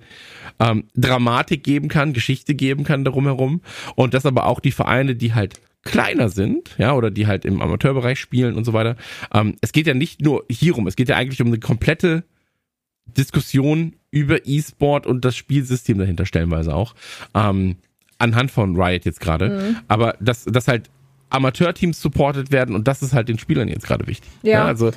ähm, 0.61 0.85
Dramatik 0.94 1.64
geben 1.64 1.88
kann, 1.88 2.12
Geschichte 2.12 2.54
geben 2.54 2.85
kann 2.85 3.04
darum 3.04 3.24
herum. 3.24 3.62
Und 3.96 4.14
dass 4.14 4.24
aber 4.24 4.46
auch 4.46 4.61
die 4.61 4.72
Vereine, 4.72 5.16
die 5.16 5.35
halt 5.35 5.61
kleiner 5.83 6.28
sind, 6.28 6.76
ja, 6.78 6.94
oder 6.94 7.11
die 7.11 7.26
halt 7.26 7.44
im 7.44 7.61
Amateurbereich 7.61 8.20
spielen 8.20 8.54
und 8.54 8.64
so 8.64 8.72
weiter. 8.72 8.94
Ähm, 9.35 9.57
es 9.62 9.72
geht 9.72 9.88
ja 9.88 9.94
nicht 9.94 10.20
nur 10.20 10.44
hierum, 10.48 10.87
es 10.87 10.94
geht 10.94 11.09
ja 11.09 11.16
eigentlich 11.16 11.40
um 11.40 11.48
eine 11.48 11.59
komplette 11.59 12.22
Diskussion 13.07 13.94
über 14.11 14.47
E-Sport 14.47 15.07
und 15.07 15.25
das 15.25 15.37
Spielsystem 15.37 15.99
dahinter 15.99 16.27
stellenweise 16.27 16.75
auch. 16.75 16.94
Ähm, 17.35 17.77
anhand 18.18 18.51
von 18.51 18.81
Riot 18.81 19.05
jetzt 19.05 19.21
gerade. 19.21 19.49
Mhm. 19.49 19.77
Aber 19.88 20.16
dass, 20.21 20.44
dass 20.44 20.68
halt 20.68 20.90
Amateurteams 21.31 22.01
supported 22.01 22.53
werden 22.53 22.75
und 22.75 22.88
das 22.88 23.03
ist 23.03 23.12
halt 23.12 23.29
den 23.29 23.38
Spielern 23.38 23.68
jetzt 23.68 23.87
gerade 23.87 24.07
wichtig. 24.07 24.31
Ja, 24.42 24.53
ja 24.53 24.64
also, 24.64 24.92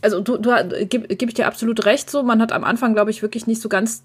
also 0.00 0.20
du, 0.20 0.38
du 0.38 0.50
gebe 0.86 1.14
geb 1.14 1.28
ich 1.28 1.34
dir 1.34 1.46
absolut 1.46 1.84
recht 1.84 2.10
so. 2.10 2.22
Man 2.22 2.40
hat 2.40 2.52
am 2.52 2.64
Anfang, 2.64 2.94
glaube 2.94 3.10
ich, 3.10 3.22
wirklich 3.22 3.46
nicht 3.46 3.60
so 3.60 3.68
ganz 3.68 4.02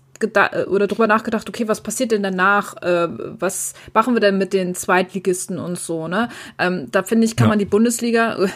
oder 0.67 0.85
drüber 0.85 1.07
nachgedacht, 1.07 1.49
okay, 1.49 1.67
was 1.67 1.81
passiert 1.81 2.11
denn 2.11 2.21
danach? 2.21 2.79
Äh, 2.83 3.07
was 3.39 3.73
machen 3.93 4.13
wir 4.13 4.19
denn 4.19 4.37
mit 4.37 4.53
den 4.53 4.75
Zweitligisten 4.75 5.57
und 5.57 5.79
so, 5.79 6.07
ne? 6.07 6.29
Ähm, 6.59 6.89
da 6.91 7.01
finde 7.01 7.25
ich, 7.25 7.35
kann 7.35 7.45
ja. 7.45 7.49
man 7.49 7.59
die 7.59 7.65
Bundesliga 7.65 8.35
äh, 8.35 8.49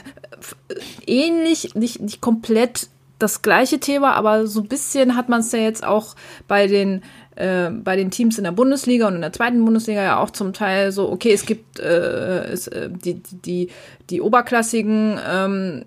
ähnlich, 1.07 1.73
nicht, 1.73 2.01
nicht 2.01 2.21
komplett 2.21 2.89
das 3.19 3.41
gleiche 3.41 3.79
Thema, 3.79 4.13
aber 4.13 4.47
so 4.47 4.61
ein 4.61 4.67
bisschen 4.67 5.15
hat 5.15 5.29
man 5.29 5.41
es 5.41 5.51
ja 5.51 5.59
jetzt 5.59 5.85
auch 5.85 6.15
bei 6.47 6.67
den 6.67 7.01
äh, 7.35 7.69
bei 7.69 7.95
den 7.95 8.11
Teams 8.11 8.37
in 8.37 8.43
der 8.43 8.51
Bundesliga 8.51 9.07
und 9.07 9.15
in 9.15 9.21
der 9.21 9.33
zweiten 9.33 9.63
Bundesliga 9.63 10.01
ja 10.01 10.19
auch 10.19 10.31
zum 10.31 10.53
Teil 10.53 10.91
so, 10.91 11.11
okay, 11.11 11.33
es 11.33 11.45
gibt 11.45 11.79
äh, 11.79 12.45
es, 12.45 12.67
äh, 12.67 12.89
die, 12.89 13.21
die, 13.31 13.69
die 14.09 14.21
oberklassigen 14.21 15.19
ähm, 15.29 15.85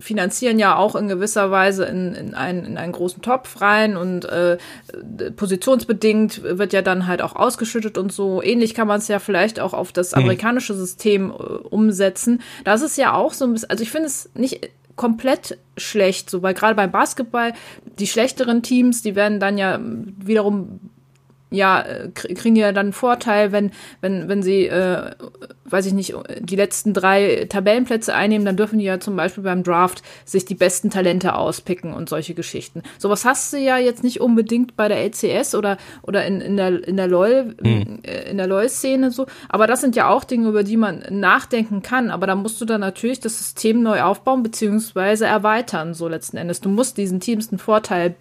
finanzieren 0.00 0.58
ja 0.58 0.76
auch 0.76 0.96
in 0.96 1.08
gewisser 1.08 1.50
Weise 1.50 1.84
in, 1.84 2.14
in, 2.14 2.34
einen, 2.34 2.64
in 2.64 2.76
einen 2.78 2.92
großen 2.92 3.22
Topf 3.22 3.60
rein 3.60 3.96
und 3.96 4.24
äh, 4.24 4.58
positionsbedingt 5.36 6.42
wird 6.42 6.72
ja 6.72 6.82
dann 6.82 7.06
halt 7.06 7.22
auch 7.22 7.36
ausgeschüttet 7.36 7.98
und 7.98 8.12
so. 8.12 8.42
Ähnlich 8.42 8.74
kann 8.74 8.88
man 8.88 8.98
es 8.98 9.08
ja 9.08 9.18
vielleicht 9.18 9.60
auch 9.60 9.74
auf 9.74 9.92
das 9.92 10.12
mhm. 10.12 10.22
amerikanische 10.22 10.74
System 10.74 11.30
äh, 11.30 11.34
umsetzen. 11.34 12.40
Das 12.64 12.82
ist 12.82 12.96
ja 12.96 13.14
auch 13.14 13.32
so 13.32 13.44
ein 13.44 13.52
bisschen, 13.52 13.70
also 13.70 13.82
ich 13.82 13.90
finde 13.90 14.06
es 14.06 14.30
nicht 14.34 14.70
komplett 15.00 15.56
schlecht, 15.78 16.28
so 16.28 16.42
weil 16.42 16.52
gerade 16.52 16.74
beim 16.74 16.92
Basketball 16.92 17.54
die 17.98 18.06
schlechteren 18.06 18.62
Teams, 18.62 19.00
die 19.00 19.14
werden 19.14 19.40
dann 19.40 19.56
ja 19.56 19.80
wiederum 19.80 20.78
ja, 21.50 21.84
kriegen 22.14 22.54
die 22.54 22.60
ja 22.60 22.72
dann 22.72 22.86
einen 22.86 22.92
Vorteil, 22.92 23.52
wenn, 23.52 23.72
wenn, 24.00 24.28
wenn 24.28 24.42
sie, 24.42 24.66
äh, 24.66 25.10
weiß 25.64 25.86
ich 25.86 25.92
nicht, 25.92 26.14
die 26.40 26.56
letzten 26.56 26.94
drei 26.94 27.46
Tabellenplätze 27.48 28.14
einnehmen, 28.14 28.44
dann 28.44 28.56
dürfen 28.56 28.78
die 28.78 28.84
ja 28.84 29.00
zum 29.00 29.16
Beispiel 29.16 29.44
beim 29.44 29.62
Draft 29.62 30.02
sich 30.24 30.44
die 30.44 30.54
besten 30.54 30.90
Talente 30.90 31.34
auspicken 31.34 31.92
und 31.92 32.08
solche 32.08 32.34
Geschichten. 32.34 32.82
Sowas 32.98 33.24
hast 33.24 33.52
du 33.52 33.58
ja 33.58 33.78
jetzt 33.78 34.04
nicht 34.04 34.20
unbedingt 34.20 34.76
bei 34.76 34.88
der 34.88 34.98
LCS 35.04 35.54
oder, 35.54 35.76
oder 36.02 36.24
in, 36.24 36.40
in 36.40 36.56
der, 36.56 36.86
in 36.86 36.96
der 36.96 37.08
LOL, 37.08 37.56
mhm. 37.60 38.00
in 38.02 38.36
der 38.36 38.46
LOL-Szene 38.46 39.10
so. 39.10 39.26
Aber 39.48 39.66
das 39.66 39.80
sind 39.80 39.96
ja 39.96 40.08
auch 40.08 40.24
Dinge, 40.24 40.48
über 40.48 40.62
die 40.62 40.76
man 40.76 41.04
nachdenken 41.10 41.82
kann. 41.82 42.10
Aber 42.10 42.26
da 42.26 42.34
musst 42.36 42.60
du 42.60 42.64
dann 42.64 42.80
natürlich 42.80 43.20
das 43.20 43.38
System 43.38 43.82
neu 43.82 44.02
aufbauen, 44.02 44.42
beziehungsweise 44.42 45.26
erweitern, 45.26 45.94
so 45.94 46.08
letzten 46.08 46.36
Endes. 46.36 46.60
Du 46.60 46.68
musst 46.68 46.96
diesen 46.96 47.20
Teams 47.20 47.50
einen 47.50 47.58
Vorteil 47.58 48.14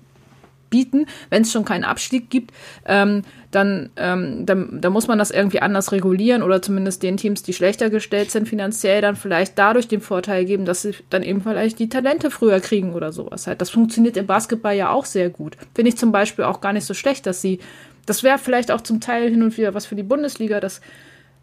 bieten, 0.70 1.06
wenn 1.30 1.42
es 1.44 1.52
schon 1.52 1.66
keinen 1.66 1.84
Abstieg 1.84 2.30
gibt, 2.30 2.52
ähm, 2.86 3.24
dann, 3.52 3.90
ähm, 3.96 4.46
dann, 4.46 4.80
dann 4.82 4.94
muss 4.94 5.08
man 5.08 5.18
das 5.18 5.32
irgendwie 5.32 5.62
anders 5.62 5.92
regulieren 5.92 6.44
oder 6.44 6.62
zumindest 6.62 7.02
den 7.04 7.18
Teams, 7.18 7.44
die 7.44 7.54
schlechter 7.54 7.90
gestellt 7.90 8.32
sind 8.32 8.48
finanziell, 8.48 9.02
dann 9.02 9.16
vielleicht 9.16 9.58
dadurch 9.58 9.88
den 9.88 10.02
Vorteil 10.02 10.46
geben, 10.46 10.66
dass 10.66 10.84
sie 10.84 10.94
dann 11.10 11.24
eben 11.24 11.42
vielleicht 11.42 11.80
die 11.80 11.90
Talente 11.90 12.32
früher 12.32 12.60
kriegen 12.60 12.94
oder 12.94 13.12
sowas 13.12 13.48
halt. 13.48 13.62
Das 13.62 13.70
funktioniert 13.70 14.18
im 14.18 14.28
Basketball 14.28 14.76
ja 14.76 14.92
auch 14.92 15.06
sehr 15.06 15.30
gut. 15.30 15.58
Finde 15.74 15.90
ich 15.90 15.98
zum 15.98 16.12
Beispiel 16.12 16.46
auch 16.46 16.62
gar 16.62 16.74
nicht 16.74 16.86
so 16.86 16.94
schlecht, 16.94 17.26
dass 17.26 17.42
sie, 17.42 17.60
das 18.06 18.24
wäre 18.24 18.38
vielleicht 18.38 18.72
auch 18.72 18.82
zum 18.82 19.02
Teil 19.02 19.30
hin 19.30 19.42
und 19.42 19.58
wieder 19.58 19.74
was 19.74 19.86
für 19.86 19.96
die 19.96 20.04
Bundesliga, 20.04 20.60
dass 20.60 20.82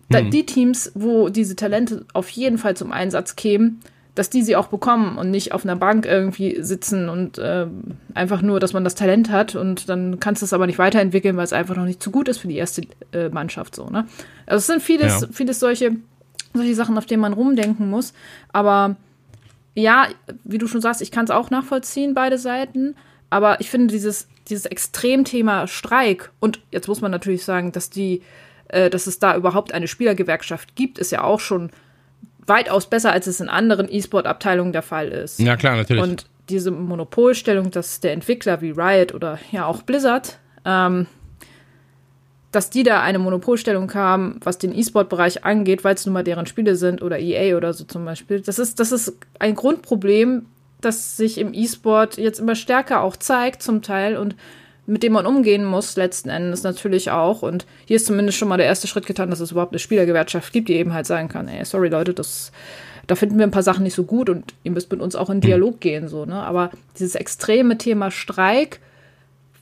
da, 0.09 0.19
hm. 0.19 0.31
die 0.31 0.47
Teams, 0.47 0.93
wo 0.95 1.29
diese 1.29 1.57
Talente 1.57 2.05
auf 2.12 2.29
jeden 2.31 2.59
Fall 2.59 2.77
zum 2.77 2.93
Einsatz 2.93 3.35
kämen, 3.35 3.81
dass 4.16 4.31
die 4.31 4.42
sie 4.42 4.57
auch 4.57 4.68
bekommen 4.68 5.18
und 5.18 5.31
nicht 5.31 5.52
auf 5.52 5.64
einer 5.64 5.76
Bank 5.76 6.07
irgendwie 6.07 6.57
sitzen 6.62 7.09
und 7.09 7.38
äh, 7.38 7.66
einfach 8.14 8.42
nur, 8.42 8.59
dass 8.59 8.72
man 8.72 8.83
das 8.83 8.94
Talent 8.94 9.31
hat 9.31 9.55
und 9.55 9.88
dann 9.90 10.18
kannst 10.18 10.40
du 10.42 10.46
es 10.46 10.55
aber 10.55 10.66
nicht 10.66 10.79
weiterentwickeln, 10.79 11.37
weil 11.37 11.44
es 11.44 11.52
einfach 11.52 11.76
noch 11.76 11.85
nicht 11.85 12.02
zu 12.02 12.11
gut 12.11 12.26
ist 12.29 12.38
für 12.38 12.48
die 12.48 12.57
erste 12.57 12.83
äh, 13.12 13.29
Mannschaft 13.29 13.76
so, 13.76 13.88
ne? 13.90 14.09
Also 14.46 14.59
es 14.59 14.66
sind 14.66 14.83
vieles, 14.83 15.20
ja. 15.20 15.29
vieles 15.31 15.61
solche, 15.61 15.96
solche 16.55 16.74
Sachen, 16.74 16.96
auf 16.96 17.05
denen 17.05 17.20
man 17.20 17.35
rumdenken 17.35 17.90
muss. 17.90 18.14
Aber 18.52 18.96
ja, 19.74 20.09
wie 20.44 20.59
du 20.59 20.66
schon 20.66 20.81
sagst, 20.81 21.02
ich 21.02 21.11
kann 21.11 21.26
es 21.26 21.31
auch 21.31 21.50
nachvollziehen, 21.50 22.14
beide 22.14 22.38
Seiten. 22.38 22.96
Aber 23.29 23.61
ich 23.61 23.68
finde 23.68 23.88
dieses, 23.88 24.29
dieses 24.48 24.64
Extremthema 24.64 25.66
Streik 25.66 26.31
und 26.40 26.61
jetzt 26.70 26.88
muss 26.88 27.02
man 27.02 27.11
natürlich 27.11 27.44
sagen, 27.44 27.70
dass 27.72 27.90
die, 27.90 28.22
äh, 28.68 28.88
dass 28.88 29.07
es 29.07 29.18
da 29.18 29.37
überhaupt 29.37 29.74
eine 29.74 29.88
Spielergewerkschaft 29.88 30.75
gibt, 30.75 30.98
ist 30.98 31.12
ja 31.12 31.23
auch 31.23 31.40
schon 31.40 31.71
weitaus 32.47 32.87
besser, 32.87 33.13
als 33.13 33.27
es 33.27 33.40
in 33.40 33.49
anderen 33.49 33.88
E-Sport-Abteilungen 33.90 34.73
der 34.73 34.83
Fall 34.83 35.09
ist. 35.09 35.38
Ja, 35.38 35.57
klar, 35.57 35.77
natürlich. 35.77 36.03
Und 36.03 36.27
diese 36.49 36.71
Monopolstellung, 36.71 37.71
dass 37.71 38.01
der 38.01 38.13
Entwickler 38.13 38.61
wie 38.61 38.71
Riot 38.71 39.15
oder 39.15 39.38
ja 39.51 39.67
auch 39.67 39.83
Blizzard, 39.83 40.38
ähm, 40.65 41.07
dass 42.53 42.71
die 42.71 42.85
da 42.85 43.03
eine 43.03 43.19
Monopolstellung 43.19 43.92
haben, 43.94 44.40
was 44.42 44.59
den 44.59 44.77
E-Sport-Bereich 44.77 45.44
angeht, 45.44 45.85
weil 45.85 45.94
es 45.94 46.07
nun 46.07 46.13
mal 46.13 46.25
deren 46.25 46.47
Spiele 46.47 46.77
sind 46.77 47.03
oder 47.03 47.19
EA 47.19 47.57
oder 47.57 47.73
so 47.73 47.85
zum 47.85 48.05
Beispiel. 48.05 48.40
Das 48.40 48.59
ist, 48.59 48.81
das 48.81 48.92
ist 48.92 49.19
ein 49.38 49.55
Grundproblem, 49.55 50.47
das 50.81 51.17
sich 51.17 51.38
im 51.38 51.53
E-Sport 51.53 52.17
jetzt 52.17 52.38
immer 52.38 52.55
stärker 52.55 53.03
auch 53.03 53.17
zeigt, 53.17 53.63
zum 53.63 53.83
Teil 53.83 54.17
und 54.17 54.37
mit 54.87 55.03
dem 55.03 55.13
man 55.13 55.27
umgehen 55.27 55.65
muss, 55.65 55.97
letzten 55.97 56.29
Endes 56.29 56.63
natürlich 56.63 57.11
auch. 57.11 57.43
Und 57.43 57.67
hier 57.87 57.97
ist 57.97 58.07
zumindest 58.07 58.39
schon 58.39 58.49
mal 58.49 58.57
der 58.57 58.67
erste 58.67 58.87
Schritt 58.87 59.07
getan, 59.07 59.31
dass 59.31 59.41
es 59.41 59.51
überhaupt 59.51 59.73
eine 59.73 59.79
Spielergewerkschaft 59.79 60.53
gibt, 60.53 60.69
die 60.69 60.75
eben 60.75 60.93
halt 60.93 61.07
sagen 61.07 61.29
kann, 61.29 61.49
ey, 61.49 61.65
sorry 61.65 61.89
Leute, 61.89 62.15
das 62.15 62.53
da 63.07 63.15
finden 63.15 63.39
wir 63.39 63.47
ein 63.47 63.53
paar 63.53 63.63
Sachen 63.63 63.85
nicht 63.85 63.95
so 63.95 64.05
gut 64.05 64.29
und 64.29 64.55
ihr 64.65 64.73
müsst 64.73 64.91
mit 64.91 65.01
uns 65.01 65.15
auch 65.15 65.31
in 65.31 65.41
Dialog 65.41 65.81
gehen, 65.81 66.09
so, 66.09 66.25
ne? 66.25 66.43
Aber 66.43 66.71
dieses 66.99 67.15
extreme 67.15 67.79
Thema 67.79 68.11
Streik 68.11 68.81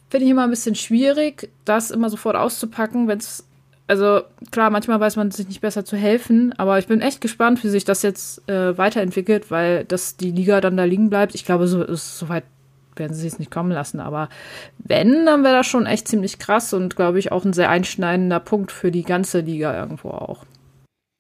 finde 0.09 0.25
ich 0.25 0.31
immer 0.31 0.45
ein 0.45 0.51
bisschen 0.51 0.75
schwierig, 0.75 1.51
das 1.65 1.91
immer 1.91 2.09
sofort 2.09 2.37
auszupacken, 2.37 3.09
wenn 3.09 3.19
es 3.19 3.45
also 3.87 4.23
klar, 4.51 4.71
manchmal 4.71 4.99
weiß 4.99 5.17
man 5.17 5.31
sich 5.31 5.47
nicht 5.47 5.61
besser 5.61 5.85
zu 5.85 5.97
helfen, 5.97 6.55
aber 6.57 6.79
ich 6.79 6.87
bin 6.87 7.03
echt 7.03 7.21
gespannt, 7.21 7.63
wie 7.63 7.69
sich 7.69 7.85
das 7.85 8.01
jetzt 8.01 8.49
äh, 8.49 8.79
weiterentwickelt, 8.79 9.51
weil 9.51 9.85
dass 9.85 10.17
die 10.17 10.31
Liga 10.31 10.63
dann 10.63 10.79
da 10.79 10.85
liegen 10.85 11.11
bleibt. 11.11 11.35
Ich 11.35 11.45
glaube, 11.45 11.69
so 11.69 11.83
ist 11.83 12.19
soweit 12.19 12.45
werden 12.97 13.15
sie 13.15 13.27
es 13.27 13.39
nicht 13.39 13.51
kommen 13.51 13.71
lassen, 13.71 14.01
aber 14.01 14.29
wenn, 14.79 15.27
dann 15.27 15.45
wäre 15.45 15.57
das 15.57 15.67
schon 15.67 15.87
echt 15.87 16.09
ziemlich 16.09 16.39
krass 16.39 16.73
und 16.73 16.97
glaube 16.97 17.19
ich 17.19 17.33
auch 17.33 17.45
ein 17.45 17.53
sehr 17.53 17.71
einschneidender 17.71 18.41
Punkt 18.41 18.73
für 18.73 18.91
die 18.91 19.03
ganze 19.03 19.41
Liga 19.41 19.79
irgendwo 19.79 20.11
auch. 20.11 20.45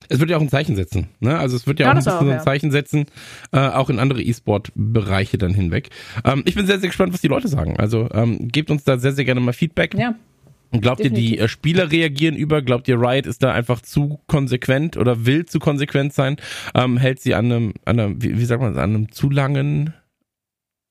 Es 0.08 0.20
wird 0.20 0.30
ja 0.30 0.36
auch 0.36 0.42
ein 0.42 0.48
Zeichen 0.48 0.76
setzen. 0.76 1.08
Ne? 1.20 1.38
Also 1.38 1.56
es 1.56 1.66
wird 1.66 1.80
ja, 1.80 1.86
ja 1.86 1.92
auch 1.92 1.96
ein 1.96 2.04
bisschen 2.04 2.18
auch, 2.18 2.26
ja. 2.26 2.38
ein 2.38 2.44
Zeichen 2.44 2.70
setzen, 2.70 3.06
äh, 3.52 3.58
auch 3.58 3.90
in 3.90 3.98
andere 3.98 4.22
E-Sport-Bereiche 4.22 5.38
dann 5.38 5.54
hinweg. 5.54 5.90
Ähm, 6.24 6.42
ich 6.46 6.54
bin 6.54 6.66
sehr, 6.66 6.78
sehr 6.78 6.88
gespannt, 6.88 7.14
was 7.14 7.20
die 7.20 7.28
Leute 7.28 7.48
sagen. 7.48 7.78
Also 7.78 8.08
ähm, 8.12 8.48
gebt 8.48 8.70
uns 8.70 8.84
da 8.84 8.98
sehr, 8.98 9.12
sehr 9.12 9.24
gerne 9.24 9.40
mal 9.40 9.52
Feedback. 9.52 9.94
Ja. 9.94 10.14
Glaubt 10.80 11.00
Definitiv. 11.00 11.24
ihr, 11.24 11.36
die 11.36 11.38
äh, 11.38 11.48
Spieler 11.48 11.90
reagieren 11.90 12.36
über? 12.36 12.62
Glaubt 12.62 12.88
ihr, 12.88 13.00
Riot 13.00 13.26
ist 13.26 13.42
da 13.42 13.52
einfach 13.52 13.80
zu 13.80 14.20
konsequent 14.26 14.96
oder 14.96 15.24
will 15.24 15.46
zu 15.46 15.58
konsequent 15.58 16.12
sein? 16.12 16.36
Ähm, 16.74 16.96
hält 16.96 17.20
sie 17.20 17.34
an 17.34 17.46
einem, 17.46 17.74
an 17.84 18.00
einem 18.00 18.22
wie, 18.22 18.38
wie 18.38 18.44
sagt 18.44 18.60
man, 18.60 18.76
an 18.76 18.90
einem 18.90 19.12
zu 19.12 19.30
langen 19.30 19.94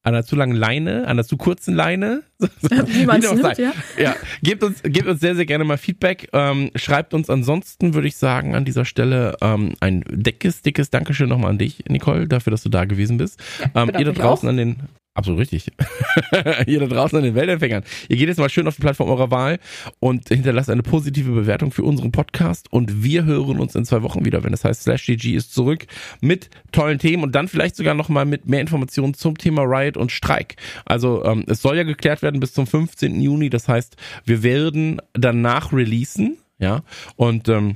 an 0.04 0.14
einer 0.14 0.26
zu 0.26 0.36
langen 0.36 0.56
Leine, 0.56 1.04
an 1.04 1.12
einer 1.12 1.24
zu 1.24 1.38
kurzen 1.38 1.74
Leine. 1.74 2.24
Wie 2.62 3.06
man 3.06 3.22
nimmt, 3.22 3.58
ja. 3.58 3.72
ja. 3.98 4.16
Gebt 4.42 4.64
uns, 4.64 4.84
gebt 4.84 5.08
uns 5.08 5.22
sehr, 5.22 5.36
sehr 5.36 5.46
gerne 5.46 5.64
mal 5.64 5.78
Feedback. 5.78 6.30
Ähm, 6.34 6.72
schreibt 6.76 7.14
uns 7.14 7.30
ansonsten, 7.30 7.94
würde 7.94 8.10
ich 8.10 8.18
sagen, 8.18 8.54
an 8.54 8.66
dieser 8.66 8.84
Stelle 8.84 9.38
ähm, 9.42 9.76
ein 9.80 10.04
dickes, 10.10 10.62
dickes 10.62 10.90
Dankeschön 10.90 11.30
nochmal 11.30 11.52
an 11.52 11.58
dich, 11.58 11.86
Nicole, 11.88 12.28
dafür, 12.28 12.52
dass 12.52 12.64
du 12.64 12.70
da 12.70 12.84
gewesen 12.84 13.18
bist. 13.18 13.42
Ja, 13.60 13.84
ähm, 13.84 13.92
ihr 13.98 14.06
da 14.06 14.12
draußen 14.12 14.48
auch. 14.48 14.52
an 14.52 14.58
den 14.58 14.76
Absolut 15.16 15.42
richtig. 15.42 15.72
Ihr 16.66 16.80
da 16.80 16.88
draußen 16.88 17.18
an 17.20 17.24
den 17.24 17.36
Weltempfängern. 17.36 17.84
Ihr 18.10 18.18
geht 18.18 18.30
jetzt 18.30 18.40
mal 18.40 18.50
schön 18.50 18.68
auf 18.68 18.76
die 18.76 18.82
Plattform 18.82 19.10
eurer 19.10 19.30
Wahl 19.30 19.60
und 20.00 20.30
hinterlasst 20.30 20.72
eine 20.72 20.82
positive 20.82 21.32
Bewertung 21.32 21.72
für 21.72 21.84
unseren 21.84 22.12
Podcast 22.12 22.72
und 22.74 23.04
wir 23.04 23.24
hören 23.24 23.60
uns 23.60 23.76
in 23.76 23.86
zwei 23.86 24.02
Wochen 24.02 24.26
wieder, 24.26 24.44
wenn 24.44 24.52
das 24.52 24.66
heißt 24.66 24.82
Slash 24.82 25.06
GG 25.06 25.36
ist 25.36 25.54
zurück 25.54 25.86
mit 26.20 26.50
tollen 26.72 26.98
Themen 26.98 27.22
und 27.22 27.36
dann 27.36 27.48
vielleicht 27.48 27.76
sogar 27.76 27.94
nochmal 27.94 28.26
mit 28.26 28.48
mehr 28.48 28.62
Informationen 28.62 29.14
zum 29.14 29.38
Thema 29.38 29.62
Riot 29.62 29.98
und 29.98 30.12
Streik. 30.12 30.56
Also 30.86 31.24
ähm, 31.26 31.44
es 31.48 31.62
soll 31.62 31.78
ja 31.78 31.84
geklärt 31.84 32.24
werden 32.24 32.40
bis 32.40 32.54
zum 32.54 32.66
15. 32.66 33.22
Juni, 33.22 33.52
das 33.52 33.68
heißt, 33.68 33.96
wir 34.26 34.42
werden 34.42 35.00
danach 35.14 35.72
releasen, 35.74 36.38
ja, 36.58 36.84
und 37.18 37.50
ähm, 37.50 37.76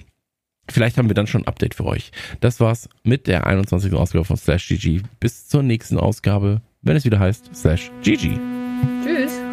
Vielleicht 0.69 0.97
haben 0.97 1.09
wir 1.09 1.15
dann 1.15 1.27
schon 1.27 1.43
ein 1.43 1.47
Update 1.47 1.75
für 1.75 1.85
euch. 1.85 2.11
Das 2.41 2.59
war's 2.59 2.89
mit 3.03 3.27
der 3.27 3.47
21. 3.47 3.93
Ausgabe 3.93 4.25
von 4.25 4.35
Slash 4.35 4.67
GG. 4.67 5.01
Bis 5.19 5.47
zur 5.47 5.63
nächsten 5.63 5.97
Ausgabe 5.97 6.61
wenn 6.81 6.95
es 6.95 7.05
wieder 7.05 7.19
heißt 7.19 7.49
slash 7.55 7.91
GG. 8.03 8.37
Tschüss. 9.03 9.46